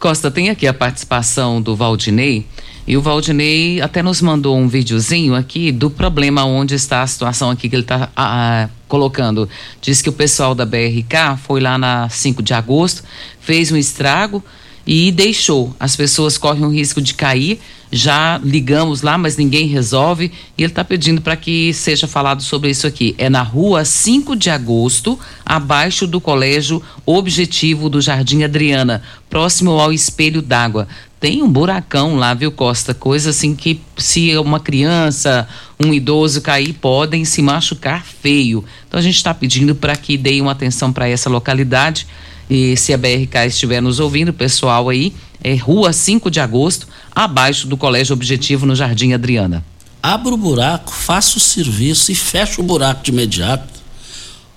Costa, 0.00 0.32
tem 0.32 0.50
aqui 0.50 0.66
a 0.66 0.74
participação 0.74 1.62
do 1.62 1.76
Valdinei, 1.76 2.44
e 2.84 2.96
o 2.96 3.02
Valdinei 3.02 3.80
até 3.80 4.02
nos 4.02 4.20
mandou 4.20 4.56
um 4.56 4.66
videozinho 4.66 5.34
aqui 5.34 5.70
do 5.70 5.90
problema 5.90 6.44
onde 6.44 6.74
está 6.74 7.02
a 7.02 7.06
situação 7.06 7.50
aqui 7.50 7.68
que 7.68 7.76
ele 7.76 7.82
está 7.82 8.10
ah, 8.16 8.68
colocando. 8.88 9.48
Diz 9.80 10.02
que 10.02 10.08
o 10.08 10.12
pessoal 10.12 10.56
da 10.56 10.64
BRK 10.64 11.36
foi 11.44 11.60
lá 11.60 11.78
na 11.78 12.08
5 12.08 12.42
de 12.42 12.54
agosto, 12.54 13.04
fez 13.40 13.70
um 13.70 13.76
estrago, 13.76 14.42
e 14.88 15.12
deixou. 15.12 15.76
As 15.78 15.94
pessoas 15.94 16.38
correm 16.38 16.64
o 16.64 16.70
risco 16.70 17.02
de 17.02 17.12
cair. 17.12 17.60
Já 17.92 18.40
ligamos 18.42 19.02
lá, 19.02 19.18
mas 19.18 19.36
ninguém 19.36 19.66
resolve. 19.66 20.32
E 20.56 20.62
ele 20.62 20.72
está 20.72 20.82
pedindo 20.82 21.20
para 21.20 21.36
que 21.36 21.74
seja 21.74 22.06
falado 22.06 22.42
sobre 22.42 22.70
isso 22.70 22.86
aqui. 22.86 23.14
É 23.18 23.28
na 23.28 23.42
rua 23.42 23.84
5 23.84 24.34
de 24.34 24.48
agosto, 24.48 25.18
abaixo 25.44 26.06
do 26.06 26.22
colégio 26.22 26.82
Objetivo 27.04 27.90
do 27.90 28.00
Jardim 28.00 28.44
Adriana, 28.44 29.02
próximo 29.28 29.72
ao 29.72 29.92
espelho 29.92 30.40
d'água. 30.40 30.88
Tem 31.20 31.42
um 31.42 31.50
buracão 31.50 32.16
lá, 32.16 32.32
viu, 32.32 32.50
Costa? 32.50 32.94
Coisa 32.94 33.28
assim 33.28 33.54
que 33.54 33.82
se 33.98 34.34
uma 34.38 34.58
criança, 34.58 35.46
um 35.78 35.92
idoso 35.92 36.40
cair, 36.40 36.72
podem 36.72 37.26
se 37.26 37.42
machucar 37.42 38.06
feio. 38.06 38.64
Então 38.88 38.98
a 38.98 39.02
gente 39.02 39.16
está 39.16 39.34
pedindo 39.34 39.74
para 39.74 39.94
que 39.96 40.16
deem 40.16 40.40
uma 40.40 40.52
atenção 40.52 40.90
para 40.94 41.08
essa 41.08 41.28
localidade 41.28 42.06
e 42.48 42.76
se 42.76 42.92
a 42.92 42.98
BRK 42.98 43.46
estiver 43.46 43.80
nos 43.80 44.00
ouvindo, 44.00 44.32
pessoal 44.32 44.88
aí, 44.88 45.12
é 45.42 45.54
Rua 45.54 45.92
5 45.92 46.30
de 46.30 46.40
Agosto, 46.40 46.86
abaixo 47.14 47.66
do 47.66 47.76
Colégio 47.76 48.14
Objetivo, 48.14 48.66
no 48.66 48.74
Jardim 48.74 49.12
Adriana. 49.12 49.64
Abra 50.02 50.32
o 50.32 50.36
buraco, 50.36 50.92
faça 50.92 51.36
o 51.36 51.40
serviço 51.40 52.10
e 52.10 52.14
fecha 52.14 52.60
o 52.60 52.64
buraco 52.64 53.02
de 53.02 53.10
imediato. 53.10 53.78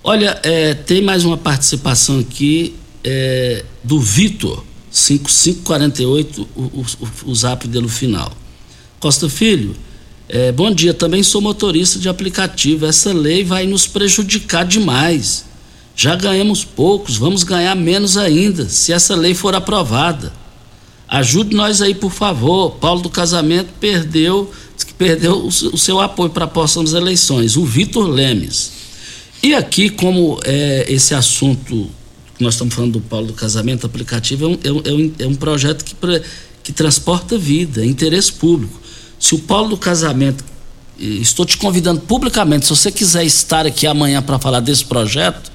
Olha, 0.02 0.40
é, 0.42 0.74
tem 0.74 1.02
mais 1.02 1.24
uma 1.24 1.36
participação 1.36 2.18
aqui 2.18 2.74
é, 3.04 3.64
do 3.82 4.00
Vitor. 4.00 4.64
5548, 4.90 6.48
o, 6.54 6.60
o, 6.60 6.86
o 7.24 7.34
zap 7.34 7.66
dele 7.66 7.88
final. 7.88 8.30
Costa 9.00 9.28
Filho, 9.28 9.74
é, 10.28 10.52
bom 10.52 10.70
dia, 10.70 10.92
também 10.92 11.22
sou 11.22 11.40
motorista 11.40 11.98
de 11.98 12.08
aplicativo. 12.08 12.86
Essa 12.86 13.12
lei 13.12 13.42
vai 13.42 13.66
nos 13.66 13.86
prejudicar 13.86 14.64
demais. 14.64 15.46
Já 15.94 16.16
ganhamos 16.16 16.64
poucos, 16.64 17.16
vamos 17.16 17.42
ganhar 17.42 17.74
menos 17.74 18.16
ainda, 18.16 18.68
se 18.68 18.92
essa 18.92 19.14
lei 19.14 19.34
for 19.34 19.54
aprovada. 19.54 20.32
Ajude 21.08 21.54
nós 21.54 21.82
aí, 21.82 21.94
por 21.94 22.10
favor. 22.10 22.70
Paulo 22.76 23.02
do 23.02 23.10
Casamento 23.10 23.68
perdeu, 23.78 24.50
perdeu 24.96 25.46
o, 25.46 25.52
seu 25.52 26.00
apoio 26.00 26.30
para 26.30 26.46
a 26.46 26.48
próxima 26.48 26.84
eleições, 26.96 27.56
o 27.56 27.64
Vitor 27.66 28.08
Lemes. 28.08 28.72
E 29.42 29.54
aqui, 29.54 29.90
como 29.90 30.40
é, 30.44 30.86
esse 30.88 31.14
assunto 31.14 31.90
que 32.34 32.42
nós 32.42 32.54
estamos 32.54 32.74
falando 32.74 32.92
do 32.92 33.00
Paulo 33.00 33.26
do 33.26 33.32
Casamento 33.34 33.84
aplicativo, 33.84 34.58
é 34.64 34.70
um, 34.70 34.80
é 34.84 34.92
um, 34.92 35.12
é 35.18 35.26
um 35.26 35.34
projeto 35.34 35.84
que, 35.84 35.94
que 36.62 36.72
transporta 36.72 37.36
vida, 37.36 37.82
é 37.82 37.86
interesse 37.86 38.32
público. 38.32 38.80
Se 39.18 39.34
o 39.34 39.38
Paulo 39.38 39.68
do 39.70 39.76
Casamento, 39.76 40.42
estou 40.98 41.44
te 41.44 41.58
convidando 41.58 42.00
publicamente, 42.00 42.64
se 42.64 42.70
você 42.70 42.90
quiser 42.90 43.24
estar 43.24 43.66
aqui 43.66 43.86
amanhã 43.86 44.22
para 44.22 44.38
falar 44.38 44.60
desse 44.60 44.84
projeto, 44.84 45.52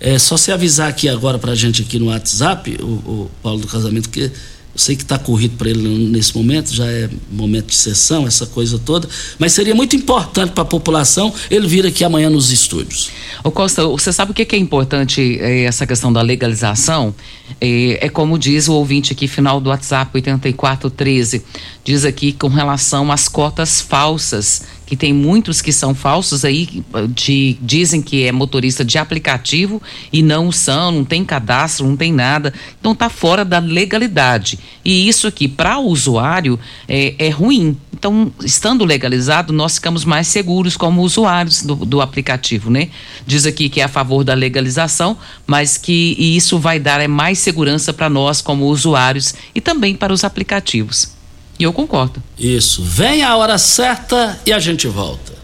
é 0.00 0.18
só 0.18 0.36
se 0.36 0.52
avisar 0.52 0.88
aqui 0.88 1.08
agora 1.08 1.38
para 1.38 1.52
a 1.52 1.54
gente 1.54 1.82
aqui 1.82 1.98
no 1.98 2.06
WhatsApp, 2.06 2.76
o, 2.80 2.86
o 2.86 3.30
Paulo 3.42 3.60
do 3.60 3.66
Casamento, 3.66 4.08
que 4.08 4.20
eu 4.20 4.80
sei 4.80 4.94
que 4.94 5.02
está 5.02 5.18
corrido 5.18 5.56
para 5.56 5.68
ele 5.70 6.08
nesse 6.08 6.36
momento, 6.36 6.72
já 6.72 6.86
é 6.86 7.10
momento 7.30 7.66
de 7.66 7.74
sessão, 7.74 8.26
essa 8.26 8.46
coisa 8.46 8.78
toda, 8.78 9.08
mas 9.38 9.52
seria 9.52 9.74
muito 9.74 9.96
importante 9.96 10.52
para 10.52 10.62
a 10.62 10.66
população 10.66 11.34
ele 11.50 11.66
vir 11.66 11.84
aqui 11.84 12.04
amanhã 12.04 12.30
nos 12.30 12.52
estúdios. 12.52 13.10
Ô 13.42 13.50
Costa, 13.50 13.84
você 13.86 14.12
sabe 14.12 14.30
o 14.30 14.34
que 14.34 14.54
é 14.54 14.58
importante 14.58 15.38
é, 15.40 15.64
essa 15.64 15.84
questão 15.86 16.12
da 16.12 16.22
legalização? 16.22 17.12
É, 17.60 18.06
é, 18.06 18.08
como 18.08 18.38
diz 18.38 18.68
o 18.68 18.74
ouvinte 18.74 19.12
aqui, 19.12 19.26
final 19.26 19.60
do 19.60 19.70
WhatsApp 19.70 20.12
8413, 20.14 21.44
diz 21.84 22.04
aqui 22.04 22.32
com 22.32 22.48
relação 22.48 23.10
às 23.10 23.26
cotas 23.26 23.80
falsas 23.80 24.62
que 24.88 24.96
tem 24.96 25.12
muitos 25.12 25.60
que 25.60 25.70
são 25.70 25.94
falsos 25.94 26.46
aí, 26.46 26.82
de, 27.10 27.58
dizem 27.60 28.00
que 28.00 28.24
é 28.24 28.32
motorista 28.32 28.82
de 28.82 28.96
aplicativo 28.96 29.82
e 30.10 30.22
não 30.22 30.50
são, 30.50 30.90
não 30.90 31.04
tem 31.04 31.26
cadastro, 31.26 31.86
não 31.86 31.94
tem 31.94 32.10
nada. 32.10 32.54
Então 32.80 32.92
está 32.92 33.10
fora 33.10 33.44
da 33.44 33.58
legalidade. 33.58 34.58
E 34.82 35.06
isso 35.06 35.26
aqui, 35.26 35.46
para 35.46 35.78
o 35.78 35.88
usuário, 35.88 36.58
é, 36.88 37.14
é, 37.18 37.28
ruim. 37.28 37.76
Então, 37.92 38.32
estando 38.42 38.82
legalizado, 38.82 39.52
nós 39.52 39.74
ficamos 39.74 40.06
mais 40.06 40.26
seguros 40.26 40.74
como 40.74 41.02
usuários 41.02 41.62
do, 41.62 41.74
do 41.74 42.00
aplicativo, 42.00 42.70
né? 42.70 42.88
Diz 43.26 43.44
aqui 43.44 43.68
que 43.68 43.82
é 43.82 43.84
a 43.84 43.88
favor 43.88 44.24
da 44.24 44.32
legalização, 44.32 45.18
mas 45.46 45.76
que 45.76 46.16
isso 46.18 46.58
vai 46.58 46.80
dar 46.80 47.02
é 47.02 47.08
mais 47.08 47.38
segurança 47.38 47.92
para 47.92 48.08
nós 48.08 48.40
como 48.40 48.64
usuários 48.68 49.34
e 49.54 49.60
também 49.60 49.94
para 49.94 50.14
os 50.14 50.24
aplicativos. 50.24 51.17
E 51.58 51.64
eu 51.64 51.72
concordo. 51.72 52.22
Isso. 52.38 52.82
Vem 52.82 53.22
a 53.22 53.36
hora 53.36 53.58
certa 53.58 54.38
e 54.46 54.52
a 54.52 54.58
gente 54.60 54.86
volta. 54.86 55.36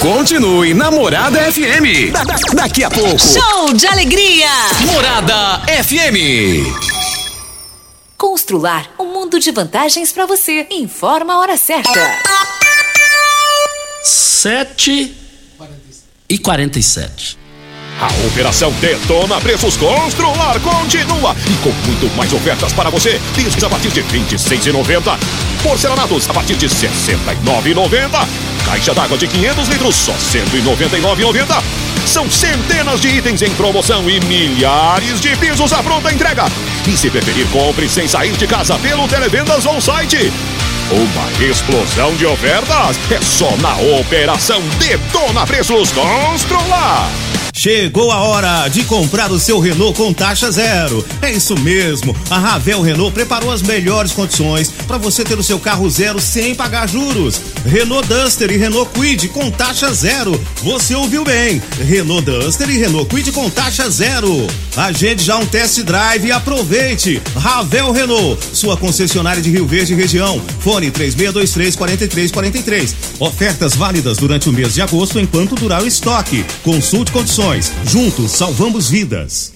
Continue 0.00 0.72
na 0.72 0.90
Morada 0.90 1.38
FM. 1.52 2.10
Da, 2.12 2.24
da, 2.24 2.36
daqui 2.54 2.82
a 2.82 2.90
pouco. 2.90 3.18
Show 3.18 3.74
de 3.74 3.86
alegria. 3.86 4.48
Morada 4.86 5.60
FM. 5.82 6.64
Constrular 8.16 8.90
um 8.98 9.12
mundo 9.12 9.38
de 9.38 9.50
vantagens 9.50 10.12
para 10.12 10.24
você. 10.24 10.66
Informa 10.70 11.34
a 11.34 11.38
hora 11.40 11.56
certa. 11.56 12.00
7 14.02 15.14
e 16.28 16.38
47. 16.38 17.38
A 18.00 18.08
operação 18.26 18.70
Detona 18.72 19.40
Preços 19.40 19.76
Constrular 19.76 20.60
continua 20.60 21.34
e 21.46 21.56
com 21.62 21.70
muito 21.88 22.14
mais 22.14 22.30
ofertas 22.30 22.72
para 22.74 22.90
você. 22.90 23.18
Discos 23.34 23.64
a 23.64 23.70
partir 23.70 23.88
de 23.88 24.02
R$ 24.02 24.20
26,90. 24.20 25.18
Porcelanatos 25.62 26.28
a 26.28 26.34
partir 26.34 26.56
de 26.56 26.66
R$ 26.66 26.74
69,90. 26.74 28.26
Caixa 28.66 28.92
d'água 28.92 29.16
de 29.16 29.26
500 29.26 29.68
litros 29.68 29.96
só 29.96 30.12
R$ 30.12 30.42
199,90. 30.50 31.62
São 32.04 32.30
centenas 32.30 33.00
de 33.00 33.08
itens 33.08 33.40
em 33.40 33.50
promoção 33.54 34.08
e 34.10 34.20
milhares 34.20 35.18
de 35.18 35.34
pisos 35.36 35.72
à 35.72 35.82
pronta 35.82 36.12
entrega. 36.12 36.44
E 36.86 36.96
se 36.96 37.08
preferir, 37.08 37.46
compre 37.46 37.88
sem 37.88 38.06
sair 38.06 38.32
de 38.32 38.46
casa 38.46 38.78
pelo 38.78 39.08
Televendas 39.08 39.64
ou 39.64 39.80
site. 39.80 40.30
Uma 40.90 41.44
explosão 41.44 42.14
de 42.14 42.26
ofertas 42.26 43.00
é 43.10 43.20
só 43.22 43.56
na 43.56 43.74
Operação 43.98 44.62
Detona 44.78 45.46
Preços 45.46 45.90
Constrular. 45.92 47.25
Chegou 47.56 48.12
a 48.12 48.20
hora 48.20 48.68
de 48.68 48.84
comprar 48.84 49.32
o 49.32 49.40
seu 49.40 49.58
Renault 49.58 49.96
com 49.96 50.12
taxa 50.12 50.50
zero. 50.50 51.02
É 51.22 51.32
isso 51.32 51.58
mesmo. 51.58 52.14
A 52.28 52.38
Ravel 52.38 52.82
Renault 52.82 53.14
preparou 53.14 53.50
as 53.50 53.62
melhores 53.62 54.12
condições 54.12 54.70
para 54.86 54.98
você 54.98 55.24
ter 55.24 55.38
o 55.38 55.42
seu 55.42 55.58
carro 55.58 55.88
zero 55.88 56.20
sem 56.20 56.54
pagar 56.54 56.86
juros. 56.86 57.40
Renault 57.64 58.06
Duster 58.06 58.50
e 58.50 58.58
Renault 58.58 58.90
Quid 58.92 59.28
com 59.28 59.50
taxa 59.50 59.90
zero. 59.94 60.38
Você 60.62 60.94
ouviu 60.94 61.24
bem? 61.24 61.62
Renault 61.80 62.26
Duster 62.30 62.68
e 62.68 62.76
Renault 62.76 63.08
Quid 63.08 63.32
com 63.32 63.48
taxa 63.48 63.88
zero. 63.88 64.46
Agende 64.76 65.24
já 65.24 65.38
um 65.38 65.46
test 65.46 65.82
drive 65.82 66.26
e 66.26 66.32
aproveite. 66.32 67.22
Ravel 67.34 67.90
Renault, 67.90 68.38
sua 68.52 68.76
concessionária 68.76 69.40
de 69.40 69.50
Rio 69.50 69.66
Verde 69.66 69.94
região. 69.94 70.42
Fone 70.60 70.90
3623 70.90 71.74
4343. 71.74 72.96
Ofertas 73.18 73.74
válidas 73.74 74.18
durante 74.18 74.50
o 74.50 74.52
mês 74.52 74.74
de 74.74 74.82
agosto 74.82 75.18
enquanto 75.18 75.54
durar 75.54 75.82
o 75.82 75.86
estoque. 75.86 76.44
Consulte 76.62 77.10
condições. 77.10 77.45
Juntos 77.92 78.32
salvamos 78.32 78.90
vidas. 78.90 79.55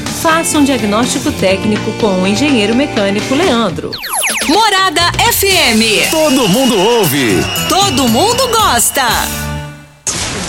Faça 0.21 0.59
um 0.59 0.63
diagnóstico 0.63 1.31
técnico 1.31 1.91
com 1.93 2.21
o 2.21 2.27
engenheiro 2.27 2.75
mecânico 2.75 3.33
Leandro. 3.33 3.89
Morada 4.47 5.01
FM. 5.17 6.11
Todo 6.11 6.47
mundo 6.47 6.77
ouve. 6.77 7.37
Todo 7.67 8.07
mundo 8.07 8.47
gosta. 8.49 9.50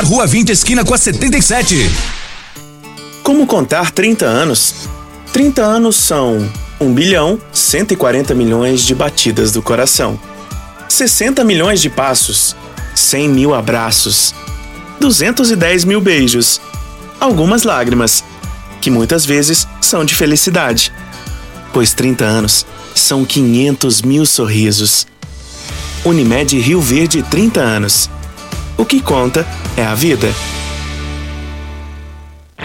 Rua 0.00 0.26
20, 0.26 0.50
esquina 0.50 0.84
com 0.84 0.94
a 0.94 0.98
77. 0.98 1.90
Como 3.22 3.46
contar 3.46 3.90
30 3.90 4.24
anos? 4.24 4.88
30 5.32 5.62
anos 5.62 5.96
são 5.96 6.50
1 6.80 6.94
bilhão 6.94 7.38
140 7.52 8.34
milhões 8.34 8.82
de 8.82 8.94
batidas 8.94 9.52
do 9.52 9.60
coração, 9.60 10.18
60 10.88 11.44
milhões 11.44 11.80
de 11.80 11.90
passos, 11.90 12.56
100 12.94 13.28
mil 13.28 13.54
abraços, 13.54 14.34
210 14.98 15.84
mil 15.84 16.00
beijos, 16.00 16.60
algumas 17.20 17.62
lágrimas, 17.62 18.24
que 18.80 18.90
muitas 18.90 19.26
vezes 19.26 19.68
são 19.80 20.04
de 20.04 20.14
felicidade, 20.14 20.92
pois 21.72 21.92
30 21.92 22.24
anos 22.24 22.66
são 22.94 23.24
500 23.24 24.02
mil 24.02 24.24
sorrisos. 24.24 25.06
Unimed 26.04 26.58
Rio 26.58 26.80
Verde 26.80 27.22
30 27.22 27.60
anos. 27.60 28.08
O 28.80 28.86
que 28.86 28.98
conta 29.02 29.46
é 29.76 29.82
a 29.82 29.94
vida. 29.94 30.26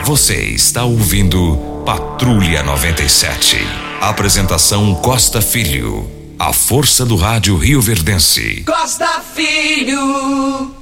Você 0.05 0.45
está 0.45 0.85
ouvindo 0.85 1.57
Patrulha 1.85 2.63
97. 2.63 3.57
Apresentação 3.99 4.95
Costa 4.95 5.41
Filho. 5.41 6.09
A 6.39 6.53
força 6.53 7.05
do 7.05 7.17
rádio 7.17 7.57
Rio 7.57 7.81
Verdense. 7.81 8.63
Costa 8.65 9.19
Filho. 9.35 10.73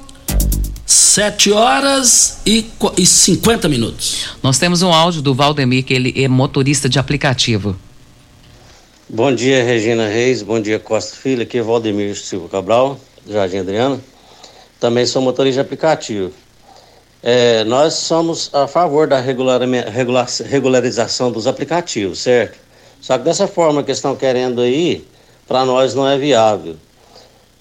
Sete 0.86 1.50
horas 1.50 2.38
e, 2.46 2.66
e 2.96 3.04
50 3.04 3.68
minutos. 3.68 4.36
Nós 4.40 4.56
temos 4.56 4.82
um 4.82 4.92
áudio 4.92 5.20
do 5.20 5.34
Valdemir, 5.34 5.82
que 5.82 5.94
ele 5.94 6.14
é 6.16 6.28
motorista 6.28 6.88
de 6.88 7.00
aplicativo. 7.00 7.74
Bom 9.08 9.34
dia, 9.34 9.64
Regina 9.64 10.06
Reis. 10.06 10.42
Bom 10.44 10.60
dia, 10.60 10.78
Costa 10.78 11.16
Filho. 11.16 11.42
Aqui 11.42 11.58
é 11.58 11.62
Valdemir 11.62 12.16
Silva 12.16 12.48
Cabral, 12.48 13.00
Jardim 13.28 13.58
Adriano. 13.58 14.00
Também 14.80 15.06
sou 15.06 15.22
motorista 15.22 15.62
de 15.62 15.66
aplicativo. 15.66 16.32
É, 17.22 17.64
nós 17.64 17.94
somos 17.94 18.50
a 18.52 18.66
favor 18.66 19.06
da 19.06 19.18
regular, 19.18 19.60
regular, 19.60 20.26
regularização 20.44 21.32
dos 21.32 21.46
aplicativos, 21.46 22.18
certo? 22.18 22.58
Só 23.00 23.16
que 23.16 23.24
dessa 23.24 23.46
forma 23.46 23.82
que 23.82 23.92
estão 23.92 24.14
querendo 24.14 24.60
aí, 24.60 25.06
para 25.46 25.64
nós 25.64 25.94
não 25.94 26.06
é 26.08 26.18
viável. 26.18 26.76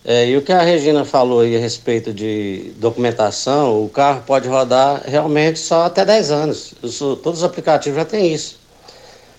É, 0.05 0.27
e 0.27 0.35
o 0.35 0.41
que 0.41 0.51
a 0.51 0.61
Regina 0.61 1.05
falou 1.05 1.39
aí 1.39 1.55
a 1.55 1.59
respeito 1.59 2.13
de 2.13 2.73
documentação, 2.75 3.85
o 3.85 3.87
carro 3.87 4.21
pode 4.25 4.49
rodar 4.49 5.01
realmente 5.05 5.59
só 5.59 5.83
até 5.83 6.03
10 6.03 6.31
anos. 6.31 6.73
Isso, 6.83 7.17
todos 7.23 7.39
os 7.39 7.45
aplicativos 7.45 7.97
já 7.97 8.03
têm 8.03 8.33
isso. 8.33 8.59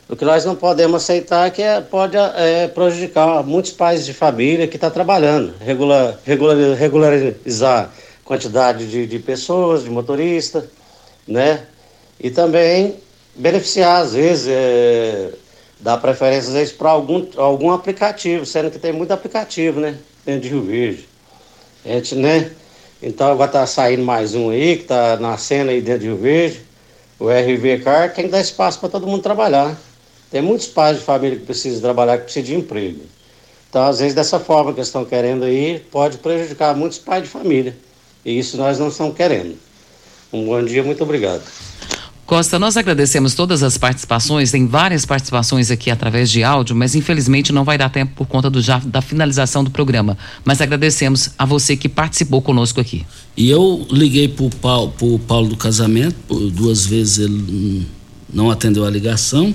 O 0.08 0.14
que 0.14 0.24
nós 0.24 0.44
não 0.44 0.54
podemos 0.54 1.02
aceitar 1.02 1.46
é 1.46 1.50
que 1.50 1.62
é, 1.62 1.80
pode 1.80 2.16
é, 2.16 2.68
prejudicar 2.68 3.42
muitos 3.42 3.72
pais 3.72 4.04
de 4.04 4.12
família 4.12 4.68
que 4.68 4.76
estão 4.76 4.90
tá 4.90 4.94
trabalhando, 4.94 5.54
regular, 5.60 6.18
regular, 6.24 6.56
regularizar 6.76 7.90
quantidade 8.22 8.86
de, 8.86 9.06
de 9.06 9.18
pessoas, 9.18 9.82
de 9.84 9.90
motorista, 9.90 10.68
né? 11.26 11.64
E 12.20 12.30
também 12.30 12.96
beneficiar, 13.34 14.02
às 14.02 14.12
vezes, 14.12 14.46
é, 14.48 15.30
dar 15.80 15.96
preferência, 15.96 16.48
às 16.48 16.54
vezes, 16.54 16.72
para 16.72 16.90
algum, 16.90 17.26
algum 17.36 17.72
aplicativo, 17.72 18.44
sendo 18.44 18.70
que 18.70 18.78
tem 18.78 18.92
muito 18.92 19.10
aplicativo, 19.10 19.80
né? 19.80 19.96
Dentro 20.24 20.42
de 20.42 20.48
Rio 20.48 20.62
Verde. 20.62 21.08
A 21.84 21.88
gente, 21.88 22.14
né? 22.14 22.50
Então 23.02 23.32
agora 23.32 23.50
tá 23.50 23.66
saindo 23.66 24.02
mais 24.02 24.34
um 24.34 24.50
aí, 24.50 24.76
que 24.76 24.84
tá 24.84 25.16
nascendo 25.16 25.70
aí 25.70 25.80
dentro 25.80 26.00
de 26.00 26.06
Rio 26.08 26.16
Verde. 26.16 26.60
O 27.18 27.28
RV 27.28 27.80
Car 27.82 28.12
tem 28.12 28.26
que 28.26 28.30
dar 28.30 28.40
espaço 28.40 28.80
para 28.80 28.88
todo 28.88 29.06
mundo 29.06 29.22
trabalhar. 29.22 29.76
Tem 30.34 30.42
muitos 30.42 30.66
pais 30.66 30.98
de 30.98 31.04
família 31.04 31.38
que 31.38 31.46
precisam 31.46 31.80
trabalhar, 31.80 32.18
que 32.18 32.24
precisam 32.24 32.48
de 32.48 32.54
emprego. 32.56 33.02
Então, 33.70 33.84
às 33.84 34.00
vezes, 34.00 34.16
dessa 34.16 34.40
forma 34.40 34.72
que 34.72 34.80
estão 34.80 35.04
querendo 35.04 35.44
aí, 35.44 35.80
pode 35.92 36.18
prejudicar 36.18 36.74
muitos 36.74 36.98
pais 36.98 37.22
de 37.22 37.28
família. 37.28 37.76
E 38.24 38.36
isso 38.36 38.56
nós 38.56 38.76
não 38.80 38.88
estamos 38.88 39.14
querendo. 39.14 39.56
Um 40.32 40.44
bom 40.46 40.60
dia, 40.64 40.82
muito 40.82 41.04
obrigado. 41.04 41.40
Costa, 42.26 42.58
nós 42.58 42.76
agradecemos 42.76 43.36
todas 43.36 43.62
as 43.62 43.78
participações, 43.78 44.50
tem 44.50 44.66
várias 44.66 45.06
participações 45.06 45.70
aqui 45.70 45.88
através 45.88 46.28
de 46.28 46.42
áudio, 46.42 46.74
mas 46.74 46.96
infelizmente 46.96 47.52
não 47.52 47.62
vai 47.62 47.78
dar 47.78 47.88
tempo 47.88 48.14
por 48.16 48.26
conta 48.26 48.50
do, 48.50 48.60
já, 48.60 48.80
da 48.80 49.00
finalização 49.00 49.62
do 49.62 49.70
programa. 49.70 50.18
Mas 50.44 50.60
agradecemos 50.60 51.30
a 51.38 51.44
você 51.44 51.76
que 51.76 51.88
participou 51.88 52.42
conosco 52.42 52.80
aqui. 52.80 53.06
E 53.36 53.48
eu 53.48 53.86
liguei 53.88 54.26
para 54.26 54.46
o 54.46 54.50
Paulo, 54.50 54.92
Paulo 55.28 55.50
do 55.50 55.56
casamento, 55.56 56.50
duas 56.50 56.86
vezes 56.86 57.18
ele 57.18 57.86
não 58.32 58.50
atendeu 58.50 58.84
a 58.84 58.90
ligação, 58.90 59.54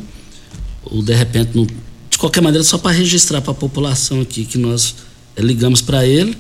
ou 0.84 1.02
de 1.02 1.14
repente, 1.14 1.52
não, 1.56 1.66
de 2.10 2.18
qualquer 2.18 2.42
maneira, 2.42 2.64
só 2.64 2.78
para 2.78 2.92
registrar 2.92 3.42
para 3.42 3.52
a 3.52 3.56
população 3.56 4.22
aqui 4.22 4.46
que 4.46 4.58
nós 4.58 4.96
ligamos 5.38 5.82
para 5.82 6.06
ele 6.06 6.38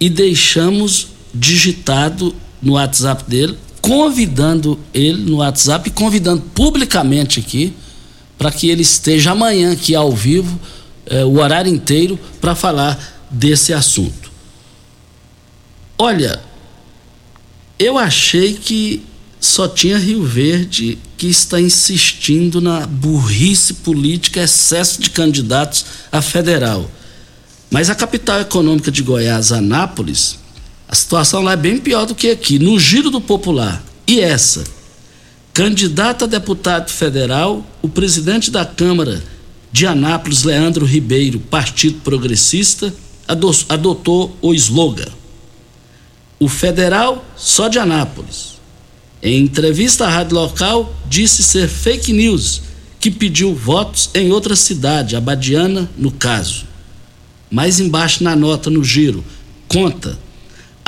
e 0.00 0.08
deixamos 0.08 1.08
digitado 1.34 2.34
no 2.62 2.72
WhatsApp 2.72 3.24
dele, 3.28 3.56
convidando 3.80 4.78
ele 4.92 5.22
no 5.30 5.36
WhatsApp 5.38 5.88
e 5.88 5.92
convidando 5.92 6.42
publicamente 6.54 7.40
aqui 7.40 7.72
para 8.36 8.50
que 8.50 8.68
ele 8.68 8.82
esteja 8.82 9.32
amanhã 9.32 9.72
aqui 9.72 9.94
ao 9.94 10.12
vivo, 10.12 10.58
eh, 11.06 11.24
o 11.24 11.38
horário 11.38 11.72
inteiro, 11.72 12.18
para 12.40 12.54
falar 12.54 13.26
desse 13.30 13.72
assunto. 13.72 14.30
Olha, 15.98 16.40
eu 17.78 17.98
achei 17.98 18.54
que 18.54 19.02
só 19.40 19.68
tinha 19.68 19.98
Rio 19.98 20.24
Verde 20.24 20.98
que 21.16 21.28
está 21.28 21.60
insistindo 21.60 22.60
na 22.60 22.86
burrice 22.86 23.74
política, 23.74 24.42
excesso 24.42 25.00
de 25.00 25.10
candidatos 25.10 25.84
a 26.10 26.20
federal. 26.20 26.90
Mas 27.70 27.90
a 27.90 27.94
capital 27.94 28.40
econômica 28.40 28.90
de 28.90 29.02
Goiás, 29.02 29.52
Anápolis, 29.52 30.38
a 30.88 30.94
situação 30.94 31.42
lá 31.42 31.52
é 31.52 31.56
bem 31.56 31.78
pior 31.78 32.06
do 32.06 32.14
que 32.14 32.30
aqui. 32.30 32.58
No 32.58 32.78
giro 32.78 33.10
do 33.10 33.20
popular. 33.20 33.84
E 34.06 34.20
essa? 34.20 34.64
Candidato 35.52 36.24
a 36.24 36.28
deputado 36.28 36.90
federal, 36.90 37.66
o 37.82 37.88
presidente 37.88 38.50
da 38.50 38.64
Câmara 38.64 39.22
de 39.70 39.86
Anápolis, 39.86 40.44
Leandro 40.44 40.86
Ribeiro, 40.86 41.38
Partido 41.38 42.00
Progressista, 42.00 42.94
adotou 43.68 44.34
o 44.40 44.54
slogan: 44.54 45.10
O 46.40 46.48
federal 46.48 47.24
só 47.36 47.68
de 47.68 47.78
Anápolis. 47.78 48.57
Em 49.22 49.42
entrevista 49.42 50.06
à 50.06 50.08
rádio 50.08 50.36
local, 50.36 50.94
disse 51.08 51.42
ser 51.42 51.68
fake 51.68 52.12
news 52.12 52.62
que 53.00 53.10
pediu 53.10 53.54
votos 53.54 54.10
em 54.14 54.32
outra 54.32 54.56
cidade, 54.56 55.16
Abadiana, 55.16 55.88
no 55.96 56.10
caso. 56.10 56.66
Mais 57.50 57.80
embaixo 57.80 58.22
na 58.22 58.36
nota 58.36 58.70
no 58.70 58.84
giro, 58.84 59.24
conta 59.66 60.18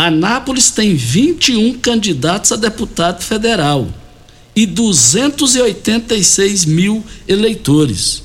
Anápolis 0.01 0.70
tem 0.70 0.95
21 0.95 1.78
candidatos 1.78 2.53
a 2.53 2.57
deputado 2.57 3.22
federal 3.22 3.87
e 4.57 4.64
286 4.64 6.64
mil 6.64 7.05
eleitores. 7.28 8.22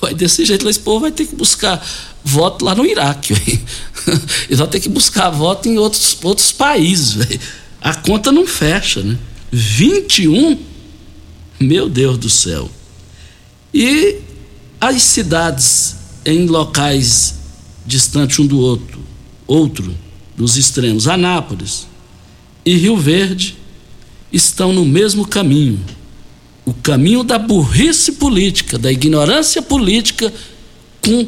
Vai 0.00 0.14
desse 0.14 0.46
jeito, 0.46 0.66
esse 0.66 0.78
povo 0.78 1.00
vai 1.00 1.12
ter 1.12 1.26
que 1.26 1.36
buscar 1.36 1.86
voto 2.24 2.64
lá 2.64 2.74
no 2.74 2.86
Iraque. 2.86 3.34
Eles 4.48 4.58
vão 4.58 4.66
ter 4.66 4.80
que 4.80 4.88
buscar 4.88 5.28
voto 5.28 5.68
em 5.68 5.76
outros, 5.76 6.16
outros 6.22 6.52
países. 6.52 7.12
Véio. 7.12 7.38
A 7.82 7.94
conta 7.94 8.32
não 8.32 8.46
fecha, 8.46 9.02
né? 9.02 9.18
21? 9.52 10.58
Meu 11.58 11.88
Deus 11.88 12.18
do 12.18 12.30
céu. 12.30 12.70
E 13.72 14.18
as 14.80 15.02
cidades 15.02 15.96
em 16.24 16.46
locais 16.46 17.34
distantes 17.86 18.38
um 18.38 18.46
do 18.46 18.58
outro, 18.58 19.00
outro 19.46 19.94
dos 20.36 20.56
extremos, 20.56 21.08
Anápolis 21.08 21.86
e 22.64 22.74
Rio 22.76 22.96
Verde, 22.96 23.56
estão 24.32 24.72
no 24.72 24.84
mesmo 24.84 25.26
caminho. 25.26 25.80
O 26.64 26.72
caminho 26.72 27.24
da 27.24 27.38
burrice 27.38 28.12
política, 28.12 28.78
da 28.78 28.92
ignorância 28.92 29.60
política, 29.60 30.32
com 31.02 31.26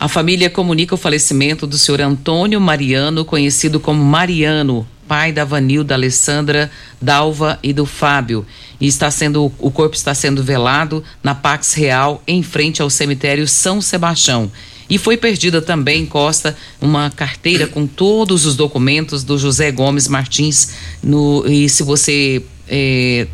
A 0.00 0.06
família 0.06 0.48
comunica 0.48 0.94
o 0.94 0.98
falecimento 0.98 1.66
do 1.66 1.76
senhor 1.76 2.00
Antônio 2.00 2.60
Mariano, 2.60 3.24
conhecido 3.24 3.80
como 3.80 4.04
Mariano, 4.04 4.86
pai 5.08 5.32
da 5.32 5.44
Vanilda 5.44 5.94
Alessandra, 5.94 6.70
Dalva 7.02 7.58
e 7.64 7.72
do 7.72 7.84
Fábio. 7.84 8.46
E 8.80 8.86
está 8.86 9.10
sendo 9.10 9.52
o 9.58 9.70
corpo 9.72 9.96
está 9.96 10.14
sendo 10.14 10.40
velado 10.40 11.02
na 11.20 11.34
Pax 11.34 11.74
Real, 11.74 12.22
em 12.28 12.44
frente 12.44 12.80
ao 12.80 12.88
cemitério 12.88 13.48
São 13.48 13.80
Sebastião. 13.80 14.48
E 14.88 14.98
foi 14.98 15.16
perdida 15.16 15.60
também, 15.60 16.06
Costa, 16.06 16.56
uma 16.80 17.10
carteira 17.10 17.66
com 17.66 17.84
todos 17.84 18.46
os 18.46 18.54
documentos 18.54 19.24
do 19.24 19.36
José 19.36 19.72
Gomes 19.72 20.06
Martins. 20.06 20.74
No, 21.02 21.44
e 21.44 21.68
se 21.68 21.82
você 21.82 22.40
eh, 22.68 23.26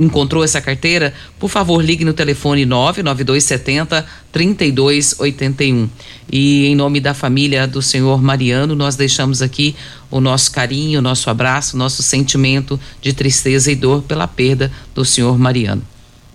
encontrou 0.00 0.42
essa 0.42 0.60
carteira, 0.60 1.12
por 1.38 1.50
favor, 1.50 1.84
ligue 1.84 2.04
no 2.04 2.14
telefone 2.14 2.64
99270 2.64 4.06
3281. 4.32 5.88
E 6.32 6.66
em 6.66 6.74
nome 6.74 7.00
da 7.00 7.12
família 7.12 7.66
do 7.66 7.82
senhor 7.82 8.22
Mariano, 8.22 8.74
nós 8.74 8.96
deixamos 8.96 9.42
aqui 9.42 9.76
o 10.10 10.20
nosso 10.20 10.50
carinho, 10.50 11.00
o 11.00 11.02
nosso 11.02 11.28
abraço, 11.28 11.76
o 11.76 11.78
nosso 11.78 12.02
sentimento 12.02 12.80
de 13.02 13.12
tristeza 13.12 13.70
e 13.70 13.76
dor 13.76 14.02
pela 14.02 14.26
perda 14.26 14.72
do 14.94 15.04
senhor 15.04 15.38
Mariano. 15.38 15.82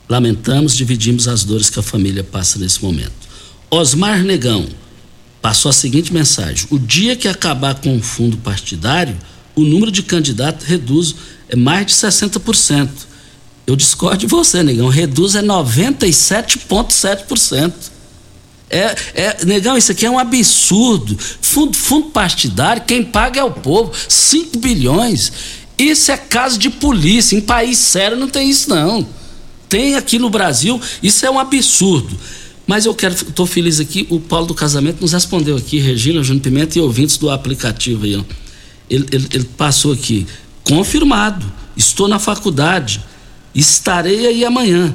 Lamentamos, 0.07 0.75
dividimos 0.75 1.27
as 1.27 1.43
dores 1.43 1.69
que 1.69 1.79
a 1.79 1.83
família 1.83 2.23
passa 2.23 2.59
nesse 2.59 2.83
momento. 2.83 3.13
Osmar 3.71 4.23
Negão 4.23 4.67
passou 5.41 5.69
a 5.69 5.73
seguinte 5.73 6.13
mensagem: 6.13 6.67
o 6.69 6.77
dia 6.77 7.15
que 7.15 7.27
acabar 7.27 7.75
com 7.75 7.97
o 7.97 8.01
fundo 8.01 8.37
partidário, 8.37 9.17
o 9.55 9.61
número 9.61 9.91
de 9.91 10.03
candidatos 10.03 10.67
reduz 10.67 11.15
é 11.49 11.55
mais 11.55 11.87
de 11.87 11.93
60%. 11.93 13.14
Eu 13.67 13.75
discordo 13.75 14.17
de 14.17 14.27
você, 14.27 14.63
Negão. 14.63 14.89
Reduz 14.89 15.35
é 15.35 15.41
97,7%. 15.41 17.73
É, 18.67 18.95
é, 19.13 19.45
negão, 19.45 19.77
isso 19.77 19.91
aqui 19.91 20.05
é 20.05 20.09
um 20.09 20.19
absurdo. 20.19 21.17
Fundo, 21.41 21.77
fundo 21.77 22.07
partidário, 22.07 22.83
quem 22.85 23.03
paga 23.03 23.39
é 23.39 23.43
o 23.43 23.51
povo. 23.51 23.91
5 24.07 24.57
bilhões. 24.59 25.31
Isso 25.77 26.11
é 26.11 26.17
caso 26.17 26.57
de 26.57 26.69
polícia. 26.69 27.35
Em 27.35 27.41
país 27.41 27.77
sério 27.77 28.17
não 28.17 28.27
tem 28.27 28.49
isso, 28.49 28.69
não. 28.69 29.07
Tem 29.67 29.95
aqui 29.95 30.19
no 30.19 30.29
Brasil, 30.29 30.79
isso 31.01 31.25
é 31.25 31.31
um 31.31 31.39
absurdo. 31.39 32.15
Mas 32.67 32.85
eu 32.85 32.95
quero, 32.95 33.13
estou 33.13 33.45
feliz 33.45 33.79
aqui, 33.79 34.07
o 34.09 34.19
Paulo 34.19 34.47
do 34.47 34.53
Casamento 34.53 35.01
nos 35.01 35.13
respondeu 35.13 35.55
aqui, 35.55 35.79
Regina, 35.79 36.23
Júnior 36.23 36.43
Pimenta 36.43 36.77
e 36.77 36.81
ouvintes 36.81 37.17
do 37.17 37.29
aplicativo 37.29 38.05
aí. 38.05 38.13
Ele, 38.89 39.05
ele, 39.11 39.27
ele 39.31 39.43
passou 39.43 39.93
aqui, 39.93 40.25
confirmado, 40.63 41.45
estou 41.77 42.07
na 42.07 42.17
faculdade, 42.17 43.01
estarei 43.55 44.27
aí 44.27 44.45
amanhã. 44.45 44.93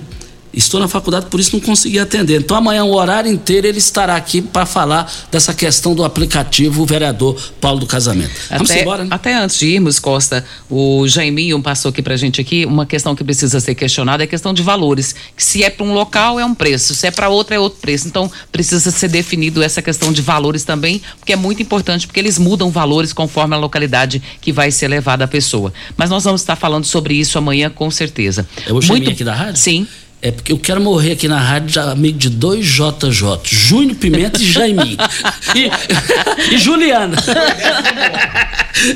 Estou 0.52 0.80
na 0.80 0.88
faculdade, 0.88 1.26
por 1.26 1.38
isso 1.38 1.50
não 1.52 1.60
consegui 1.60 1.98
atender. 1.98 2.40
Então 2.40 2.56
amanhã, 2.56 2.84
o 2.84 2.92
horário 2.92 3.30
inteiro, 3.30 3.66
ele 3.66 3.78
estará 3.78 4.16
aqui 4.16 4.42
para 4.42 4.66
falar 4.66 5.10
dessa 5.30 5.54
questão 5.54 5.94
do 5.94 6.04
aplicativo, 6.04 6.82
o 6.82 6.86
vereador 6.86 7.40
Paulo 7.60 7.80
do 7.80 7.86
Casamento. 7.86 8.32
Vamos 8.50 8.70
até, 8.70 8.82
embora, 8.82 9.04
né? 9.04 9.10
Até 9.12 9.34
antes 9.34 9.58
de 9.58 9.66
irmos, 9.66 9.98
Costa, 9.98 10.44
o 10.68 11.06
Jaiminho 11.06 11.60
passou 11.62 11.90
aqui 11.90 12.02
pra 12.02 12.16
gente 12.16 12.40
aqui, 12.40 12.66
uma 12.66 12.84
questão 12.84 13.14
que 13.14 13.22
precisa 13.22 13.60
ser 13.60 13.74
questionada 13.74 14.22
é 14.22 14.24
a 14.24 14.26
questão 14.26 14.52
de 14.52 14.62
valores. 14.62 15.14
Se 15.36 15.62
é 15.62 15.70
para 15.70 15.84
um 15.84 15.94
local 15.94 16.40
é 16.40 16.44
um 16.44 16.54
preço, 16.54 16.94
se 16.94 17.06
é 17.06 17.10
para 17.10 17.28
outro 17.28 17.54
é 17.54 17.58
outro 17.58 17.78
preço. 17.80 18.08
Então 18.08 18.30
precisa 18.50 18.90
ser 18.90 19.08
definido 19.08 19.62
essa 19.62 19.80
questão 19.80 20.12
de 20.12 20.20
valores 20.20 20.64
também, 20.64 21.00
porque 21.18 21.32
é 21.32 21.36
muito 21.36 21.62
importante, 21.62 22.06
porque 22.06 22.18
eles 22.18 22.38
mudam 22.38 22.70
valores 22.70 23.12
conforme 23.12 23.54
a 23.54 23.58
localidade 23.58 24.22
que 24.40 24.52
vai 24.52 24.70
ser 24.70 24.88
levada 24.88 25.24
a 25.24 25.28
pessoa. 25.28 25.72
Mas 25.96 26.10
nós 26.10 26.24
vamos 26.24 26.40
estar 26.40 26.56
falando 26.56 26.84
sobre 26.84 27.14
isso 27.14 27.38
amanhã 27.38 27.70
com 27.70 27.90
certeza. 27.90 28.48
É 28.66 28.72
o 28.72 28.80
Jaiminho 28.80 29.12
aqui 29.12 29.24
da 29.24 29.34
rádio? 29.34 29.56
Sim. 29.56 29.86
É 30.22 30.30
porque 30.30 30.52
eu 30.52 30.58
quero 30.58 30.82
morrer 30.82 31.12
aqui 31.12 31.26
na 31.26 31.38
rádio, 31.38 31.70
já, 31.70 31.90
amigo 31.90 32.18
de 32.18 32.28
dois 32.28 32.66
JJ, 32.66 33.40
Júnior 33.44 33.96
Pimenta 33.96 34.40
e 34.40 34.44
Jaiminho. 34.44 34.98
e, 35.56 36.54
e 36.54 36.58
Juliana. 36.58 37.16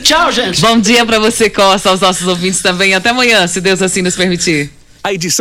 Tchau, 0.03 0.31
gente. 0.31 0.61
Bom 0.61 0.79
dia 0.79 1.05
para 1.07 1.19
você, 1.19 1.49
Costa, 1.49 1.89
aos 1.89 2.01
nossos 2.01 2.29
ouvintes 2.29 2.61
também. 2.61 2.95
Até 2.95 3.09
amanhã, 3.09 3.47
se 3.47 3.63
Deus 3.63 3.81
assim 3.81 4.03
nos 4.03 4.15
permitir. 4.15 4.71
A 5.03 5.15
edição 5.15 5.33